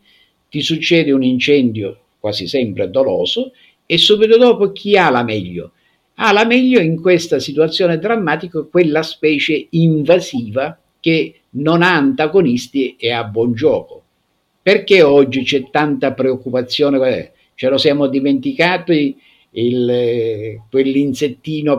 ti 0.49 0.62
succede 0.62 1.12
un 1.12 1.24
incendio 1.24 1.97
quasi 2.20 2.47
sempre 2.47 2.89
doloso 2.89 3.51
e 3.86 3.97
subito 3.97 4.38
dopo 4.38 4.72
chi 4.72 4.97
ha 4.97 5.09
la 5.09 5.24
meglio? 5.24 5.72
Ha 6.16 6.32
la 6.32 6.45
meglio 6.45 6.80
in 6.80 7.01
questa 7.01 7.39
situazione 7.39 7.97
drammatica 7.97 8.62
quella 8.64 9.01
specie 9.01 9.68
invasiva 9.72 10.80
che 10.99 11.41
non 11.51 11.82
ha 11.82 11.95
antagonisti 11.95 12.95
e 12.97 13.12
ha 13.12 13.24
buon 13.24 13.53
gioco. 13.53 14.01
Perché 14.64 15.01
oggi 15.01 15.43
c'è 15.43 15.72
tanta 15.72 16.14
preoccupazione? 16.14 17.32
Ce 17.55 17.68
lo 17.68 17.80
siamo 17.80 18.05
dimenticati 18.05 19.18
il, 19.51 20.62
quell'insettino 20.70 21.76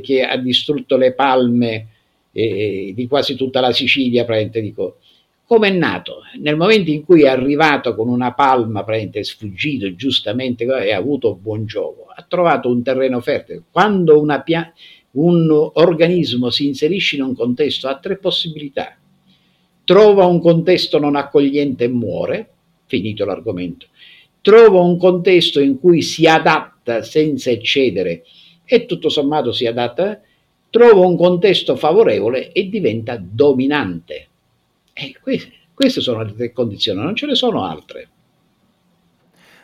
che 0.00 0.24
ha 0.24 0.36
distrutto 0.36 0.96
le 0.96 1.12
palme 1.12 1.86
eh, 2.32 2.92
di 2.92 3.06
quasi 3.06 3.36
tutta 3.36 3.60
la 3.60 3.72
Sicilia, 3.72 4.24
dico. 4.60 4.98
Come 5.46 5.68
è 5.68 5.72
nato? 5.72 6.22
Nel 6.40 6.56
momento 6.56 6.90
in 6.90 7.04
cui 7.04 7.22
è 7.22 7.28
arrivato 7.28 7.94
con 7.94 8.08
una 8.08 8.32
palma, 8.32 8.82
è 9.20 9.22
sfuggito 9.22 9.94
giustamente 9.94 10.64
e 10.64 10.92
ha 10.92 10.96
avuto 10.96 11.34
buon 11.36 11.66
gioco, 11.66 12.06
ha 12.12 12.24
trovato 12.26 12.68
un 12.68 12.82
terreno 12.82 13.20
fertile. 13.20 13.62
Quando 13.70 14.18
pia- 14.40 14.72
un 15.12 15.48
organismo 15.74 16.50
si 16.50 16.66
inserisce 16.66 17.14
in 17.14 17.22
un 17.22 17.36
contesto 17.36 17.86
ha 17.86 17.96
tre 17.98 18.16
possibilità 18.16 18.96
trova 19.84 20.24
un 20.24 20.40
contesto 20.40 20.98
non 20.98 21.16
accogliente 21.16 21.84
e 21.84 21.88
muore, 21.88 22.50
finito 22.86 23.24
l'argomento, 23.24 23.86
trova 24.40 24.80
un 24.80 24.98
contesto 24.98 25.60
in 25.60 25.78
cui 25.78 26.02
si 26.02 26.26
adatta 26.26 27.02
senza 27.02 27.50
eccedere 27.50 28.24
e 28.64 28.86
tutto 28.86 29.08
sommato 29.08 29.52
si 29.52 29.66
adatta, 29.66 30.20
trova 30.70 31.06
un 31.06 31.16
contesto 31.16 31.76
favorevole 31.76 32.52
e 32.52 32.68
diventa 32.68 33.16
dominante. 33.20 34.28
E 34.92 35.16
queste, 35.20 35.52
queste 35.74 36.00
sono 36.00 36.22
le 36.22 36.34
tre 36.34 36.52
condizioni, 36.52 37.00
non 37.00 37.14
ce 37.14 37.26
ne 37.26 37.34
sono 37.34 37.64
altre. 37.64 38.08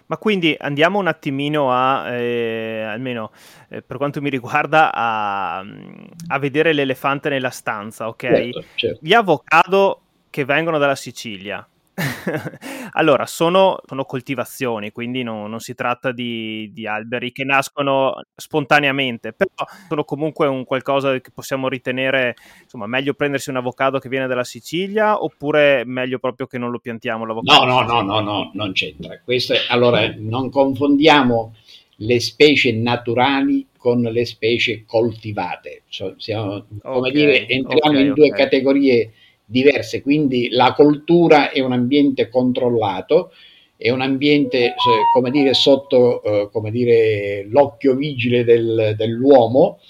Ma 0.06 0.16
quindi 0.16 0.56
andiamo 0.58 0.98
un 0.98 1.06
attimino 1.06 1.70
a, 1.72 2.10
eh, 2.10 2.82
almeno 2.82 3.30
eh, 3.68 3.80
per 3.80 3.96
quanto 3.96 4.20
mi 4.20 4.28
riguarda, 4.28 4.92
a, 4.92 5.58
a, 5.58 6.38
vedere 6.40 6.72
l'elefante 6.72 7.28
nella 7.28 7.50
stanza, 7.50 8.08
ok? 8.08 8.22
Certo, 8.22 8.64
certo. 8.74 8.98
Gli 9.02 9.12
avocado 9.12 10.00
che 10.30 10.44
vengono 10.44 10.78
dalla 10.78 10.94
Sicilia. 10.94 11.66
allora, 12.92 13.26
sono, 13.26 13.78
sono, 13.84 14.04
coltivazioni, 14.04 14.90
quindi 14.90 15.22
no, 15.22 15.46
non 15.46 15.60
si 15.60 15.74
tratta 15.74 16.12
di, 16.12 16.70
di, 16.72 16.86
alberi 16.86 17.30
che 17.32 17.44
nascono 17.44 18.14
spontaneamente, 18.34 19.32
però 19.32 19.50
sono 19.88 20.04
comunque 20.04 20.46
un 20.46 20.64
qualcosa 20.64 21.20
che 21.20 21.30
possiamo 21.30 21.68
ritenere, 21.68 22.36
insomma, 22.62 22.86
meglio 22.86 23.12
prendersi 23.12 23.50
un 23.50 23.56
avocado 23.56 23.98
che 23.98 24.08
viene 24.08 24.26
dalla 24.26 24.44
Sicilia 24.44 25.22
oppure 25.22 25.84
meglio 25.84 26.18
proprio 26.18 26.46
che 26.46 26.56
non 26.58 26.70
lo 26.70 26.78
piantiamo 26.78 27.26
l'avocado? 27.26 27.66
No, 27.66 27.82
no, 27.82 28.00
no, 28.00 28.02
no, 28.02 28.20
no 28.20 28.50
non 28.54 28.72
c'entra. 28.72 29.20
Questo 29.22 29.52
è, 29.54 29.58
allora, 29.68 30.12
non 30.16 30.50
confondiamo 30.50 31.54
le 31.96 32.20
specie 32.20 32.72
naturali 32.72 33.66
con 33.76 34.00
le 34.00 34.24
specie 34.24 34.84
coltivate. 34.86 35.82
Cioè, 35.88 36.14
siamo, 36.16 36.66
come 36.82 37.08
okay, 37.08 37.12
dire, 37.12 37.46
entriamo 37.46 37.96
okay, 37.96 38.06
in 38.06 38.12
due 38.14 38.26
okay. 38.26 38.38
categorie 38.44 39.12
diverse, 39.50 40.00
quindi 40.00 40.48
la 40.50 40.72
cultura 40.74 41.50
è 41.50 41.58
un 41.58 41.72
ambiente 41.72 42.28
controllato, 42.28 43.32
è 43.76 43.90
un 43.90 44.00
ambiente, 44.00 44.74
come 45.12 45.30
dire, 45.30 45.54
sotto 45.54 46.22
eh, 46.22 46.48
come 46.52 46.70
dire, 46.70 47.46
l'occhio 47.48 47.96
vigile 47.96 48.44
del, 48.44 48.94
dell'uomo 48.96 49.80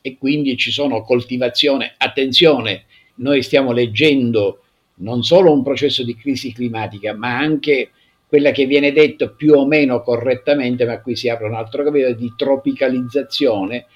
e 0.00 0.16
quindi 0.16 0.56
ci 0.56 0.70
sono 0.70 1.02
coltivazione. 1.02 1.94
Attenzione, 1.98 2.84
noi 3.16 3.42
stiamo 3.42 3.72
leggendo 3.72 4.60
non 4.96 5.22
solo 5.22 5.52
un 5.52 5.62
processo 5.62 6.02
di 6.02 6.16
crisi 6.16 6.52
climatica, 6.52 7.14
ma 7.14 7.36
anche 7.36 7.90
quella 8.26 8.52
che 8.52 8.64
viene 8.64 8.92
detto 8.92 9.34
più 9.34 9.52
o 9.52 9.66
meno 9.66 10.00
correttamente, 10.02 10.86
ma 10.86 11.00
qui 11.00 11.14
si 11.14 11.28
apre 11.28 11.46
un 11.46 11.54
altro 11.54 11.84
capitolo, 11.84 12.14
di 12.14 12.32
tropicalizzazione, 12.36 13.86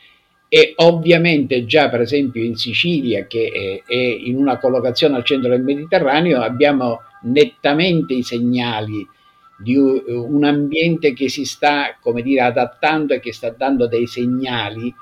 e 0.48 0.72
ovviamente 0.76 1.66
già 1.66 1.90
per 1.90 2.00
esempio 2.00 2.42
in 2.42 2.56
Sicilia 2.56 3.26
che 3.26 3.82
è, 3.86 3.90
è, 3.90 3.94
in 3.96 4.36
una 4.36 4.58
collocazione 4.58 5.16
al 5.16 5.24
centro 5.24 5.50
del 5.50 5.62
Mediterraneo 5.62 6.40
abbiamo 6.40 7.00
nettamente 7.24 8.14
i 8.14 8.22
segnali 8.22 9.06
di 9.60 9.76
un 9.76 10.44
ambiente 10.44 11.12
che 11.12 11.28
si 11.28 11.44
sta 11.44 11.96
come 12.00 12.22
dire 12.22 12.42
adattando 12.42 13.12
e 13.12 13.20
che 13.20 13.32
sta 13.32 13.50
dando 13.50 13.88
dei 13.88 14.06
segnali 14.06 14.94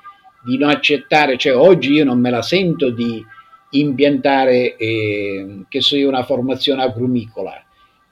di 0.45 0.59
non 0.59 0.71
accettare 0.71 1.37
cioè 1.37 1.55
oggi 1.55 1.93
io 1.93 2.05
non 2.05 2.19
me 2.19 2.31
la 2.31 2.43
sento 2.43 2.91
di 2.91 3.25
impiantare 3.71 4.77
eh, 4.77 5.65
che 5.69 5.81
so 5.81 5.97
io 5.97 6.09
una 6.09 6.25
formazione 6.25 6.83
agrumicola 6.83 7.63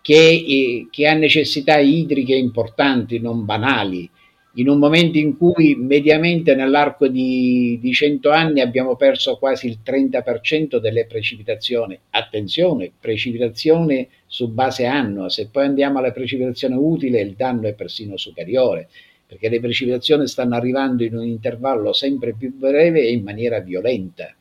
che, 0.02 0.44
eh, 0.46 0.86
che 0.90 1.08
ha 1.08 1.14
necessità 1.14 1.78
idriche 1.78 2.34
importanti 2.34 3.18
non 3.18 3.44
banali 3.44 4.08
in 4.56 4.68
un 4.68 4.78
momento 4.78 5.18
in 5.18 5.36
cui 5.36 5.74
mediamente 5.74 6.54
nell'arco 6.54 7.08
di, 7.08 7.78
di 7.80 7.92
100 7.92 8.30
anni 8.30 8.60
abbiamo 8.60 8.94
perso 8.94 9.36
quasi 9.36 9.66
il 9.66 9.78
30% 9.84 10.78
delle 10.78 11.06
precipitazioni. 11.06 11.98
Attenzione, 12.10 12.92
precipitazione 13.00 14.08
su 14.26 14.48
base 14.50 14.86
annua, 14.86 15.28
se 15.28 15.48
poi 15.48 15.64
andiamo 15.64 15.98
alla 15.98 16.12
precipitazione 16.12 16.76
utile 16.76 17.20
il 17.20 17.34
danno 17.34 17.66
è 17.66 17.74
persino 17.74 18.16
superiore, 18.16 18.88
perché 19.26 19.48
le 19.48 19.58
precipitazioni 19.58 20.28
stanno 20.28 20.54
arrivando 20.54 21.02
in 21.02 21.16
un 21.16 21.24
intervallo 21.24 21.92
sempre 21.92 22.34
più 22.34 22.54
breve 22.54 23.00
e 23.00 23.12
in 23.12 23.24
maniera 23.24 23.58
violenta. 23.58 24.32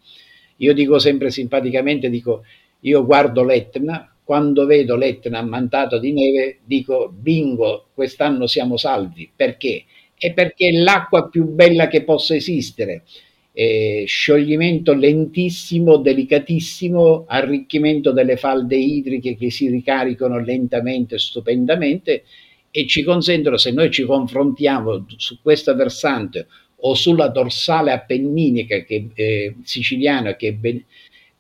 Io 0.58 0.74
dico 0.74 1.00
sempre 1.00 1.32
simpaticamente, 1.32 2.12
dico, 2.12 2.44
io 2.82 3.04
guardo 3.04 3.44
l'Etna, 3.44 4.14
quando 4.24 4.66
vedo 4.66 4.96
l'Etna 4.96 5.40
ammantato 5.40 5.98
di 5.98 6.14
neve, 6.14 6.60
dico 6.64 7.12
bingo, 7.12 7.88
quest'anno 7.94 8.46
siamo 8.46 8.78
salvi. 8.78 9.30
Perché? 9.36 9.86
È 10.24 10.32
perché 10.32 10.70
è 10.70 10.72
l'acqua 10.72 11.28
più 11.28 11.44
bella 11.44 11.90
che 11.90 12.06
possa 12.06 12.34
esistere. 12.34 13.04
Eh, 13.52 14.06
scioglimento 14.08 14.94
lentissimo, 14.94 15.98
delicatissimo, 15.98 17.26
arricchimento 17.28 18.14
delle 18.14 18.38
falde 18.38 18.78
idriche 18.78 19.36
che 19.36 19.52
si 19.52 19.68
ricaricano 19.68 20.40
lentamente, 20.40 21.20
stupendamente 21.20 22.24
e 22.72 22.88
ci 22.88 23.04
consentono, 23.04 23.58
se 23.58 23.72
noi 23.72 23.92
ci 23.92 24.04
confrontiamo 24.04 25.06
su 25.18 25.42
questo 25.42 25.76
versante 25.76 26.48
o 26.78 26.94
sulla 26.94 27.28
dorsale 27.28 27.92
appenninica 27.92 28.82
che, 28.84 29.10
eh, 29.14 29.56
siciliana 29.66 30.38
che 30.38 30.58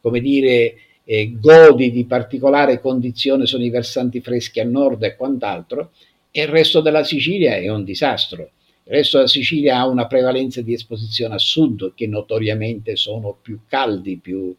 come 0.01 0.19
dire 0.19 0.75
eh, 1.05 1.31
godi 1.39 1.89
di 1.89 2.03
particolare 2.03 2.81
condizione 2.81 3.45
sono 3.45 3.63
i 3.63 3.69
versanti 3.69 4.19
freschi 4.19 4.59
a 4.59 4.65
nord 4.65 5.03
e 5.03 5.15
quant'altro, 5.15 5.91
e 6.31 6.41
il 6.41 6.49
resto 6.49 6.81
della 6.81 7.05
Sicilia 7.05 7.55
è 7.55 7.69
un 7.69 7.85
disastro. 7.85 8.51
Il 8.85 8.93
resto 8.93 9.17
della 9.17 9.29
Sicilia 9.29 9.77
ha 9.77 9.87
una 9.87 10.07
prevalenza 10.07 10.61
di 10.61 10.73
esposizione 10.73 11.35
a 11.35 11.39
sud, 11.39 11.93
che 11.95 12.07
notoriamente 12.07 12.95
sono 12.95 13.37
più 13.41 13.61
caldi, 13.67 14.17
più 14.17 14.53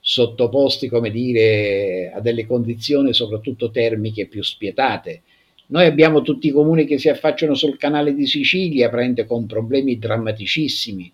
sottoposti, 0.00 0.88
come 0.88 1.10
dire, 1.10 2.12
a 2.14 2.20
delle 2.20 2.46
condizioni 2.46 3.14
soprattutto 3.14 3.70
termiche 3.70 4.26
più 4.26 4.42
spietate. 4.42 5.22
Noi 5.66 5.86
abbiamo 5.86 6.20
tutti 6.20 6.48
i 6.48 6.50
comuni 6.50 6.84
che 6.84 6.98
si 6.98 7.08
affacciano 7.08 7.54
sul 7.54 7.78
canale 7.78 8.14
di 8.14 8.26
Sicilia, 8.26 8.90
prende 8.90 9.24
con 9.24 9.46
problemi 9.46 9.98
drammaticissimi 9.98 11.10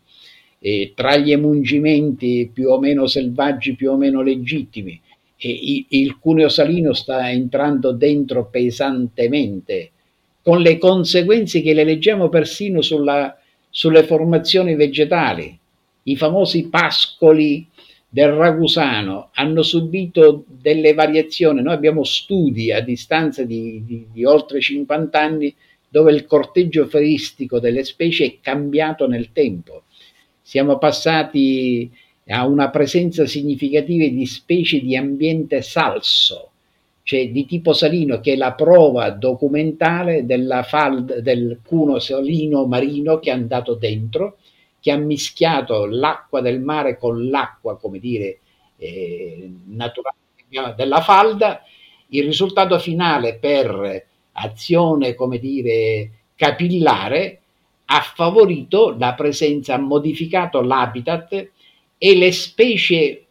eh, 0.61 0.93
tra 0.95 1.17
gli 1.17 1.33
emungimenti 1.33 2.51
più 2.53 2.69
o 2.69 2.79
meno 2.79 3.07
selvaggi, 3.07 3.75
più 3.75 3.91
o 3.91 3.97
meno 3.97 4.23
legittimi, 4.23 5.01
e 5.43 5.87
il 5.89 6.19
cuneo 6.19 6.51
salino 6.51 6.93
sta 6.93 7.31
entrando 7.31 7.93
dentro 7.93 8.51
pesantemente, 8.51 9.93
con 10.43 10.61
le 10.61 10.79
conseguenze 10.79 11.63
che 11.63 11.75
le 11.75 11.85
leggiamo 11.85 12.29
persino 12.29 12.81
sulla, 12.81 13.39
sulle 13.69 14.05
formazioni 14.05 14.75
vegetali. 14.75 15.59
I 16.05 16.17
famosi 16.17 16.69
pascoli 16.69 17.67
del 18.09 18.33
Ragusano 18.33 19.31
hanno 19.35 19.63
subito 19.63 20.45
delle 20.47 20.95
variazioni. 20.95 21.63
Noi 21.63 21.75
abbiamo 21.75 22.05
studi 22.05 22.73
a 22.73 22.81
distanza 22.81 23.45
di, 23.45 23.83
di, 23.85 24.07
di 24.13 24.25
oltre 24.25 24.61
50 24.61 25.21
anni 25.21 25.55
dove 25.89 26.13
il 26.13 26.27
corteggio 26.27 26.87
feristico 26.87 27.59
delle 27.59 27.85
specie 27.85 28.25
è 28.25 28.37
cambiato 28.41 29.07
nel 29.07 29.33
tempo 29.33 29.83
siamo 30.51 30.79
passati 30.79 31.89
a 32.27 32.45
una 32.45 32.71
presenza 32.71 33.25
significativa 33.25 34.09
di 34.09 34.27
specie 34.27 34.81
di 34.81 34.97
ambiente 34.97 35.63
salso, 35.63 36.50
cioè 37.11 37.29
di 37.31 37.45
tipo 37.45 37.73
salino, 37.73 38.21
che 38.21 38.35
è 38.35 38.37
la 38.37 38.53
prova 38.53 39.11
documentale 39.11 40.27
della 40.27 40.63
falda, 40.63 41.19
del 41.19 41.59
cuno 41.67 41.99
salino 41.99 42.67
marino 42.67 43.19
che 43.19 43.31
è 43.31 43.33
andato 43.33 43.75
dentro, 43.75 44.37
che 44.79 44.93
ha 44.93 44.97
mischiato 44.97 45.87
l'acqua 45.87 46.41
del 46.41 46.61
mare 46.61 46.99
con 46.99 47.29
l'acqua, 47.29 47.77
come 47.79 47.99
dire, 47.99 48.39
eh, 48.77 49.51
naturale 49.71 50.15
della 50.77 51.01
falda. 51.01 51.65
Il 52.11 52.27
risultato 52.27 52.79
finale 52.79 53.35
per 53.39 54.07
azione, 54.35 55.17
come 55.17 55.41
dire, 55.41 56.11
capillare 56.37 57.41
ha 57.87 58.03
favorito 58.03 58.95
la 58.97 59.15
presenza, 59.15 59.75
ha 59.75 59.79
modificato 59.79 60.61
l'habitat 60.61 61.49
e 61.99 62.17
le 62.17 62.31
specie 62.31 63.25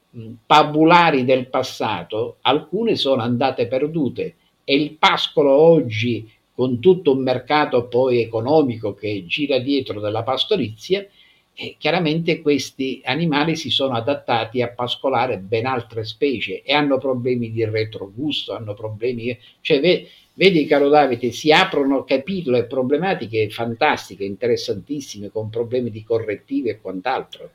pabulari 0.46 1.24
del 1.24 1.48
passato, 1.48 2.38
alcune 2.42 2.96
sono 2.96 3.22
andate 3.22 3.68
perdute 3.68 4.36
e 4.64 4.76
il 4.76 4.98
pascolo 4.98 5.52
oggi, 5.52 6.30
con 6.54 6.80
tutto 6.80 7.12
un 7.12 7.24
mercato 7.24 7.88
poi 7.88 8.22
economico 8.22 8.94
che 8.94 9.26
gira 9.26 9.60
dietro 9.60 10.00
della 10.00 10.24
pastorizia, 10.24 11.06
e 11.54 11.76
chiaramente 11.78 12.42
questi 12.42 13.02
animali 13.04 13.58
si 13.58 13.70
sono 13.70 13.96
adattati 13.96 14.62
a 14.62 14.70
pascolare 14.70 15.40
ben 15.40 15.66
altre 15.66 16.06
specie 16.06 16.62
e 16.64 16.74
hanno 16.74 16.98
problemi 16.98 17.52
di 17.52 17.66
retrogusto, 17.66 18.54
hanno 18.54 18.74
problemi, 18.74 19.38
cioè 19.62 19.80
Vedi, 20.40 20.66
caro 20.68 20.88
Davide, 20.88 21.34
si 21.34 21.52
aprono 21.52 22.06
capitoli 22.06 22.60
e 22.60 22.64
problematiche 22.64 23.50
fantastiche, 23.50 24.24
interessantissime, 24.24 25.28
con 25.28 25.50
problemi 25.50 25.92
di 25.92 26.02
correttivi 26.02 26.70
e 26.70 26.80
quant'altro. 26.80 27.52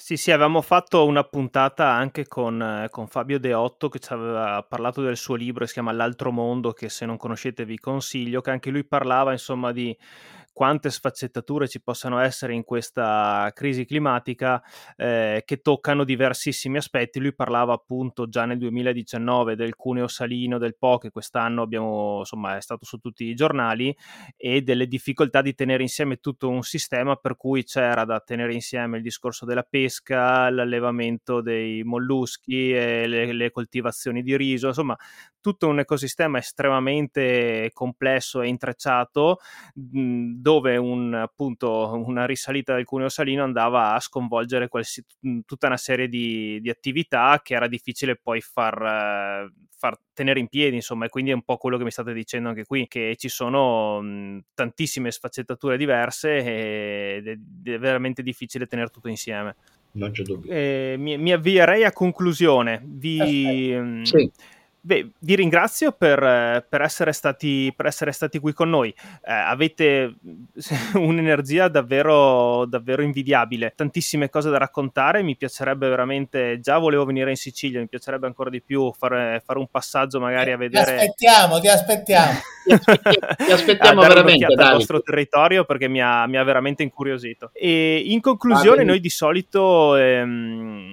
Sì, 0.00 0.16
sì, 0.16 0.30
avevamo 0.30 0.62
fatto 0.62 1.04
una 1.06 1.24
puntata 1.24 1.88
anche 1.90 2.24
con, 2.28 2.62
eh, 2.62 2.88
con, 2.88 3.08
Fabio 3.08 3.40
Deotto 3.40 3.88
che 3.88 3.98
ci 3.98 4.12
aveva 4.12 4.62
parlato 4.62 5.02
del 5.02 5.16
suo 5.16 5.34
libro, 5.34 5.66
si 5.66 5.72
chiama 5.72 5.90
L'altro 5.90 6.30
mondo, 6.30 6.72
che 6.72 6.88
se 6.88 7.04
non 7.04 7.16
conoscete 7.16 7.64
vi 7.64 7.80
consiglio, 7.80 8.40
che 8.40 8.50
anche 8.52 8.70
lui 8.70 8.84
parlava 8.84 9.32
insomma 9.32 9.72
di 9.72 9.94
quante 10.58 10.90
sfaccettature 10.90 11.68
ci 11.68 11.80
possano 11.80 12.18
essere 12.18 12.52
in 12.52 12.64
questa 12.64 13.48
crisi 13.54 13.84
climatica 13.84 14.60
eh, 14.96 15.44
che 15.46 15.58
toccano 15.58 16.02
diversissimi 16.02 16.78
aspetti. 16.78 17.20
Lui 17.20 17.32
parlava 17.32 17.74
appunto 17.74 18.28
già 18.28 18.44
nel 18.44 18.58
2019 18.58 19.54
del 19.54 19.76
cuneo 19.76 20.08
salino, 20.08 20.58
del 20.58 20.76
Po, 20.76 20.98
che 20.98 21.12
quest'anno 21.12 21.62
abbiamo, 21.62 22.18
insomma, 22.18 22.56
è 22.56 22.60
stato 22.60 22.84
su 22.84 22.98
tutti 22.98 23.26
i 23.26 23.36
giornali, 23.36 23.96
e 24.36 24.62
delle 24.62 24.88
difficoltà 24.88 25.42
di 25.42 25.54
tenere 25.54 25.84
insieme 25.84 26.16
tutto 26.16 26.48
un 26.48 26.62
sistema 26.62 27.14
per 27.14 27.36
cui 27.36 27.62
c'era 27.62 28.04
da 28.04 28.18
tenere 28.18 28.52
insieme 28.52 28.96
il 28.96 29.04
discorso 29.04 29.44
della 29.44 29.62
pesca, 29.62 30.50
l'allevamento 30.50 31.40
dei 31.40 31.84
molluschi, 31.84 32.70
le, 32.70 33.32
le 33.32 33.50
coltivazioni 33.52 34.22
di 34.22 34.36
riso, 34.36 34.66
insomma, 34.66 34.96
tutto 35.48 35.66
un 35.68 35.78
ecosistema 35.78 36.36
estremamente 36.36 37.70
complesso 37.72 38.42
e 38.42 38.48
intrecciato 38.48 39.38
dove 39.72 40.76
un, 40.76 41.14
appunto, 41.14 41.90
una 42.06 42.26
risalita 42.26 42.74
del 42.74 42.84
cuneo 42.84 43.08
salino 43.08 43.44
andava 43.44 43.94
a 43.94 44.00
sconvolgere 44.00 44.68
qualsi, 44.68 45.02
tutta 45.46 45.68
una 45.68 45.78
serie 45.78 46.06
di, 46.06 46.60
di, 46.60 46.68
attività 46.68 47.40
che 47.42 47.54
era 47.54 47.66
difficile 47.66 48.16
poi 48.16 48.42
far, 48.42 49.50
far, 49.74 49.98
tenere 50.12 50.38
in 50.38 50.48
piedi, 50.48 50.76
insomma, 50.76 51.06
e 51.06 51.08
quindi 51.08 51.30
è 51.30 51.34
un 51.34 51.42
po' 51.42 51.56
quello 51.56 51.78
che 51.78 51.84
mi 51.84 51.90
state 51.90 52.12
dicendo 52.12 52.50
anche 52.50 52.66
qui, 52.66 52.86
che 52.86 53.14
ci 53.16 53.30
sono 53.30 54.02
mh, 54.02 54.40
tantissime 54.52 55.10
sfaccettature 55.10 55.78
diverse 55.78 56.36
ed 57.16 57.26
è, 57.26 57.70
è 57.70 57.78
veramente 57.78 58.22
difficile 58.22 58.66
tenere 58.66 58.90
tutto 58.90 59.08
insieme. 59.08 59.56
Non 59.92 60.10
c'è 60.10 60.22
dubbio. 60.24 60.52
Eh, 60.52 60.96
mi, 60.98 61.16
mi, 61.16 61.32
avvierei 61.32 61.84
a 61.84 61.92
conclusione. 61.92 62.82
Vi, 62.84 64.02
sì 64.02 64.30
Beh, 64.88 65.10
vi 65.18 65.34
ringrazio 65.34 65.92
per, 65.92 66.64
per, 66.66 66.80
essere 66.80 67.12
stati, 67.12 67.70
per, 67.76 67.84
essere 67.84 68.10
stati, 68.10 68.38
qui 68.38 68.54
con 68.54 68.70
noi. 68.70 68.88
Eh, 69.22 69.30
avete 69.30 70.14
un'energia 70.94 71.68
davvero, 71.68 72.64
davvero 72.64 73.02
invidiabile, 73.02 73.74
tantissime 73.76 74.30
cose 74.30 74.48
da 74.48 74.56
raccontare. 74.56 75.22
Mi 75.22 75.36
piacerebbe 75.36 75.90
veramente, 75.90 76.58
già 76.60 76.78
volevo 76.78 77.04
venire 77.04 77.28
in 77.28 77.36
Sicilia, 77.36 77.80
mi 77.80 77.86
piacerebbe 77.86 78.26
ancora 78.28 78.48
di 78.48 78.62
più 78.62 78.90
fare, 78.96 79.42
fare 79.44 79.58
un 79.58 79.66
passaggio 79.70 80.20
magari 80.20 80.52
a 80.52 80.56
vedere. 80.56 80.84
Ti 80.84 80.90
aspettiamo, 80.90 81.60
ti 81.60 81.68
aspettiamo. 81.68 82.38
ti 83.44 83.52
aspettiamo 83.52 84.00
veramente 84.08 84.46
dal 84.54 84.72
vostro 84.72 85.02
territorio 85.02 85.66
perché 85.66 85.88
mi 85.88 86.00
ha, 86.00 86.26
mi 86.26 86.38
ha, 86.38 86.44
veramente 86.44 86.82
incuriosito. 86.82 87.50
E 87.52 88.04
in 88.06 88.22
conclusione, 88.22 88.84
noi 88.84 89.00
di 89.00 89.10
solito. 89.10 89.96
Ehm, 89.96 90.92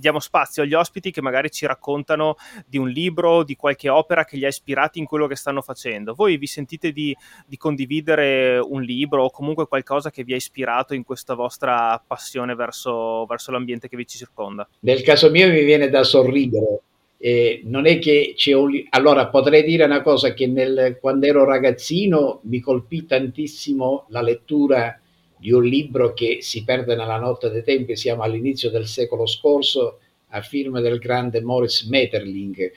diamo 0.00 0.18
spazio 0.18 0.64
agli 0.64 0.74
ospiti 0.74 1.12
che 1.12 1.22
magari 1.22 1.50
ci 1.50 1.66
raccontano 1.66 2.36
di 2.66 2.78
un 2.78 2.88
libro, 2.88 3.44
di 3.44 3.54
qualche 3.54 3.88
opera 3.88 4.24
che 4.24 4.36
li 4.36 4.44
ha 4.44 4.48
ispirati 4.48 4.98
in 4.98 5.04
quello 5.04 5.28
che 5.28 5.36
stanno 5.36 5.62
facendo. 5.62 6.14
Voi 6.14 6.36
vi 6.38 6.46
sentite 6.46 6.90
di, 6.90 7.14
di 7.46 7.56
condividere 7.56 8.58
un 8.58 8.82
libro 8.82 9.24
o 9.24 9.30
comunque 9.30 9.68
qualcosa 9.68 10.10
che 10.10 10.24
vi 10.24 10.32
ha 10.32 10.36
ispirato 10.36 10.94
in 10.94 11.04
questa 11.04 11.34
vostra 11.34 12.02
passione 12.04 12.54
verso, 12.54 13.26
verso 13.26 13.52
l'ambiente 13.52 13.88
che 13.88 13.96
vi 13.96 14.06
circonda? 14.06 14.68
Nel 14.80 15.02
caso 15.02 15.30
mio 15.30 15.48
mi 15.48 15.62
viene 15.62 15.88
da 15.88 16.02
sorridere. 16.02 16.80
Eh, 17.22 17.60
non 17.64 17.86
è 17.86 17.98
che 17.98 18.32
c'è 18.34 18.54
un 18.54 18.70
allora 18.88 19.26
potrei 19.26 19.62
dire 19.62 19.84
una 19.84 20.00
cosa 20.00 20.32
che 20.32 20.46
nel, 20.46 20.96
quando 20.98 21.26
ero 21.26 21.44
ragazzino 21.44 22.40
mi 22.44 22.60
colpì 22.60 23.04
tantissimo 23.04 24.06
la 24.08 24.22
lettura 24.22 24.98
di 25.40 25.50
un 25.52 25.64
libro 25.64 26.12
che 26.12 26.38
si 26.42 26.64
perde 26.64 26.94
nella 26.94 27.18
notte 27.18 27.48
dei 27.48 27.64
tempi, 27.64 27.96
siamo 27.96 28.22
all'inizio 28.22 28.70
del 28.70 28.86
secolo 28.86 29.26
scorso, 29.26 29.98
a 30.28 30.42
firma 30.42 30.80
del 30.80 30.98
grande 30.98 31.40
Morris 31.40 31.84
Metterling, 31.84 32.70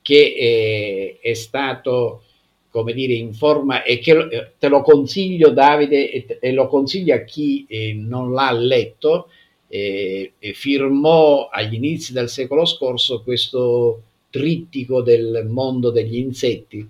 che 0.00 1.18
è, 1.20 1.28
è 1.28 1.34
stato 1.34 2.22
come 2.70 2.92
dire, 2.92 3.14
in 3.14 3.32
forma 3.32 3.82
e 3.82 3.98
che 3.98 4.12
eh, 4.12 4.52
te 4.58 4.68
lo 4.68 4.82
consiglio 4.82 5.50
Davide 5.50 6.10
e, 6.10 6.38
e 6.38 6.52
lo 6.52 6.68
consiglio 6.68 7.14
a 7.14 7.20
chi 7.20 7.64
eh, 7.66 7.94
non 7.94 8.32
l'ha 8.32 8.52
letto, 8.52 9.30
eh, 9.68 10.32
firmò 10.52 11.48
agli 11.48 11.74
inizi 11.74 12.12
del 12.12 12.28
secolo 12.28 12.66
scorso 12.66 13.22
questo 13.22 14.02
trittico 14.28 15.00
del 15.00 15.46
mondo 15.48 15.90
degli 15.90 16.16
insetti, 16.16 16.86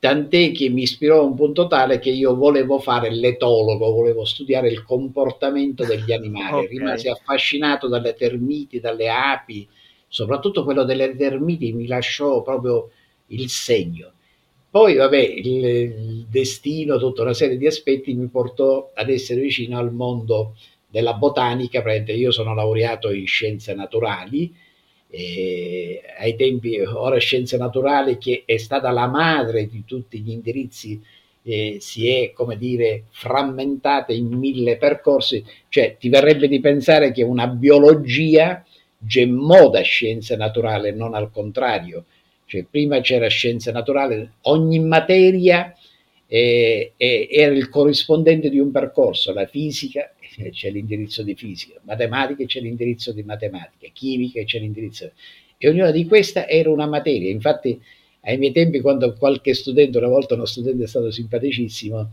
tant'è 0.00 0.50
che 0.50 0.70
mi 0.70 0.82
ispirò 0.82 1.20
a 1.20 1.24
un 1.24 1.34
punto 1.34 1.66
tale 1.66 1.98
che 1.98 2.08
io 2.08 2.34
volevo 2.34 2.78
fare 2.78 3.10
l'etologo, 3.10 3.92
volevo 3.92 4.24
studiare 4.24 4.68
il 4.68 4.82
comportamento 4.82 5.84
degli 5.84 6.10
animali, 6.12 6.64
okay. 6.64 6.78
rimasi 6.78 7.08
affascinato 7.08 7.86
dalle 7.86 8.14
termiti, 8.14 8.80
dalle 8.80 9.10
api, 9.10 9.68
soprattutto 10.08 10.64
quello 10.64 10.84
delle 10.84 11.14
termiti 11.14 11.72
mi 11.72 11.86
lasciò 11.86 12.42
proprio 12.42 12.90
il 13.26 13.48
segno. 13.50 14.12
Poi, 14.70 14.94
vabbè, 14.94 15.18
il, 15.18 15.64
il, 15.64 16.26
destino, 16.30 16.96
tutta 16.96 17.22
una 17.22 17.34
serie 17.34 17.58
di 17.58 17.66
aspetti 17.66 18.14
mi 18.14 18.28
portò 18.28 18.92
ad 18.94 19.10
essere 19.10 19.40
vicino 19.40 19.78
al 19.78 19.92
mondo 19.92 20.56
della 20.88 21.12
botanica. 21.12 21.82
Io 21.92 22.30
sono 22.30 22.54
laureato 22.54 23.12
in 23.12 23.26
scienze 23.26 23.74
naturali, 23.74 24.54
eh, 25.10 26.02
ai 26.18 26.36
tempi, 26.36 26.78
ora 26.80 27.18
scienze 27.18 27.56
naturali, 27.56 28.18
che 28.18 28.44
è 28.46 28.56
stata 28.56 28.90
la 28.90 29.06
madre 29.06 29.68
di 29.68 29.84
tutti 29.84 30.20
gli 30.20 30.30
indirizzi, 30.30 31.00
eh, 31.42 31.78
si 31.80 32.08
è, 32.08 32.32
come 32.32 32.56
dire, 32.56 33.04
frammentata 33.10 34.12
in 34.12 34.28
mille 34.28 34.76
percorsi. 34.76 35.44
Cioè, 35.68 35.96
ti 35.98 36.08
verrebbe 36.08 36.48
di 36.48 36.60
pensare 36.60 37.12
che 37.12 37.22
una 37.22 37.46
biologia 37.46 38.64
gemmò 38.98 39.70
da 39.70 39.80
scienze 39.80 40.36
naturali, 40.36 40.94
non 40.94 41.14
al 41.14 41.30
contrario 41.30 42.04
cioè, 42.50 42.64
prima 42.68 43.00
c'era 43.00 43.28
scienza 43.28 43.70
naturale, 43.70 44.32
ogni 44.42 44.80
materia 44.80 45.72
eh, 46.26 46.94
eh, 46.96 47.28
era 47.30 47.54
il 47.54 47.68
corrispondente 47.68 48.50
di 48.50 48.58
un 48.58 48.72
percorso, 48.72 49.32
la 49.32 49.46
fisica 49.46 50.12
c'è 50.52 50.70
l'indirizzo 50.70 51.22
di 51.22 51.34
fisica, 51.34 51.80
matematica 51.82 52.44
c'è 52.44 52.60
l'indirizzo 52.60 53.12
di 53.12 53.22
matematica, 53.22 53.88
chimica 53.92 54.42
c'è 54.44 54.58
l'indirizzo 54.58 55.12
e 55.58 55.68
ognuna 55.68 55.90
di 55.90 56.06
queste 56.06 56.46
era 56.48 56.70
una 56.70 56.86
materia. 56.86 57.30
Infatti 57.30 57.80
ai 58.22 58.38
miei 58.38 58.52
tempi 58.52 58.80
quando 58.80 59.14
qualche 59.14 59.54
studente, 59.54 59.98
una 59.98 60.08
volta 60.08 60.34
uno 60.34 60.44
studente 60.44 60.84
è 60.84 60.86
stato 60.86 61.10
simpaticissimo, 61.10 62.10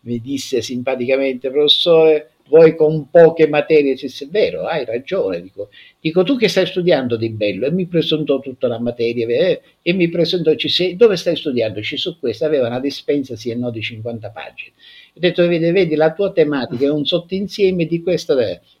mi 0.00 0.20
disse 0.20 0.62
simpaticamente, 0.62 1.50
professore, 1.50 2.30
voi 2.48 2.74
con 2.76 3.10
poche 3.10 3.48
materie, 3.48 3.94
disse, 3.94 4.24
è 4.24 4.28
vero, 4.28 4.66
hai 4.66 4.84
ragione, 4.84 5.40
dico, 5.42 5.68
dico, 6.00 6.22
tu 6.22 6.36
che 6.36 6.48
stai 6.48 6.66
studiando 6.66 7.16
di 7.16 7.30
bello, 7.30 7.66
e 7.66 7.70
mi 7.70 7.86
presentò 7.86 8.38
tutta 8.40 8.68
la 8.68 8.78
materia, 8.78 9.26
eh, 9.26 9.60
e 9.82 9.92
mi 9.92 10.08
presentò, 10.08 10.54
ci 10.54 10.68
sei, 10.68 10.96
dove 10.96 11.16
stai 11.16 11.36
studiando? 11.36 11.82
Ci 11.82 11.96
su 11.96 12.18
questa, 12.18 12.46
aveva 12.46 12.68
una 12.68 12.80
dispensa 12.80 13.36
sì 13.36 13.50
e 13.50 13.54
no 13.54 13.70
di 13.70 13.82
50 13.82 14.30
pagine. 14.30 14.72
Ho 15.14 15.20
detto, 15.20 15.46
vedi, 15.46 15.70
vedi, 15.70 15.94
la 15.94 16.12
tua 16.12 16.32
tematica 16.32 16.84
è 16.86 16.90
un 16.90 17.04
sottinsieme 17.04 17.86
di 17.86 18.02
questa, 18.02 18.36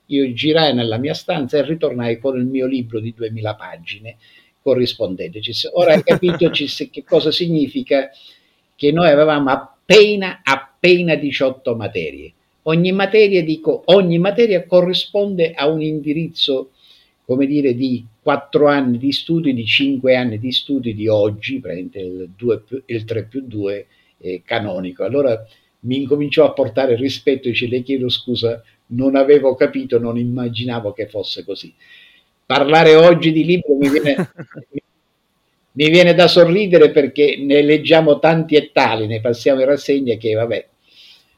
io 0.06 0.32
girai 0.32 0.74
nella 0.74 0.98
mia 0.98 1.14
stanza 1.14 1.58
e 1.58 1.62
ritornai 1.62 2.18
con 2.18 2.38
il 2.38 2.44
mio 2.44 2.66
libro 2.66 3.00
di 3.00 3.12
2000 3.16 3.54
pagine 3.54 4.16
corrispondente. 4.62 5.40
Ora 5.72 5.92
hai 5.92 6.02
capito 6.02 6.50
che 6.50 7.04
cosa 7.04 7.30
significa 7.30 8.10
che 8.74 8.92
noi 8.92 9.08
avevamo 9.08 9.50
appena, 9.50 10.40
appena 10.42 11.14
18 11.14 11.76
materie 11.76 12.32
Ogni 12.68 12.90
materia, 12.90 13.44
dico, 13.44 13.82
ogni 13.86 14.18
materia 14.18 14.66
corrisponde 14.66 15.52
a 15.52 15.68
un 15.68 15.82
indirizzo, 15.82 16.70
come 17.24 17.46
dire, 17.46 17.74
di 17.74 18.04
4 18.22 18.66
anni 18.66 18.98
di 18.98 19.12
studi, 19.12 19.54
di 19.54 19.64
5 19.64 20.16
anni 20.16 20.38
di 20.40 20.50
studi 20.50 20.92
di 20.92 21.06
oggi, 21.06 21.62
il, 21.64 22.30
2 22.36 22.60
più, 22.60 22.82
il 22.84 23.04
3 23.04 23.24
più 23.26 23.42
2 23.46 23.86
eh, 24.18 24.42
canonico. 24.44 25.04
Allora 25.04 25.46
mi 25.80 26.00
incominciò 26.02 26.44
a 26.44 26.52
portare 26.52 26.96
rispetto, 26.96 27.48
dice 27.48 27.68
le 27.68 27.82
chiedo 27.82 28.08
scusa, 28.08 28.60
non 28.86 29.14
avevo 29.14 29.54
capito, 29.54 30.00
non 30.00 30.18
immaginavo 30.18 30.92
che 30.92 31.06
fosse 31.06 31.44
così. 31.44 31.72
Parlare 32.44 32.96
oggi 32.96 33.30
di 33.30 33.44
libro 33.44 33.76
mi 33.76 33.88
viene, 33.88 34.30
mi 35.70 35.88
viene 35.88 36.14
da 36.14 36.26
sorridere 36.26 36.90
perché 36.90 37.36
ne 37.38 37.62
leggiamo 37.62 38.18
tanti 38.18 38.56
e 38.56 38.70
tali, 38.72 39.06
ne 39.06 39.20
passiamo 39.20 39.60
in 39.60 39.66
rassegna 39.66 40.16
che 40.16 40.34
vabbè, 40.34 40.66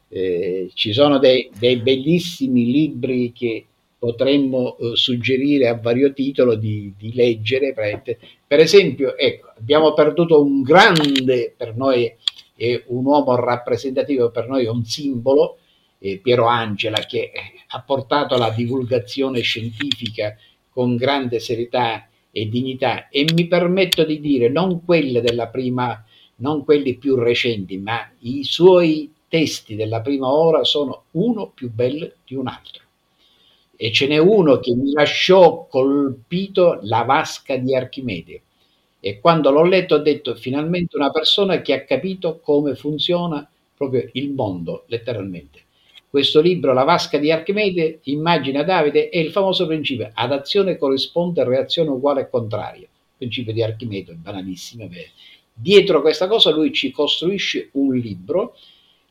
eh, 0.09 0.69
ci 0.73 0.91
sono 0.91 1.19
dei, 1.19 1.49
dei, 1.57 1.77
bellissimi 1.77 2.65
libri 2.65 3.31
che 3.31 3.65
potremmo 3.97 4.77
eh, 4.77 4.95
suggerire 4.95 5.67
a 5.67 5.75
vario 5.75 6.13
titolo 6.13 6.55
di, 6.55 6.93
di 6.97 7.13
leggere. 7.13 7.73
Per 7.73 8.59
esempio, 8.59 9.15
ecco, 9.15 9.53
abbiamo 9.57 9.93
perduto 9.93 10.41
un 10.41 10.61
grande, 10.61 11.53
per 11.55 11.75
noi 11.75 12.11
è 12.55 12.83
un 12.87 13.05
uomo 13.05 13.35
rappresentativo, 13.35 14.31
per 14.31 14.47
noi 14.47 14.65
è 14.65 14.69
un 14.69 14.83
simbolo, 14.83 15.57
eh, 15.99 16.17
Piero 16.17 16.47
Angela, 16.47 16.99
che 16.99 17.31
ha 17.67 17.81
portato 17.81 18.37
la 18.37 18.49
divulgazione 18.49 19.41
scientifica 19.41 20.35
con 20.69 20.95
grande 20.95 21.39
serietà 21.39 22.07
e 22.31 22.47
dignità 22.47 23.09
e 23.09 23.25
mi 23.33 23.47
permetto 23.47 24.03
di 24.03 24.19
dire 24.19 24.49
non 24.49 24.83
quelle 24.85 25.21
della 25.21 25.47
prima, 25.47 26.03
non 26.37 26.63
quelli 26.63 26.95
più 26.95 27.15
recenti, 27.15 27.77
ma 27.77 28.09
i 28.19 28.43
suoi 28.43 29.11
testi 29.29 29.75
della 29.75 30.01
prima 30.01 30.29
ora 30.29 30.63
sono 30.65 31.03
uno 31.11 31.49
più 31.53 31.71
bello 31.71 32.11
di 32.25 32.35
un 32.35 32.47
altro. 32.47 32.83
E 33.77 33.93
ce 33.93 34.07
n'è 34.07 34.17
uno 34.17 34.59
che 34.59 34.75
mi 34.75 34.91
lasciò 34.91 35.65
colpito, 35.69 36.79
la 36.81 37.03
vasca 37.03 37.55
di 37.55 37.73
Archimede. 37.73 38.41
E 38.99 39.21
quando 39.21 39.51
l'ho 39.51 39.63
letto 39.63 39.95
ho 39.95 39.99
detto 39.99 40.35
finalmente 40.35 40.97
una 40.97 41.11
persona 41.11 41.61
che 41.61 41.73
ha 41.73 41.85
capito 41.85 42.39
come 42.39 42.75
funziona 42.75 43.49
proprio 43.73 44.09
il 44.13 44.31
mondo, 44.31 44.83
letteralmente. 44.87 45.61
Questo 46.09 46.41
libro, 46.41 46.73
La 46.73 46.83
vasca 46.83 47.17
di 47.17 47.31
Archimede, 47.31 47.99
immagina 48.03 48.63
Davide, 48.63 49.09
è 49.09 49.19
il 49.19 49.31
famoso 49.31 49.67
principio, 49.67 50.09
ad 50.13 50.33
azione 50.33 50.77
corrisponde 50.77 51.43
reazione 51.45 51.91
uguale 51.91 52.21
e 52.21 52.29
contraria. 52.29 52.87
principio 53.15 53.53
di 53.53 53.61
Archimede, 53.61 54.13
banalissimo. 54.13 54.89
Dietro 55.53 56.01
questa 56.01 56.27
cosa 56.27 56.51
lui 56.51 56.73
ci 56.73 56.89
costruisce 56.89 57.69
un 57.73 57.95
libro 57.95 58.55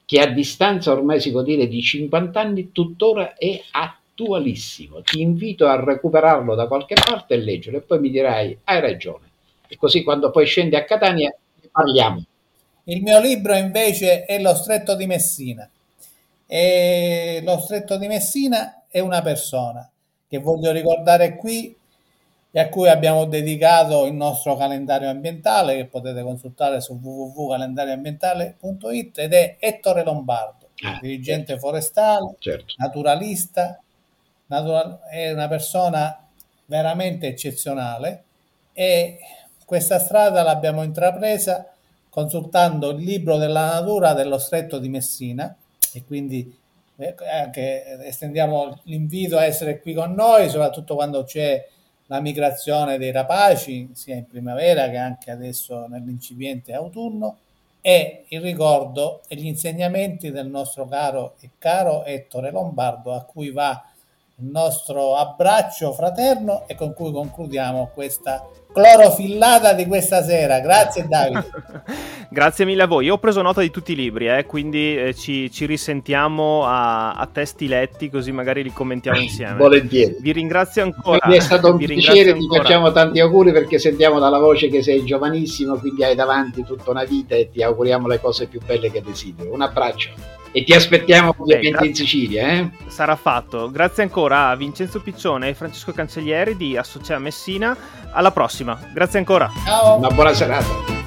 che 0.08 0.20
a 0.20 0.26
distanza 0.26 0.90
ormai 0.90 1.20
si 1.20 1.30
può 1.30 1.42
dire 1.42 1.68
di 1.68 1.82
50 1.82 2.40
anni 2.40 2.72
tuttora 2.72 3.34
è 3.34 3.60
attualissimo. 3.72 5.02
Ti 5.02 5.20
invito 5.20 5.66
a 5.66 5.84
recuperarlo 5.84 6.54
da 6.54 6.66
qualche 6.66 6.94
parte 6.94 7.34
e 7.34 7.36
leggerlo 7.36 7.76
e 7.76 7.82
poi 7.82 8.00
mi 8.00 8.08
dirai 8.08 8.58
hai 8.64 8.80
ragione. 8.80 9.26
E 9.68 9.76
così 9.76 10.02
quando 10.02 10.30
poi 10.30 10.46
scendi 10.46 10.76
a 10.76 10.84
Catania 10.84 11.30
parliamo. 11.70 12.24
Il 12.84 13.02
mio 13.02 13.20
libro 13.20 13.54
invece 13.54 14.24
è 14.24 14.40
Lo 14.40 14.54
stretto 14.54 14.96
di 14.96 15.04
Messina. 15.04 15.68
E 16.46 17.42
lo 17.44 17.58
stretto 17.58 17.98
di 17.98 18.06
Messina 18.06 18.84
è 18.88 19.00
una 19.00 19.20
persona 19.20 19.86
che 20.26 20.38
voglio 20.38 20.72
ricordare 20.72 21.36
qui 21.36 21.76
e 22.58 22.60
a 22.60 22.68
cui 22.70 22.88
abbiamo 22.88 23.24
dedicato 23.24 24.04
il 24.06 24.14
nostro 24.14 24.56
calendario 24.56 25.08
ambientale 25.08 25.76
che 25.76 25.86
potete 25.86 26.22
consultare 26.22 26.80
su 26.80 26.98
www.calendarioambientale.it 27.00 29.18
ed 29.18 29.32
è 29.32 29.58
Ettore 29.60 30.02
Lombardo, 30.02 30.70
ah, 30.82 30.98
dirigente 31.00 31.52
certo. 31.52 31.64
forestale, 31.64 32.34
certo. 32.40 32.74
naturalista, 32.78 33.80
natural, 34.46 34.98
è 35.08 35.30
una 35.30 35.46
persona 35.46 36.26
veramente 36.64 37.28
eccezionale 37.28 38.24
e 38.72 39.18
questa 39.64 40.00
strada 40.00 40.42
l'abbiamo 40.42 40.82
intrapresa 40.82 41.72
consultando 42.08 42.90
il 42.90 43.04
libro 43.04 43.36
della 43.36 43.74
natura 43.74 44.14
dello 44.14 44.38
stretto 44.38 44.80
di 44.80 44.88
Messina 44.88 45.54
e 45.92 46.04
quindi 46.04 46.58
eh, 46.96 47.14
anche 47.40 48.04
estendiamo 48.04 48.80
l'invito 48.86 49.38
a 49.38 49.44
essere 49.44 49.78
qui 49.78 49.94
con 49.94 50.12
noi, 50.12 50.48
soprattutto 50.48 50.96
quando 50.96 51.22
c'è 51.22 51.64
la 52.08 52.20
migrazione 52.20 52.98
dei 52.98 53.12
rapaci 53.12 53.90
sia 53.92 54.14
in 54.14 54.26
primavera 54.26 54.88
che 54.90 54.96
anche 54.96 55.30
adesso 55.30 55.86
nell'incipiente 55.86 56.72
autunno 56.72 57.38
e 57.80 58.24
il 58.28 58.40
ricordo 58.40 59.22
e 59.28 59.36
gli 59.36 59.46
insegnamenti 59.46 60.30
del 60.30 60.48
nostro 60.48 60.86
caro 60.86 61.36
e 61.40 61.50
caro 61.58 62.04
Ettore 62.04 62.50
Lombardo 62.50 63.12
a 63.12 63.22
cui 63.24 63.50
va 63.50 63.82
il 64.40 64.50
nostro 64.50 65.16
abbraccio 65.16 65.92
fraterno 65.92 66.62
e 66.68 66.76
con 66.76 66.94
cui 66.94 67.10
concludiamo 67.10 67.90
questa 67.92 68.48
clorofillata 68.72 69.72
di 69.72 69.84
questa 69.86 70.22
sera. 70.22 70.60
Grazie 70.60 71.08
Davide. 71.08 71.50
Grazie 72.30 72.64
mille 72.64 72.82
a 72.82 72.86
voi. 72.86 73.06
Io 73.06 73.14
ho 73.14 73.18
preso 73.18 73.42
nota 73.42 73.62
di 73.62 73.70
tutti 73.70 73.92
i 73.92 73.96
libri, 73.96 74.28
eh, 74.28 74.44
quindi 74.46 74.96
eh, 74.96 75.14
ci, 75.14 75.50
ci, 75.50 75.66
risentiamo 75.66 76.64
a, 76.64 77.14
a, 77.14 77.26
testi 77.26 77.66
letti 77.66 78.10
così 78.10 78.30
magari 78.30 78.62
li 78.62 78.72
commentiamo 78.72 79.18
insieme. 79.18 79.56
Volentieri. 79.56 80.18
Vi 80.20 80.30
ringrazio 80.30 80.84
ancora. 80.84 81.18
Quindi 81.18 81.38
è 81.38 81.40
stato 81.40 81.72
un 81.72 81.78
piacere, 81.78 82.34
ti 82.34 82.46
facciamo 82.46 82.92
tanti 82.92 83.18
auguri 83.18 83.50
perché 83.50 83.80
sentiamo 83.80 84.20
dalla 84.20 84.38
voce 84.38 84.68
che 84.68 84.82
sei 84.82 85.04
giovanissimo, 85.04 85.78
quindi 85.78 86.04
hai 86.04 86.14
davanti 86.14 86.62
tutta 86.62 86.90
una 86.90 87.04
vita 87.04 87.34
e 87.34 87.50
ti 87.50 87.60
auguriamo 87.60 88.06
le 88.06 88.20
cose 88.20 88.46
più 88.46 88.60
belle 88.64 88.90
che 88.92 89.02
desideri. 89.02 89.48
Un 89.48 89.62
abbraccio. 89.62 90.37
E 90.58 90.64
ti 90.64 90.72
aspettiamo 90.72 91.32
ovviamente 91.38 91.86
in 91.86 91.94
Sicilia. 91.94 92.48
Eh? 92.48 92.68
Sarà 92.88 93.14
fatto. 93.14 93.70
Grazie 93.70 94.02
ancora 94.02 94.48
a 94.48 94.56
Vincenzo 94.56 95.00
Piccione 95.00 95.50
e 95.50 95.54
Francesco 95.54 95.92
Cancellieri 95.92 96.56
di 96.56 96.76
Associa 96.76 97.16
Messina. 97.20 97.76
Alla 98.10 98.32
prossima. 98.32 98.76
Grazie 98.92 99.20
ancora. 99.20 99.48
Ciao. 99.64 99.98
Una 99.98 100.08
buona 100.08 100.34
serata. 100.34 100.97